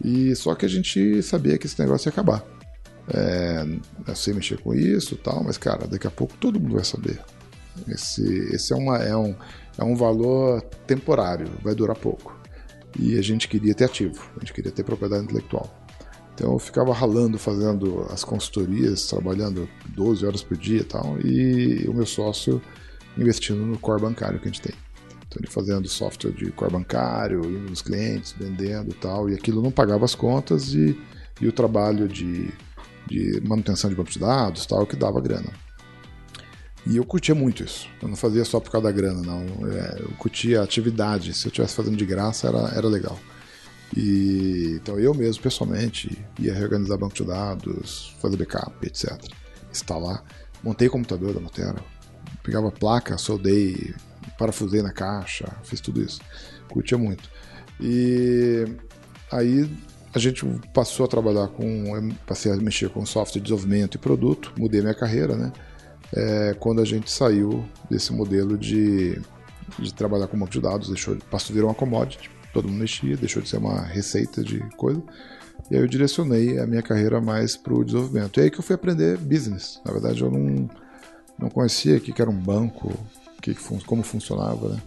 E 0.00 0.32
só 0.36 0.54
que 0.54 0.64
a 0.64 0.68
gente 0.68 1.20
sabia 1.24 1.58
que 1.58 1.66
esse 1.66 1.80
negócio 1.80 2.06
ia 2.06 2.12
acabar. 2.12 2.59
É, 3.08 3.64
eu 4.06 4.16
sei 4.16 4.34
mexer 4.34 4.60
com 4.60 4.74
isso 4.74 5.16
tal, 5.16 5.42
mas, 5.42 5.58
cara, 5.58 5.86
daqui 5.86 6.06
a 6.06 6.10
pouco 6.10 6.34
todo 6.38 6.60
mundo 6.60 6.74
vai 6.74 6.84
saber. 6.84 7.20
Esse, 7.88 8.22
esse 8.54 8.72
é, 8.72 8.76
uma, 8.76 8.98
é, 8.98 9.16
um, 9.16 9.34
é 9.78 9.84
um 9.84 9.96
valor 9.96 10.62
temporário, 10.86 11.48
vai 11.62 11.74
durar 11.74 11.96
pouco. 11.96 12.38
E 12.98 13.18
a 13.18 13.22
gente 13.22 13.48
queria 13.48 13.74
ter 13.74 13.84
ativo, 13.84 14.20
a 14.36 14.40
gente 14.40 14.52
queria 14.52 14.72
ter 14.72 14.82
propriedade 14.82 15.24
intelectual. 15.24 15.70
Então 16.34 16.52
eu 16.52 16.58
ficava 16.58 16.92
ralando, 16.92 17.38
fazendo 17.38 18.06
as 18.10 18.24
consultorias, 18.24 19.06
trabalhando 19.06 19.68
12 19.88 20.26
horas 20.26 20.42
por 20.42 20.56
dia 20.56 20.80
e 20.80 20.84
tal, 20.84 21.18
e 21.20 21.86
o 21.86 21.92
meu 21.92 22.06
sócio 22.06 22.62
investindo 23.16 23.64
no 23.64 23.78
core 23.78 24.00
bancário 24.00 24.40
que 24.40 24.48
a 24.48 24.50
gente 24.50 24.62
tem. 24.62 24.74
Então 25.26 25.38
ele 25.40 25.50
fazendo 25.50 25.86
software 25.86 26.32
de 26.32 26.50
core 26.50 26.72
bancário, 26.72 27.44
indo 27.44 27.70
nos 27.70 27.82
clientes, 27.82 28.34
vendendo 28.36 28.90
e 28.90 28.94
tal, 28.94 29.28
e 29.28 29.34
aquilo 29.34 29.62
não 29.62 29.70
pagava 29.70 30.04
as 30.04 30.14
contas 30.14 30.72
e, 30.74 30.98
e 31.40 31.46
o 31.46 31.52
trabalho 31.52 32.08
de 32.08 32.50
de 33.10 33.40
manutenção 33.46 33.90
de 33.90 33.96
banco 33.96 34.10
de 34.10 34.18
dados, 34.18 34.64
tal, 34.64 34.86
que 34.86 34.94
dava 34.94 35.20
grana. 35.20 35.50
E 36.86 36.96
eu 36.96 37.04
curtia 37.04 37.34
muito 37.34 37.62
isso. 37.62 37.88
Eu 38.00 38.08
não 38.08 38.16
fazia 38.16 38.44
só 38.44 38.58
por 38.58 38.70
causa 38.70 38.86
da 38.86 38.92
grana, 38.92 39.20
não. 39.20 39.68
É, 39.68 40.00
eu 40.00 40.08
curtia 40.16 40.60
a 40.60 40.64
atividade. 40.64 41.34
Se 41.34 41.46
eu 41.46 41.50
estivesse 41.50 41.74
fazendo 41.74 41.96
de 41.96 42.06
graça, 42.06 42.48
era, 42.48 42.68
era 42.74 42.86
legal. 42.86 43.18
E, 43.94 44.78
então 44.80 44.98
eu 44.98 45.12
mesmo, 45.12 45.42
pessoalmente, 45.42 46.24
ia 46.38 46.54
reorganizar 46.54 46.96
banco 46.96 47.14
de 47.14 47.24
dados, 47.24 48.14
fazer 48.22 48.36
backup, 48.36 48.86
etc. 48.86 49.20
Instalar. 49.70 50.24
Montei 50.62 50.88
o 50.88 50.90
computador 50.90 51.34
da 51.34 51.40
Motera. 51.40 51.82
Pegava 52.42 52.70
placa, 52.70 53.18
soldei, 53.18 53.94
parafusei 54.38 54.80
na 54.80 54.92
caixa, 54.92 55.52
fiz 55.64 55.80
tudo 55.80 56.00
isso. 56.00 56.20
Curtia 56.68 56.96
muito. 56.96 57.28
E 57.78 58.64
aí 59.30 59.68
a 60.12 60.18
gente 60.18 60.44
passou 60.74 61.06
a 61.06 61.08
trabalhar 61.08 61.48
com, 61.48 62.10
passei 62.26 62.52
a 62.52 62.56
mexer 62.56 62.90
com 62.90 63.04
software 63.06 63.40
de 63.40 63.44
desenvolvimento 63.44 63.94
e 63.94 63.98
produto, 63.98 64.52
mudei 64.58 64.80
minha 64.80 64.94
carreira, 64.94 65.36
né? 65.36 65.52
É, 66.12 66.56
quando 66.58 66.80
a 66.80 66.84
gente 66.84 67.10
saiu 67.10 67.64
desse 67.88 68.12
modelo 68.12 68.58
de, 68.58 69.20
de 69.78 69.94
trabalhar 69.94 70.26
com 70.26 70.36
banco 70.36 70.50
de 70.50 70.60
dados, 70.60 70.88
deixou, 70.88 71.16
passou 71.30 71.52
a 71.52 71.54
virar 71.54 71.66
uma 71.66 71.74
commodity, 71.74 72.28
todo 72.52 72.66
mundo 72.66 72.80
mexia, 72.80 73.16
deixou 73.16 73.40
de 73.40 73.48
ser 73.48 73.58
uma 73.58 73.80
receita 73.82 74.42
de 74.42 74.58
coisa. 74.76 75.00
E 75.70 75.76
aí 75.76 75.80
eu 75.80 75.86
direcionei 75.86 76.58
a 76.58 76.66
minha 76.66 76.82
carreira 76.82 77.20
mais 77.20 77.56
para 77.56 77.72
o 77.72 77.84
desenvolvimento. 77.84 78.40
E 78.40 78.42
aí 78.42 78.50
que 78.50 78.58
eu 78.58 78.62
fui 78.62 78.74
aprender 78.74 79.16
business. 79.18 79.80
Na 79.84 79.92
verdade, 79.92 80.20
eu 80.20 80.30
não, 80.30 80.68
não 81.38 81.48
conhecia 81.48 81.98
o 81.98 82.00
que 82.00 82.20
era 82.20 82.30
um 82.30 82.36
banco, 82.36 82.92
que, 83.40 83.54
como 83.86 84.02
funcionava, 84.02 84.70
né? 84.70 84.80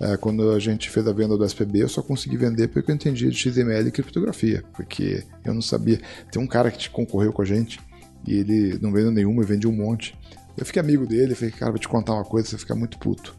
É, 0.00 0.16
quando 0.16 0.50
a 0.50 0.58
gente 0.58 0.90
fez 0.90 1.06
a 1.06 1.12
venda 1.12 1.36
do 1.36 1.44
SPB, 1.44 1.82
eu 1.82 1.88
só 1.88 2.02
consegui 2.02 2.36
vender 2.36 2.68
porque 2.68 2.90
eu 2.90 2.94
entendia 2.94 3.30
de 3.30 3.36
XML 3.36 3.88
e 3.88 3.90
criptografia, 3.90 4.62
porque 4.74 5.24
eu 5.44 5.54
não 5.54 5.62
sabia. 5.62 6.00
Tem 6.30 6.40
um 6.40 6.46
cara 6.46 6.70
que 6.70 6.90
concorreu 6.90 7.32
com 7.32 7.42
a 7.42 7.46
gente 7.46 7.80
e 8.26 8.34
ele 8.34 8.78
não 8.80 8.92
vendeu 8.92 9.10
nenhuma 9.10 9.42
e 9.42 9.46
vendia 9.46 9.70
um 9.70 9.74
monte. 9.74 10.16
Eu 10.56 10.66
fiquei 10.66 10.80
amigo 10.80 11.06
dele, 11.06 11.34
falei, 11.34 11.50
cara, 11.50 11.72
vou 11.72 11.80
te 11.80 11.88
contar 11.88 12.14
uma 12.14 12.24
coisa, 12.24 12.48
você 12.48 12.58
fica 12.58 12.74
muito 12.74 12.98
puto. 12.98 13.34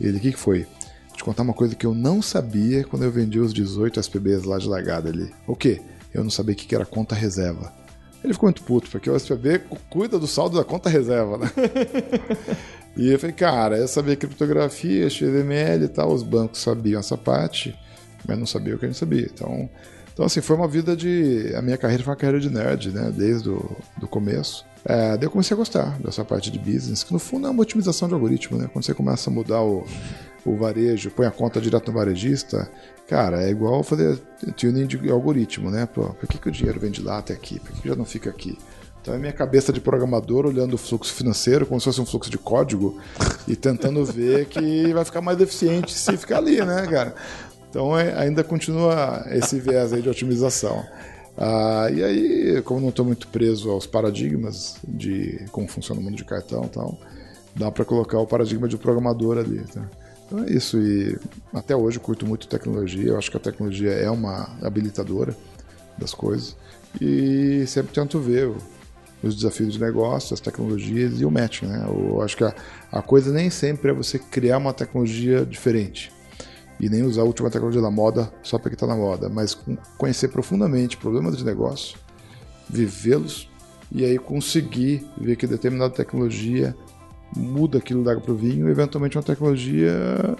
Ele, 0.00 0.16
o 0.16 0.20
que, 0.20 0.32
que 0.32 0.38
foi? 0.38 0.62
Vou 1.08 1.16
te 1.16 1.24
contar 1.24 1.42
uma 1.42 1.52
coisa 1.52 1.74
que 1.74 1.86
eu 1.86 1.94
não 1.94 2.22
sabia 2.22 2.84
quando 2.84 3.04
eu 3.04 3.10
vendi 3.10 3.38
os 3.38 3.52
18 3.52 4.00
SPBs 4.00 4.44
lá 4.44 4.58
de 4.58 4.68
largada 4.68 5.10
ali. 5.10 5.30
O 5.46 5.54
quê? 5.54 5.82
Eu 6.14 6.24
não 6.24 6.30
sabia 6.30 6.54
o 6.54 6.56
que 6.56 6.74
era 6.74 6.86
conta 6.86 7.14
reserva. 7.14 7.72
Ele 8.22 8.34
ficou 8.34 8.48
muito 8.48 8.62
puto, 8.62 8.90
porque 8.90 9.08
o 9.08 9.16
SPB 9.16 9.62
cuida 9.88 10.18
do 10.18 10.26
saldo 10.26 10.58
da 10.58 10.64
conta 10.64 10.90
reserva, 10.90 11.38
né? 11.38 11.50
e 12.96 13.12
eu 13.12 13.18
falei, 13.18 13.34
cara, 13.34 13.78
eu 13.78 13.88
sabia 13.88 14.16
criptografia, 14.16 15.08
XML 15.08 15.84
e 15.84 15.88
tal, 15.88 16.12
os 16.12 16.22
bancos 16.22 16.60
sabiam 16.60 17.00
essa 17.00 17.16
parte, 17.16 17.78
mas 18.26 18.38
não 18.38 18.46
sabia 18.46 18.74
o 18.74 18.78
que 18.78 18.84
a 18.84 18.88
gente 18.88 18.98
sabia. 18.98 19.28
Então, 19.32 19.68
então 20.12 20.26
assim, 20.26 20.40
foi 20.40 20.56
uma 20.56 20.68
vida 20.68 20.96
de. 20.96 21.52
A 21.56 21.62
minha 21.62 21.78
carreira 21.78 22.02
foi 22.02 22.10
uma 22.10 22.16
carreira 22.16 22.40
de 22.40 22.50
nerd, 22.50 22.90
né? 22.90 23.12
Desde 23.14 23.48
o 23.48 23.76
começo. 24.10 24.66
É, 24.84 25.16
daí 25.16 25.24
eu 25.24 25.30
comecei 25.30 25.54
a 25.54 25.58
gostar 25.58 25.98
dessa 25.98 26.24
parte 26.24 26.50
de 26.50 26.58
business, 26.58 27.04
que 27.04 27.12
no 27.12 27.18
fundo 27.18 27.46
é 27.46 27.50
uma 27.50 27.62
otimização 27.62 28.08
de 28.08 28.14
algoritmo, 28.14 28.58
né? 28.58 28.68
Quando 28.72 28.84
você 28.84 28.94
começa 28.94 29.30
a 29.30 29.32
mudar 29.32 29.62
o, 29.62 29.84
o 30.44 30.56
varejo, 30.56 31.10
põe 31.10 31.26
a 31.26 31.30
conta 31.30 31.60
direto 31.60 31.88
no 31.88 31.98
varejista, 31.98 32.70
cara, 33.06 33.44
é 33.44 33.50
igual 33.50 33.82
fazer 33.82 34.18
tuning 34.56 34.86
de 34.86 35.10
algoritmo, 35.10 35.70
né? 35.70 35.86
Pô, 35.86 36.08
por 36.14 36.28
que, 36.28 36.38
que 36.38 36.48
o 36.48 36.52
dinheiro 36.52 36.80
vem 36.80 36.90
de 36.90 37.02
lá 37.02 37.18
até 37.18 37.34
aqui? 37.34 37.60
Por 37.60 37.72
que, 37.72 37.82
que 37.82 37.88
já 37.88 37.96
não 37.96 38.06
fica 38.06 38.30
aqui? 38.30 38.56
Então 39.00 39.14
é 39.14 39.18
minha 39.18 39.32
cabeça 39.32 39.72
de 39.72 39.80
programador 39.80 40.46
olhando 40.46 40.74
o 40.74 40.78
fluxo 40.78 41.14
financeiro 41.14 41.64
como 41.64 41.80
se 41.80 41.84
fosse 41.84 42.00
um 42.00 42.06
fluxo 42.06 42.30
de 42.30 42.36
código 42.36 42.98
e 43.48 43.56
tentando 43.56 44.04
ver 44.04 44.46
que 44.46 44.92
vai 44.92 45.04
ficar 45.04 45.22
mais 45.22 45.40
eficiente 45.40 45.92
se 45.92 46.16
ficar 46.16 46.38
ali, 46.38 46.62
né, 46.62 46.86
cara? 46.86 47.14
Então 47.70 47.98
é, 47.98 48.14
ainda 48.18 48.44
continua 48.44 49.24
esse 49.30 49.58
viés 49.58 49.92
aí 49.92 50.02
de 50.02 50.08
otimização. 50.08 50.84
Ah, 51.38 51.88
e 51.90 52.04
aí, 52.04 52.62
como 52.62 52.80
não 52.80 52.90
estou 52.90 53.04
muito 53.04 53.28
preso 53.28 53.70
aos 53.70 53.86
paradigmas 53.86 54.76
de 54.86 55.46
como 55.50 55.66
funciona 55.66 56.00
o 56.00 56.04
mundo 56.04 56.16
de 56.16 56.24
cartão 56.24 56.64
e 56.64 56.68
tal, 56.68 56.98
dá 57.56 57.70
para 57.70 57.84
colocar 57.84 58.18
o 58.18 58.26
paradigma 58.26 58.68
de 58.68 58.76
programador 58.76 59.38
ali. 59.38 59.60
Tá? 59.72 59.88
Então 60.26 60.44
é 60.44 60.50
isso. 60.50 60.78
E 60.78 61.18
até 61.54 61.74
hoje 61.74 61.96
eu 61.96 62.02
curto 62.02 62.26
muito 62.26 62.46
tecnologia. 62.46 63.08
Eu 63.08 63.18
acho 63.18 63.30
que 63.30 63.36
a 63.36 63.40
tecnologia 63.40 63.92
é 63.92 64.10
uma 64.10 64.50
habilitadora 64.62 65.34
das 65.96 66.12
coisas. 66.12 66.56
E 67.00 67.64
sempre 67.66 67.94
tento 67.94 68.18
ver 68.18 68.52
os 69.22 69.34
desafios 69.34 69.74
de 69.74 69.80
negócio, 69.80 70.34
as 70.34 70.40
tecnologias 70.40 71.20
e 71.20 71.24
o 71.24 71.30
match. 71.30 71.62
Né? 71.62 71.84
Eu 71.86 72.22
acho 72.22 72.36
que 72.36 72.44
a, 72.44 72.54
a 72.90 73.02
coisa 73.02 73.32
nem 73.32 73.50
sempre 73.50 73.90
é 73.90 73.94
você 73.94 74.18
criar 74.18 74.58
uma 74.58 74.72
tecnologia 74.72 75.44
diferente 75.44 76.12
e 76.80 76.88
nem 76.88 77.02
usar 77.02 77.22
a 77.22 77.24
última 77.24 77.50
tecnologia 77.50 77.82
da 77.82 77.90
moda 77.90 78.32
só 78.42 78.58
porque 78.58 78.74
está 78.74 78.86
na 78.86 78.96
moda, 78.96 79.28
mas 79.28 79.56
conhecer 79.98 80.28
profundamente 80.28 80.96
problemas 80.96 81.36
de 81.36 81.44
negócio, 81.44 81.98
vivê-los 82.68 83.50
e 83.92 84.04
aí 84.04 84.18
conseguir 84.18 85.06
ver 85.18 85.36
que 85.36 85.46
determinada 85.46 85.92
tecnologia 85.92 86.74
muda 87.36 87.78
aquilo 87.78 88.02
da 88.02 88.12
água 88.12 88.22
para 88.22 88.32
o 88.32 88.36
vinho, 88.36 88.68
e 88.68 88.70
eventualmente 88.70 89.16
uma 89.16 89.22
tecnologia 89.22 90.36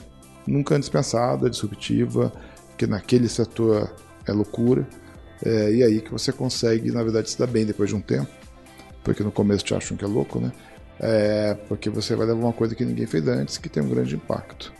nunca 0.47 0.75
antes 0.75 0.89
pensada, 0.89 1.51
disruptiva, 1.51 2.33
que 2.77 2.87
naquele 2.87 3.29
setor 3.29 3.93
é 4.27 4.33
loucura, 4.33 4.89
é, 5.45 5.73
e 5.73 5.83
aí 5.83 6.01
que 6.01 6.11
você 6.11 6.33
consegue, 6.33 6.91
na 6.91 7.03
verdade, 7.03 7.31
se 7.31 7.39
dar 7.39 7.47
bem 7.47 7.65
depois 7.65 7.91
de 7.91 7.97
um 7.97 8.01
tempo, 8.01 8.31
porque 9.03 9.23
no 9.23 9.33
começo 9.33 9.65
te 9.65 9.75
acham 9.75 9.97
que 9.97 10.05
é 10.05 10.09
louco, 10.09 10.41
né? 10.41 10.53
É, 10.99 11.55
porque 11.69 11.89
você 11.89 12.15
vai 12.15 12.27
levar 12.27 12.41
uma 12.41 12.53
coisa 12.53 12.75
que 12.75 12.85
ninguém 12.85 13.07
fez 13.07 13.27
antes, 13.27 13.57
que 13.57 13.69
tem 13.69 13.83
um 13.83 13.89
grande 13.89 14.15
impacto. 14.15 14.73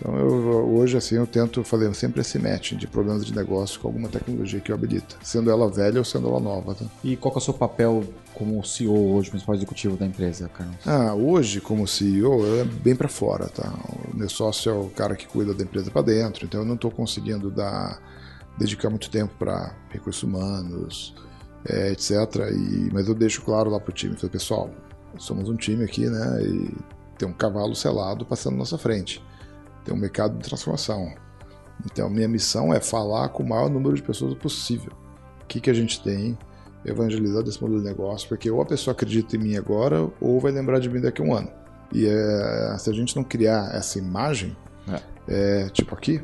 Então 0.00 0.16
eu, 0.16 0.74
hoje 0.74 0.96
assim 0.96 1.16
eu 1.16 1.26
tento 1.26 1.62
fazer 1.62 1.94
sempre 1.94 2.22
esse 2.22 2.38
match 2.38 2.72
de 2.72 2.86
problemas 2.86 3.24
de 3.26 3.34
negócio 3.34 3.78
com 3.78 3.88
alguma 3.88 4.08
tecnologia 4.08 4.58
que 4.58 4.72
eu 4.72 4.74
habilita, 4.74 5.16
sendo 5.22 5.50
ela 5.50 5.70
velha 5.70 5.98
ou 5.98 6.04
sendo 6.04 6.28
ela 6.28 6.40
nova. 6.40 6.74
Tá? 6.74 6.86
E 7.04 7.16
qual 7.16 7.34
é 7.34 7.36
o 7.36 7.40
seu 7.40 7.52
papel 7.52 8.02
como 8.32 8.64
CEO 8.64 9.14
hoje, 9.14 9.28
principal 9.28 9.54
executivo 9.54 9.98
da 9.98 10.06
empresa, 10.06 10.48
Carlos? 10.48 10.76
Ah, 10.86 11.14
hoje 11.14 11.60
como 11.60 11.86
CEO 11.86 12.46
é 12.60 12.64
bem 12.64 12.96
para 12.96 13.08
fora, 13.08 13.46
tá? 13.48 13.70
O 14.10 14.16
meu 14.16 14.30
sócio 14.30 14.70
é 14.70 14.74
o 14.74 14.88
cara 14.88 15.14
que 15.14 15.26
cuida 15.26 15.52
da 15.52 15.62
empresa 15.62 15.90
para 15.90 16.02
dentro, 16.02 16.46
então 16.46 16.60
eu 16.60 16.66
não 16.66 16.76
estou 16.76 16.90
conseguindo 16.90 17.50
dar 17.50 18.00
dedicar 18.56 18.88
muito 18.88 19.10
tempo 19.10 19.34
para 19.38 19.74
recursos 19.90 20.22
humanos, 20.22 21.14
é, 21.68 21.92
etc. 21.92 22.10
E, 22.52 22.90
mas 22.92 23.08
eu 23.08 23.14
deixo 23.14 23.42
claro 23.42 23.70
lá 23.70 23.80
pro 23.80 23.92
time, 23.92 24.14
falei, 24.16 24.30
pessoal, 24.30 24.70
somos 25.18 25.48
um 25.48 25.56
time 25.56 25.84
aqui, 25.84 26.08
né? 26.08 26.42
E 26.42 26.74
tem 27.18 27.28
um 27.28 27.32
cavalo 27.32 27.74
selado 27.74 28.24
passando 28.24 28.52
na 28.52 28.60
nossa 28.60 28.78
frente 28.78 29.22
tem 29.84 29.94
um 29.94 29.98
mercado 29.98 30.36
de 30.36 30.48
transformação. 30.48 31.12
Então, 31.84 32.10
minha 32.10 32.28
missão 32.28 32.72
é 32.72 32.80
falar 32.80 33.30
com 33.30 33.42
o 33.42 33.48
maior 33.48 33.70
número 33.70 33.94
de 33.94 34.02
pessoas 34.02 34.34
possível. 34.34 34.92
O 35.42 35.46
que, 35.46 35.60
que 35.60 35.70
a 35.70 35.74
gente 35.74 36.02
tem, 36.02 36.38
evangelizar 36.84 37.42
desse 37.42 37.60
modelo 37.60 37.80
de 37.80 37.86
negócio, 37.86 38.28
porque 38.28 38.50
ou 38.50 38.60
a 38.60 38.66
pessoa 38.66 38.92
acredita 38.92 39.36
em 39.36 39.38
mim 39.38 39.56
agora, 39.56 40.08
ou 40.20 40.40
vai 40.40 40.52
lembrar 40.52 40.78
de 40.78 40.88
mim 40.88 41.00
daqui 41.00 41.22
a 41.22 41.24
um 41.24 41.34
ano. 41.34 41.50
E 41.92 42.06
é, 42.06 42.76
se 42.78 42.88
a 42.90 42.92
gente 42.92 43.16
não 43.16 43.24
criar 43.24 43.74
essa 43.74 43.98
imagem, 43.98 44.56
é. 44.88 45.00
É, 45.28 45.68
tipo 45.70 45.94
aqui, 45.94 46.22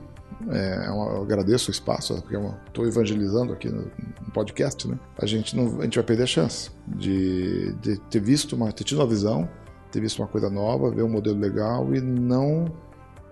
é, 0.51 0.87
eu 0.89 1.23
agradeço 1.23 1.71
o 1.71 1.73
espaço, 1.73 2.15
porque 2.23 2.37
estou 2.67 2.87
evangelizando 2.87 3.53
aqui 3.53 3.69
no, 3.69 3.83
no, 3.83 4.33
podcast, 4.33 4.87
né? 4.87 4.99
A 5.19 5.27
gente, 5.27 5.57
não, 5.57 5.81
a 5.81 5.85
gente 5.85 5.97
vai 5.97 6.05
perder 6.05 6.25
a 6.25 6.27
chance 6.27 6.71
de, 6.87 7.73
de 7.75 7.99
ter 8.11 8.21
visto, 8.21 8.55
uma, 8.55 8.71
ter 8.73 8.85
tido 8.85 8.99
uma 8.99 9.07
visão, 9.07 9.49
ter 9.91 10.01
visto 10.01 10.19
uma 10.19 10.29
coisa 10.29 10.51
nova, 10.51 10.91
ver 10.91 11.03
um 11.03 11.09
modelo 11.09 11.39
legal 11.39 11.95
e 11.95 12.01
não 12.01 12.67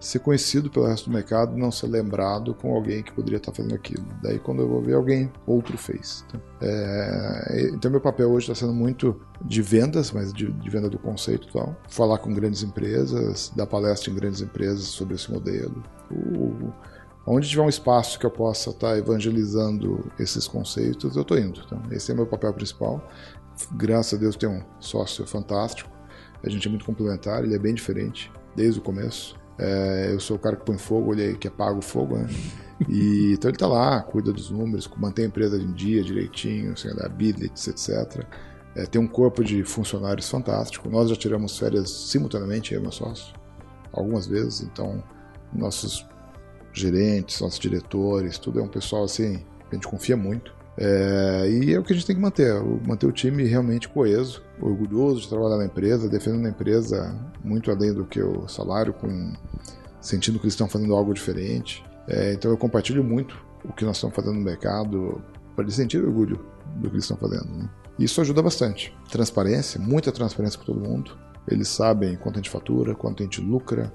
ser 0.05 0.19
conhecido 0.19 0.71
pelo 0.71 0.87
resto 0.87 1.09
do 1.09 1.14
mercado, 1.14 1.57
não 1.57 1.71
ser 1.71 1.87
lembrado 1.87 2.55
com 2.55 2.75
alguém 2.75 3.03
que 3.03 3.12
poderia 3.12 3.38
estar 3.38 3.53
fazendo 3.53 3.75
aquilo. 3.75 4.05
Daí, 4.23 4.38
quando 4.38 4.61
eu 4.61 4.69
vou 4.69 4.83
ver, 4.83 4.95
alguém 4.95 5.33
outro 5.47 5.79
fez. 5.79 6.25
Então, 6.29 6.40
é, 6.61 7.71
então 7.73 7.90
meu 7.90 8.01
papel 8.01 8.31
hoje 8.31 8.51
está 8.51 8.55
sendo 8.55 8.75
muito 8.75 9.19
de 9.43 9.62
vendas, 9.62 10.12
mas 10.12 10.33
de, 10.33 10.53
de, 10.53 10.71
venda 10.71 10.90
do 10.90 10.99
conceito 10.99 11.49
e 11.49 11.53
tal. 11.53 11.75
Falar 11.88 12.19
com 12.19 12.35
grandes 12.35 12.62
empresas, 12.62 13.51
dar 13.57 13.67
palestra 13.67 14.11
em 14.11 14.14
grandes 14.14 14.43
empresas 14.43 14.85
sobre 14.85 15.14
esse 15.14 15.33
modelo. 15.33 15.83
O, 16.11 16.71
onde 17.27 17.49
tiver 17.49 17.62
um 17.62 17.69
espaço 17.69 18.19
que 18.19 18.27
eu 18.27 18.31
possa 18.31 18.71
estar 18.71 18.99
evangelizando 18.99 20.11
esses 20.19 20.47
conceitos, 20.47 21.17
eu 21.17 21.23
estou 21.23 21.38
indo. 21.38 21.62
Então, 21.64 21.81
esse 21.90 22.12
é 22.12 22.14
meu 22.14 22.27
papel 22.27 22.53
principal. 22.53 23.03
Graças 23.73 24.19
a 24.19 24.21
Deus, 24.21 24.37
tem 24.37 24.51
um 24.51 24.62
sócio 24.79 25.27
fantástico. 25.27 25.90
A 26.43 26.51
gente 26.51 26.69
é 26.69 26.71
muito 26.71 26.85
complementar, 26.85 27.43
ele 27.43 27.55
é 27.55 27.59
bem 27.59 27.73
diferente 27.73 28.31
desde 28.55 28.79
o 28.79 28.83
começo. 28.83 29.43
É, 29.59 30.11
eu 30.12 30.21
sou 30.21 30.37
o 30.37 30.40
cara 30.40 30.57
que 30.57 30.64
põe 30.64 30.77
fogo, 30.77 31.12
ele 31.12 31.33
é 31.33 31.35
que 31.35 31.49
apaga 31.49 31.79
o 31.79 31.83
fogo, 31.83 32.17
né? 32.17 32.29
E, 32.88 33.33
então 33.35 33.51
ele 33.51 33.57
tá 33.57 33.67
lá, 33.67 34.03
cuida 34.03 34.33
dos 34.33 34.51
números, 34.51 34.90
mantém 34.97 35.27
a 35.27 35.29
empresa 35.29 35.57
em 35.57 35.73
dia 35.73 36.03
direitinho, 36.03 36.73
assim, 36.73 36.95
da 36.95 37.09
billets, 37.09 37.69
etc. 37.69 38.25
É, 38.75 38.85
tem 38.87 39.01
um 39.01 39.07
corpo 39.07 39.45
de 39.45 39.62
funcionários 39.62 40.29
fantástico. 40.29 40.88
Nós 40.88 41.09
já 41.09 41.17
tiramos 41.17 41.57
férias 41.57 41.88
simultaneamente, 41.90 42.75
eu 42.75 42.81
e 42.81 42.83
meu 42.83 42.93
sócio, 42.93 43.33
algumas 43.93 44.27
vezes. 44.27 44.62
Então, 44.62 45.03
nossos 45.53 46.05
gerentes, 46.72 47.41
nossos 47.41 47.59
diretores, 47.61 48.37
tudo 48.39 48.59
é 48.59 48.62
um 48.62 48.68
pessoal 48.68 49.05
assim, 49.05 49.39
que 49.39 49.72
a 49.72 49.74
gente 49.74 49.87
confia 49.87 50.16
muito. 50.16 50.53
É, 50.77 51.49
e 51.49 51.72
é 51.72 51.79
o 51.79 51.85
que 51.85 51.93
a 51.93 51.97
gente 51.97 52.07
tem 52.07 52.16
que 52.16 52.22
manter, 52.22 52.53
manter 52.87 53.07
o 53.07 53.12
time 53.12 53.45
realmente 53.45 53.89
coeso, 53.89 54.43
orgulhoso 54.61 55.20
de 55.20 55.29
trabalhar 55.29 55.57
na 55.57 55.66
empresa, 55.66 56.09
defendendo 56.09 56.47
a 56.47 56.51
empresa 56.51 57.14
muito 57.45 57.70
além 57.70 57.93
do 57.93 58.05
que 58.05 58.20
o 58.20 58.49
salário, 58.49 58.93
com, 58.93 59.33
sentindo 60.01 60.39
que 60.39 60.45
eles 60.45 60.55
estão 60.55 60.68
fazendo 60.68 60.95
algo 60.95 61.14
diferente. 61.14 61.85
É, 62.09 62.33
então 62.33 62.51
eu 62.51 62.57
compartilho 62.57 63.05
muito 63.05 63.37
o 63.64 63.72
que 63.72 63.85
nós 63.85 63.97
estamos 63.97 64.14
fazendo 64.14 64.35
no 64.35 64.41
mercado 64.41 65.22
para 65.55 65.64
eles 65.64 65.75
sentirem 65.75 66.07
orgulho 66.07 66.45
do 66.77 66.89
que 66.89 66.97
eles 66.97 67.05
estão 67.05 67.16
fazendo. 67.16 67.49
Né? 67.51 67.68
Isso 67.99 68.20
ajuda 68.20 68.43
bastante. 68.43 68.95
Transparência, 69.11 69.81
muita 69.81 70.11
transparência 70.11 70.59
para 70.59 70.66
todo 70.66 70.81
mundo. 70.81 71.16
Eles 71.47 71.68
sabem 71.68 72.16
quanto 72.16 72.37
a 72.37 72.39
gente 72.39 72.51
fatura, 72.51 72.95
quanto 72.95 73.22
a 73.22 73.25
gente 73.25 73.41
lucra, 73.41 73.93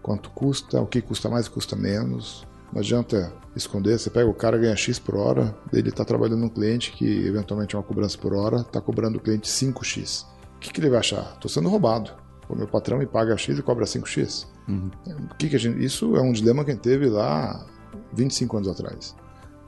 quanto 0.00 0.30
custa, 0.30 0.80
o 0.80 0.86
que 0.86 1.02
custa 1.02 1.28
mais 1.28 1.46
e 1.46 1.50
custa 1.50 1.76
menos. 1.76 2.46
Não 2.72 2.80
adianta 2.80 3.32
esconder, 3.54 3.98
você 3.98 4.08
pega 4.08 4.28
o 4.28 4.34
cara, 4.34 4.56
ganha 4.56 4.74
X 4.74 4.98
por 4.98 5.14
hora, 5.14 5.54
ele 5.72 5.90
está 5.90 6.04
trabalhando 6.04 6.40
num 6.40 6.48
cliente 6.48 6.90
que 6.92 7.26
eventualmente 7.26 7.76
é 7.76 7.78
uma 7.78 7.84
cobrança 7.84 8.16
por 8.16 8.32
hora, 8.32 8.62
está 8.62 8.80
cobrando 8.80 9.18
o 9.18 9.20
cliente 9.20 9.48
5X. 9.48 10.24
O 10.56 10.58
que, 10.58 10.72
que 10.72 10.80
ele 10.80 10.88
vai 10.88 11.00
achar? 11.00 11.32
Estou 11.34 11.50
sendo 11.50 11.68
roubado. 11.68 12.12
O 12.48 12.56
meu 12.56 12.66
patrão 12.66 12.98
me 12.98 13.06
paga 13.06 13.36
X 13.36 13.58
e 13.58 13.62
cobra 13.62 13.84
5X. 13.84 14.46
Uhum. 14.68 14.90
O 15.30 15.34
que, 15.34 15.50
que 15.50 15.56
a 15.56 15.58
gente, 15.58 15.84
isso 15.84 16.16
é 16.16 16.20
um 16.22 16.32
dilema 16.32 16.64
que 16.64 16.70
a 16.70 16.74
gente 16.74 16.82
teve 16.82 17.08
lá 17.08 17.66
25 18.14 18.56
anos 18.56 18.68
atrás. 18.68 19.14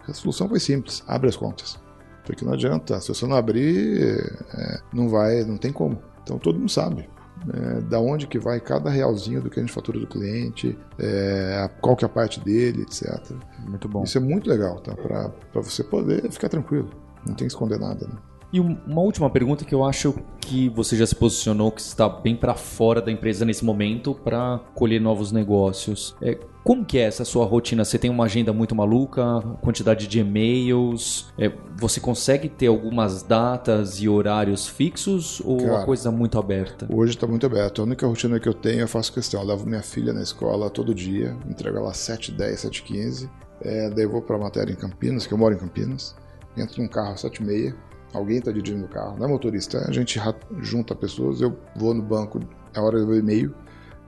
A 0.08 0.12
solução 0.12 0.48
foi 0.48 0.60
simples: 0.60 1.02
abre 1.06 1.28
as 1.28 1.36
contas. 1.36 1.78
Porque 2.24 2.44
não 2.44 2.54
adianta, 2.54 2.98
se 3.00 3.08
você 3.08 3.26
não 3.26 3.36
abrir, 3.36 4.18
é, 4.54 4.80
não 4.92 5.08
vai, 5.08 5.44
não 5.44 5.58
tem 5.58 5.72
como. 5.72 6.00
Então 6.22 6.38
todo 6.38 6.58
mundo 6.58 6.70
sabe. 6.70 7.08
É, 7.52 7.80
da 7.82 8.00
onde 8.00 8.26
que 8.26 8.38
vai 8.38 8.58
cada 8.58 8.88
realzinho 8.88 9.42
do 9.42 9.50
que 9.50 9.60
a 9.60 9.62
gente 9.62 9.72
fatura 9.72 10.00
do 10.00 10.06
cliente, 10.06 10.78
é, 10.98 11.68
qual 11.80 11.94
que 11.94 12.04
é 12.04 12.06
a 12.06 12.08
parte 12.08 12.40
dele, 12.40 12.82
etc. 12.82 13.32
Muito 13.66 13.88
bom. 13.88 14.02
Isso 14.04 14.16
é 14.16 14.20
muito 14.20 14.48
legal, 14.48 14.80
tá? 14.80 14.94
Para 14.94 15.60
você 15.60 15.84
poder 15.84 16.30
ficar 16.30 16.48
tranquilo. 16.48 16.88
Não 17.26 17.34
tem 17.34 17.46
que 17.46 17.52
esconder 17.52 17.78
nada. 17.78 18.06
Né? 18.06 18.14
E 18.54 18.60
um- 18.60 18.78
uma 18.86 19.00
última 19.00 19.28
pergunta 19.28 19.64
que 19.64 19.74
eu 19.74 19.84
acho 19.84 20.14
que 20.40 20.68
você 20.68 20.96
já 20.96 21.04
se 21.04 21.16
posicionou, 21.16 21.72
que 21.72 21.80
está 21.80 22.08
bem 22.08 22.36
para 22.36 22.54
fora 22.54 23.02
da 23.02 23.10
empresa 23.10 23.44
nesse 23.44 23.64
momento 23.64 24.14
para 24.14 24.60
colher 24.76 25.00
novos 25.00 25.32
negócios. 25.32 26.14
É, 26.22 26.38
como 26.62 26.84
que 26.84 26.96
é 26.98 27.02
essa 27.02 27.24
sua 27.24 27.44
rotina? 27.44 27.84
Você 27.84 27.98
tem 27.98 28.08
uma 28.08 28.26
agenda 28.26 28.52
muito 28.52 28.72
maluca, 28.72 29.40
quantidade 29.60 30.06
de 30.06 30.20
e-mails? 30.20 31.32
É, 31.36 31.50
você 31.76 31.98
consegue 31.98 32.48
ter 32.48 32.68
algumas 32.68 33.24
datas 33.24 34.00
e 34.00 34.08
horários 34.08 34.68
fixos 34.68 35.40
ou 35.44 35.56
Cara, 35.56 35.72
uma 35.78 35.84
coisa 35.84 36.12
muito 36.12 36.38
aberta? 36.38 36.86
Hoje 36.88 37.14
está 37.14 37.26
muito 37.26 37.44
aberto. 37.44 37.82
A 37.82 37.84
única 37.84 38.06
rotina 38.06 38.38
que 38.38 38.48
eu 38.48 38.54
tenho, 38.54 38.82
eu 38.82 38.88
faço 38.88 39.12
questão. 39.12 39.40
Eu 39.40 39.48
levo 39.48 39.66
minha 39.66 39.82
filha 39.82 40.12
na 40.12 40.22
escola 40.22 40.70
todo 40.70 40.94
dia, 40.94 41.36
entrego 41.50 41.78
ela 41.78 41.90
às 41.90 41.96
7h10, 41.96 42.60
7h15. 42.60 43.28
É, 43.60 43.90
daí 43.90 44.04
eu 44.04 44.10
vou 44.12 44.22
para 44.22 44.36
a 44.36 44.38
matéria 44.38 44.72
em 44.72 44.76
Campinas, 44.76 45.26
que 45.26 45.34
eu 45.34 45.38
moro 45.38 45.56
em 45.56 45.58
Campinas. 45.58 46.14
Entro 46.56 46.80
num 46.80 46.86
carro 46.88 47.14
às 47.14 47.22
7h30. 47.24 47.74
Alguém 48.14 48.38
está 48.38 48.52
dirigindo 48.52 48.84
o 48.84 48.88
carro, 48.88 49.18
não 49.18 49.26
é 49.26 49.28
motorista. 49.28 49.84
A 49.88 49.92
gente 49.92 50.20
junta 50.60 50.94
pessoas. 50.94 51.40
Eu 51.40 51.58
vou 51.74 51.92
no 51.92 52.02
banco, 52.02 52.40
é 52.72 52.80
hora 52.80 53.00
de 53.00 53.04
ver 53.04 53.18
e-mail. 53.18 53.52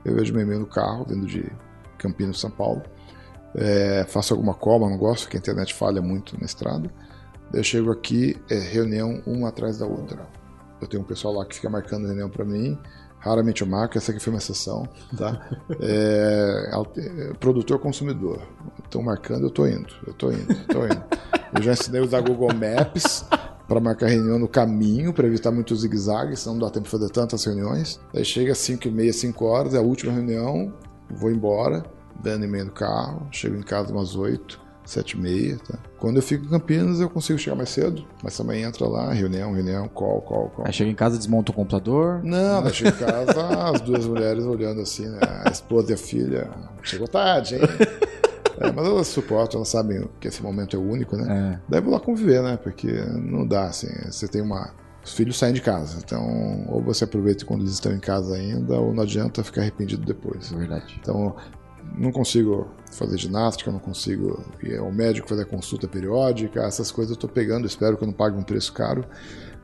Eu 0.05 0.15
vejo 0.15 0.33
meu 0.33 0.43
e-mail 0.43 0.61
no 0.61 0.65
carro, 0.65 1.05
vindo 1.07 1.27
de 1.27 1.45
Campinas, 1.97 2.39
São 2.39 2.49
Paulo. 2.49 2.81
É, 3.53 4.05
faço 4.07 4.33
alguma 4.33 4.53
coma, 4.53 4.89
não 4.89 4.97
gosto, 4.97 5.27
que 5.27 5.35
a 5.35 5.39
internet 5.39 5.73
falha 5.73 6.01
muito 6.01 6.39
na 6.39 6.45
estrada. 6.45 6.89
Eu 7.53 7.63
chego 7.63 7.91
aqui, 7.91 8.37
é 8.49 8.57
reunião 8.57 9.21
uma 9.25 9.49
atrás 9.49 9.77
da 9.77 9.85
outra. 9.85 10.25
Eu 10.79 10.87
tenho 10.87 11.03
um 11.03 11.05
pessoal 11.05 11.33
lá 11.33 11.45
que 11.45 11.55
fica 11.55 11.69
marcando 11.69 12.05
reunião 12.05 12.29
para 12.29 12.45
mim. 12.45 12.77
Raramente 13.19 13.61
eu 13.61 13.67
marco, 13.67 13.97
essa 13.97 14.11
aqui 14.11 14.21
foi 14.21 14.31
uma 14.31 14.37
exceção, 14.37 14.87
tá? 15.17 15.49
É, 15.81 16.69
é, 16.97 17.33
produtor 17.39 17.79
consumidor. 17.79 18.41
Estão 18.83 19.01
marcando, 19.01 19.47
eu 19.47 19.49
tô 19.49 19.67
indo, 19.67 19.93
eu 20.05 20.13
tô 20.13 20.31
indo, 20.31 20.53
eu 20.53 20.85
indo. 20.85 21.03
Eu 21.53 21.61
já 21.63 21.73
ensinei 21.73 21.99
a 21.99 22.03
usar 22.03 22.21
Google 22.21 22.49
Maps 22.53 23.25
para 23.67 23.79
marcar 23.79 24.07
reunião 24.07 24.39
no 24.39 24.47
caminho, 24.47 25.13
para 25.13 25.27
evitar 25.27 25.51
muitos 25.51 25.81
zigue-zagues, 25.81 26.39
senão 26.39 26.55
não 26.55 26.65
dá 26.65 26.69
tempo 26.71 26.85
de 26.85 26.91
fazer 26.91 27.09
tantas 27.09 27.43
reuniões. 27.43 27.99
Daí 28.13 28.23
chega 28.23 28.53
às 28.53 28.57
5 28.59 28.87
e 28.87 28.91
meia, 28.91 29.11
5 29.11 29.45
horas, 29.45 29.73
é 29.73 29.77
a 29.77 29.81
última 29.81 30.13
reunião, 30.13 30.73
vou 31.09 31.29
embora, 31.29 31.83
dando 32.21 32.45
e 32.45 32.47
meia 32.47 32.65
no 32.65 32.71
carro, 32.71 33.27
chego 33.31 33.55
em 33.55 33.61
casa 33.61 33.91
umas 33.91 34.15
8, 34.15 34.59
7 34.85 35.11
e 35.11 35.19
meia, 35.19 35.57
tá? 35.67 35.77
Quando 35.99 36.15
eu 36.15 36.21
fico 36.21 36.45
em 36.45 36.49
Campinas, 36.49 37.01
eu 37.01 37.09
consigo 37.09 37.37
chegar 37.37 37.57
mais 37.57 37.69
cedo, 37.69 38.05
mas 38.23 38.37
também 38.37 38.63
entra 38.63 38.87
lá, 38.87 39.11
reunião, 39.11 39.51
reunião, 39.51 39.87
call, 39.89 40.21
call, 40.21 40.49
call. 40.49 40.65
Aí 40.65 40.71
chega 40.71 40.89
em 40.89 40.95
casa, 40.95 41.17
desmonta 41.17 41.51
o 41.51 41.55
computador. 41.55 42.23
Não, 42.23 42.63
daí 42.63 42.73
chega 42.73 42.89
em 42.91 43.05
casa, 43.05 43.69
as 43.73 43.81
duas 43.81 44.05
mulheres 44.05 44.45
olhando 44.45 44.79
assim, 44.79 45.07
né? 45.07 45.19
A 45.45 45.49
esposa 45.49 45.91
e 45.91 45.93
a 45.93 45.97
filha. 45.97 46.49
Chegou 46.83 47.07
tarde, 47.07 47.55
hein? 47.55 47.61
É, 48.59 48.71
mas 48.71 48.85
elas 48.85 49.07
suportam, 49.07 49.59
elas 49.59 49.69
sabem 49.69 50.07
que 50.19 50.27
esse 50.27 50.41
momento 50.41 50.75
é 50.75 50.79
único, 50.79 51.15
né? 51.15 51.55
É. 51.55 51.59
Daí 51.69 51.81
vou 51.81 51.93
lá 51.93 51.99
conviver, 51.99 52.41
né? 52.41 52.57
Porque 52.57 52.91
não 52.91 53.45
dá, 53.45 53.65
assim. 53.65 53.87
Você 54.05 54.27
tem 54.27 54.41
uma. 54.41 54.73
Os 55.03 55.13
filhos 55.13 55.37
saem 55.37 55.53
de 55.53 55.61
casa. 55.61 55.99
Então, 56.03 56.65
ou 56.67 56.81
você 56.81 57.03
aproveita 57.03 57.45
quando 57.45 57.61
eles 57.61 57.73
estão 57.73 57.93
em 57.93 57.99
casa 57.99 58.35
ainda, 58.35 58.79
ou 58.79 58.93
não 58.93 59.03
adianta 59.03 59.43
ficar 59.43 59.61
arrependido 59.61 60.05
depois. 60.05 60.51
Verdade. 60.51 60.97
Então, 60.99 61.35
não 61.95 62.11
consigo 62.11 62.67
fazer 62.91 63.17
ginástica, 63.17 63.71
não 63.71 63.79
consigo 63.79 64.43
ir 64.61 64.77
ao 64.77 64.91
médico 64.91 65.27
fazer 65.27 65.45
consulta 65.45 65.87
periódica, 65.87 66.61
essas 66.63 66.91
coisas 66.91 67.15
eu 67.15 67.19
tô 67.19 67.27
pegando, 67.27 67.65
espero 67.65 67.97
que 67.97 68.03
eu 68.03 68.07
não 68.07 68.13
pague 68.13 68.37
um 68.37 68.43
preço 68.43 68.73
caro, 68.73 69.05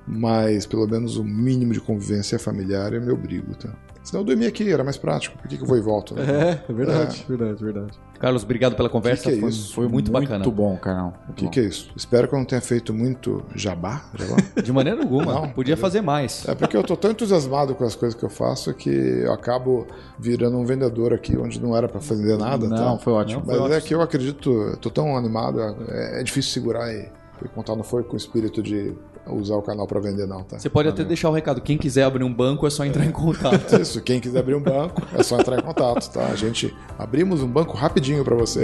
mas 0.08 0.66
pelo 0.66 0.88
menos 0.88 1.18
o 1.18 1.24
mínimo 1.24 1.74
de 1.74 1.82
convivência 1.82 2.38
familiar 2.40 2.94
eu 2.94 3.02
me 3.02 3.12
obrigo, 3.12 3.56
tá? 3.56 3.70
Senão 4.04 4.22
eu 4.22 4.26
dormia 4.26 4.50
aqui, 4.50 4.70
era 4.70 4.84
mais 4.84 4.98
prático, 4.98 5.38
por 5.38 5.48
que, 5.48 5.56
que 5.56 5.64
eu 5.64 5.68
vou 5.68 5.78
e 5.78 5.82
volto? 5.82 6.14
Né? 6.14 6.62
É, 6.68 6.74
verdade, 6.74 7.26
verdade, 7.28 7.64
verdade. 7.64 8.00
Carlos, 8.20 8.44
obrigado 8.44 8.76
pela 8.76 8.90
conversa. 8.90 9.24
Que 9.24 9.32
que 9.32 9.38
é 9.38 9.40
foi, 9.42 9.50
isso? 9.50 9.74
foi 9.74 9.88
muito, 9.88 10.12
bacana. 10.12 10.40
Muito 10.40 10.52
bom, 10.52 10.78
Carlão. 10.78 11.14
O 11.30 11.34
que, 11.34 11.48
que 11.50 11.60
é 11.60 11.64
isso? 11.64 11.92
Espero 11.96 12.28
que 12.28 12.34
eu 12.34 12.40
não 12.40 12.46
tenha 12.46 12.62
feito 12.62 12.94
muito 12.94 13.44
jabá. 13.56 14.06
jabá. 14.18 14.38
De 14.62 14.72
maneira 14.72 15.02
alguma. 15.02 15.34
Não, 15.34 15.50
Podia 15.50 15.76
fazer 15.76 16.02
mais. 16.02 16.48
É 16.48 16.56
porque 16.56 16.76
eu 16.76 16.84
tô 16.84 16.96
tão 16.96 17.12
entusiasmado 17.12 17.76
com 17.76 17.84
as 17.84 17.96
coisas 17.96 18.18
que 18.18 18.24
eu 18.24 18.30
faço 18.30 18.74
que 18.74 18.90
eu 18.90 19.34
acabo 19.34 19.88
virando 20.18 20.58
um 20.58 20.66
vendedor 20.66 21.14
aqui 21.14 21.38
onde 21.38 21.62
não 21.62 21.76
era 21.76 21.88
para 21.90 22.00
vender 22.00 22.38
nada. 22.38 22.68
Não, 22.68 22.98
tá? 22.98 23.04
foi 23.04 23.14
ótimo. 23.14 23.44
Mas 23.46 23.72
é 23.72 23.82
que 23.82 23.94
eu 23.94 24.02
acredito, 24.02 24.52
eu 24.52 24.78
tô 24.78 24.90
tão 24.90 25.18
animado, 25.18 25.60
é, 25.90 26.22
é 26.22 26.24
difícil 26.24 26.52
segurar 26.52 26.94
e, 26.94 27.10
e 27.44 27.48
contar. 27.50 27.76
Não 27.76 27.84
foi 27.84 28.04
com 28.04 28.14
o 28.14 28.18
espírito 28.18 28.64
de 28.64 28.96
usar 29.28 29.56
o 29.56 29.62
canal 29.62 29.88
para 29.88 30.00
vender, 30.00 30.28
não, 30.28 30.44
tá? 30.44 30.60
Você 30.60 30.70
pode 30.70 30.90
até 30.90 31.04
deixar 31.04 31.30
o 31.30 31.34
recado. 31.34 31.62
Quem 31.62 31.78
quiser 31.78 32.04
abrir 32.04 32.24
um 32.24 32.34
banco 32.34 32.68
é 32.68 32.70
só 32.70 32.86
entrar 32.86 33.06
em 33.06 33.12
contato. 33.12 33.76
Isso, 33.80 34.02
quem 34.02 34.20
quiser 34.20 34.40
abrir 34.40 34.56
um 34.56 34.62
banco, 34.62 35.02
é 35.14 35.24
só 35.24 35.38
entrar 35.40 35.58
em 35.58 35.62
contato, 35.62 36.12
tá? 36.12 36.26
A 36.26 36.36
gente 36.36 36.76
abrimos 36.98 37.42
um 37.42 37.48
banco 37.48 37.76
rapidinho 37.76 38.24
para 38.24 38.36
você. 38.36 38.64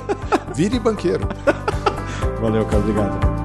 Vire 0.54 0.78
banqueiro. 0.78 1.26
Valeu, 2.40 2.64
cara. 2.64 2.78
Obrigado. 2.78 3.36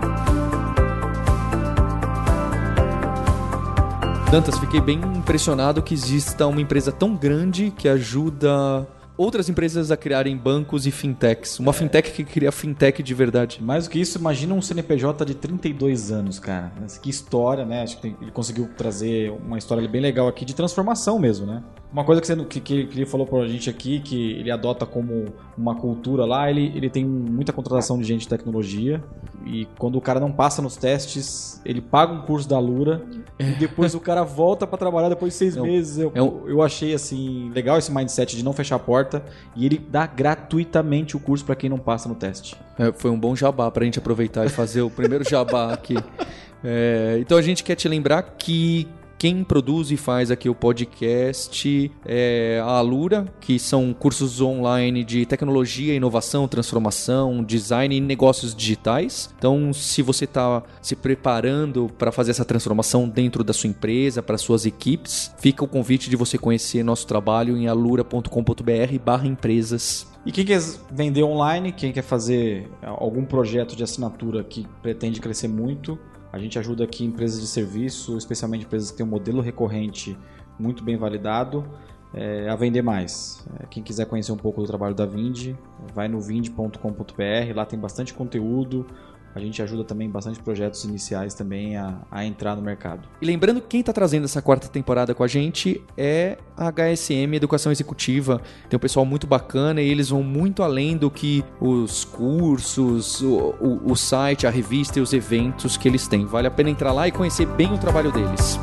Dantas, 4.32 4.58
fiquei 4.58 4.80
bem 4.80 5.02
impressionado 5.18 5.82
que 5.82 5.94
exista 5.94 6.48
uma 6.48 6.62
empresa 6.62 6.90
tão 6.90 7.14
grande 7.16 7.70
que 7.70 7.90
ajuda 7.90 8.88
outras 9.22 9.48
empresas 9.50 9.92
a 9.92 9.98
criarem 9.98 10.36
bancos 10.36 10.88
e 10.88 10.92
fintechs. 10.92 11.60
Uma 11.60 11.74
fintech 11.74 12.12
que 12.12 12.24
cria 12.24 12.52
fintech 12.52 13.04
de 13.04 13.14
verdade. 13.14 13.60
Mais 13.62 13.86
do 13.86 13.92
que 13.92 14.00
isso, 14.00 14.18
imagina 14.18 14.54
um 14.54 14.62
CNPJ 14.62 15.26
de 15.26 15.36
32 15.36 16.12
anos, 16.12 16.40
cara. 16.40 16.72
Que 17.02 17.10
história, 17.10 17.66
né? 17.66 17.84
Acho 17.84 18.00
que 18.00 18.16
ele 18.22 18.32
conseguiu 18.32 18.70
trazer 18.76 19.32
uma 19.32 19.58
história 19.58 19.88
bem 19.88 20.02
legal 20.02 20.28
aqui 20.28 20.44
de 20.44 20.56
transformação 20.56 21.20
mesmo, 21.20 21.46
né? 21.46 21.64
Uma 21.92 22.06
coisa 22.06 22.22
que, 22.22 22.28
você, 22.28 22.36
que, 22.46 22.60
que 22.62 22.74
ele 23.00 23.06
falou 23.06 23.28
pra 23.28 23.46
gente 23.48 23.70
aqui, 23.70 24.00
que 24.00 24.32
ele 24.34 24.50
adota 24.50 24.86
como 24.86 25.26
uma 25.58 25.76
cultura 25.76 26.26
lá, 26.26 26.50
ele, 26.50 26.72
ele 26.74 26.90
tem 26.90 27.04
muita 27.04 27.52
contratação 27.52 27.98
de 28.00 28.06
gente 28.06 28.22
de 28.22 28.30
tecnologia. 28.30 29.04
E 29.46 29.68
quando 29.78 29.98
o 29.98 30.02
cara 30.02 30.20
não 30.20 30.32
passa 30.32 30.62
nos 30.62 30.78
testes, 30.78 31.60
ele 31.66 31.82
paga 31.82 32.14
um 32.14 32.22
curso 32.22 32.48
da 32.48 32.58
Lura 32.60 33.04
e 33.40 33.44
depois 33.56 33.94
o 33.94 34.00
cara 34.00 34.24
volta 34.24 34.66
pra 34.66 34.78
trabalhar 34.78 35.10
depois 35.10 35.34
de 35.34 35.40
seis 35.40 35.58
É 35.58 35.62
um- 35.62 35.66
meses. 35.66 35.98
Eu, 35.98 36.12
é 36.16 36.22
um- 36.22 36.48
eu 36.48 36.62
achei 36.62 36.94
assim 36.94 37.50
legal 37.54 37.78
esse 37.78 37.92
mindset 37.92 38.38
de 38.38 38.44
não 38.46 38.54
fechar 38.54 38.76
a 38.76 38.80
porta 38.80 39.22
e 39.56 39.66
ele 39.66 39.78
dá 39.78 40.06
gratuitamente 40.08 41.18
o 41.18 41.20
curso 41.20 41.44
pra 41.44 41.56
quem 41.56 41.70
não 41.70 41.78
passa 41.80 42.08
no 42.08 42.16
teste. 42.16 42.56
É, 42.80 42.92
foi 42.94 43.12
um 43.12 43.20
bom 43.20 43.36
jabá 43.36 43.70
pra 43.70 43.84
gente 43.84 44.00
aproveitar 44.00 44.46
e 44.46 44.50
fazer 44.50 44.82
o 44.82 44.90
primeiro 44.90 45.28
jabá 45.30 45.74
aqui. 45.74 45.96
É, 46.64 47.18
então 47.20 47.40
a 47.40 47.42
gente 47.42 47.64
quer 47.64 47.74
te 47.74 47.88
lembrar 47.88 48.22
que 48.38 48.88
quem 49.22 49.44
produz 49.44 49.92
e 49.92 49.98
faz 49.98 50.32
aqui 50.32 50.50
o 50.50 50.56
podcast 50.56 51.92
é 52.04 52.60
a 52.60 52.80
Alura, 52.80 53.32
que 53.40 53.60
são 53.60 53.94
cursos 53.94 54.42
online 54.42 55.04
de 55.04 55.28
tecnologia, 55.28 55.94
inovação, 55.94 56.48
transformação, 56.48 57.44
design 57.44 57.96
e 57.96 58.02
negócios 58.02 58.56
digitais. 58.56 59.32
Então, 59.38 59.72
se 59.74 60.02
você 60.02 60.26
está 60.26 60.64
se 60.82 60.96
preparando 60.96 61.88
para 62.00 62.12
fazer 62.12 62.32
essa 62.32 62.44
transformação 62.44 63.08
dentro 63.08 63.44
da 63.44 63.54
sua 63.54 63.70
empresa, 63.70 64.24
para 64.24 64.40
suas 64.40 64.66
equipes, 64.66 65.32
fica 65.38 65.64
o 65.64 65.68
convite 65.68 66.10
de 66.10 66.16
você 66.16 66.36
conhecer 66.36 66.82
nosso 66.82 67.06
trabalho 67.06 67.56
em 67.56 67.68
alura.com.br/empresas. 67.68 70.10
E 70.26 70.32
quem 70.32 70.46
quer 70.46 70.62
vender 70.92 71.24
online, 71.24 71.72
quem 71.72 71.92
quer 71.92 72.04
fazer 72.04 72.68
algum 72.82 73.24
projeto 73.24 73.76
de 73.76 73.84
assinatura 73.84 74.44
que 74.44 74.68
pretende 74.82 75.20
crescer 75.20 75.48
muito, 75.48 76.00
a 76.32 76.40
gente 76.40 76.58
ajuda 76.58 76.84
aqui 76.84 77.04
empresas 77.04 77.40
de 77.40 77.48
serviço, 77.48 78.18
especialmente 78.18 78.66
empresas 78.66 78.92
que 78.92 78.98
têm 78.98 79.06
um 79.06 79.10
modelo 79.10 79.42
recorrente 79.42 80.18
muito 80.58 80.84
bem 80.84 80.96
validado, 80.96 81.66
é, 82.14 82.50
a 82.50 82.56
vender 82.56 82.82
mais. 82.82 83.46
É, 83.60 83.66
quem 83.68 83.84
quiser 83.84 84.06
conhecer 84.06 84.32
um 84.32 84.38
pouco 84.38 84.62
do 84.62 84.68
trabalho 84.68 84.96
da 84.96 85.06
Vind, 85.06 85.56
vai 85.94 86.08
no 86.08 86.22
vind.com.br, 86.22 87.56
lá 87.56 87.66
tem 87.66 87.80
bastante 87.80 88.14
conteúdo. 88.14 88.86
A 89.34 89.40
gente 89.40 89.62
ajuda 89.62 89.84
também 89.84 90.10
bastante 90.10 90.40
projetos 90.42 90.84
iniciais 90.84 91.34
também 91.34 91.78
a, 91.78 92.02
a 92.12 92.26
entrar 92.26 92.56
no 92.56 92.62
mercado. 92.62 93.08
E 93.22 93.26
lembrando 93.26 93.62
que 93.62 93.68
quem 93.68 93.80
está 93.80 93.94
trazendo 93.94 94.26
essa 94.26 94.42
quarta 94.42 94.68
temporada 94.68 95.16
com 95.16 95.24
a 95.24 95.28
gente 95.28 95.82
é 95.98 96.38
a 96.58 96.70
HSM 96.70 97.34
Educação 97.36 97.72
Executiva. 97.72 98.42
Tem 98.70 98.78
um 98.78 98.80
pessoal 98.80 99.06
muito 99.06 99.26
bacana 99.26 99.82
e 99.82 99.90
eles 99.90 100.10
vão 100.10 100.22
muito 100.22 100.64
além 100.64 100.98
do 100.98 101.10
que 101.10 101.44
os 101.60 102.04
cursos, 102.04 103.22
o, 103.22 103.56
o, 103.60 103.92
o 103.92 103.96
site, 103.96 104.46
a 104.46 104.50
revista 104.50 105.00
e 105.00 105.02
os 105.02 105.14
eventos 105.14 105.78
que 105.78 105.88
eles 105.88 106.08
têm. 106.08 106.26
Vale 106.26 106.48
a 106.48 106.52
pena 106.52 106.70
entrar 106.70 106.92
lá 106.92 107.08
e 107.08 107.12
conhecer 107.12 107.46
bem 107.46 107.74
o 107.74 107.78
trabalho 107.78 108.12
deles. 108.12 108.60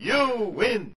You 0.00 0.52
win! 0.56 0.99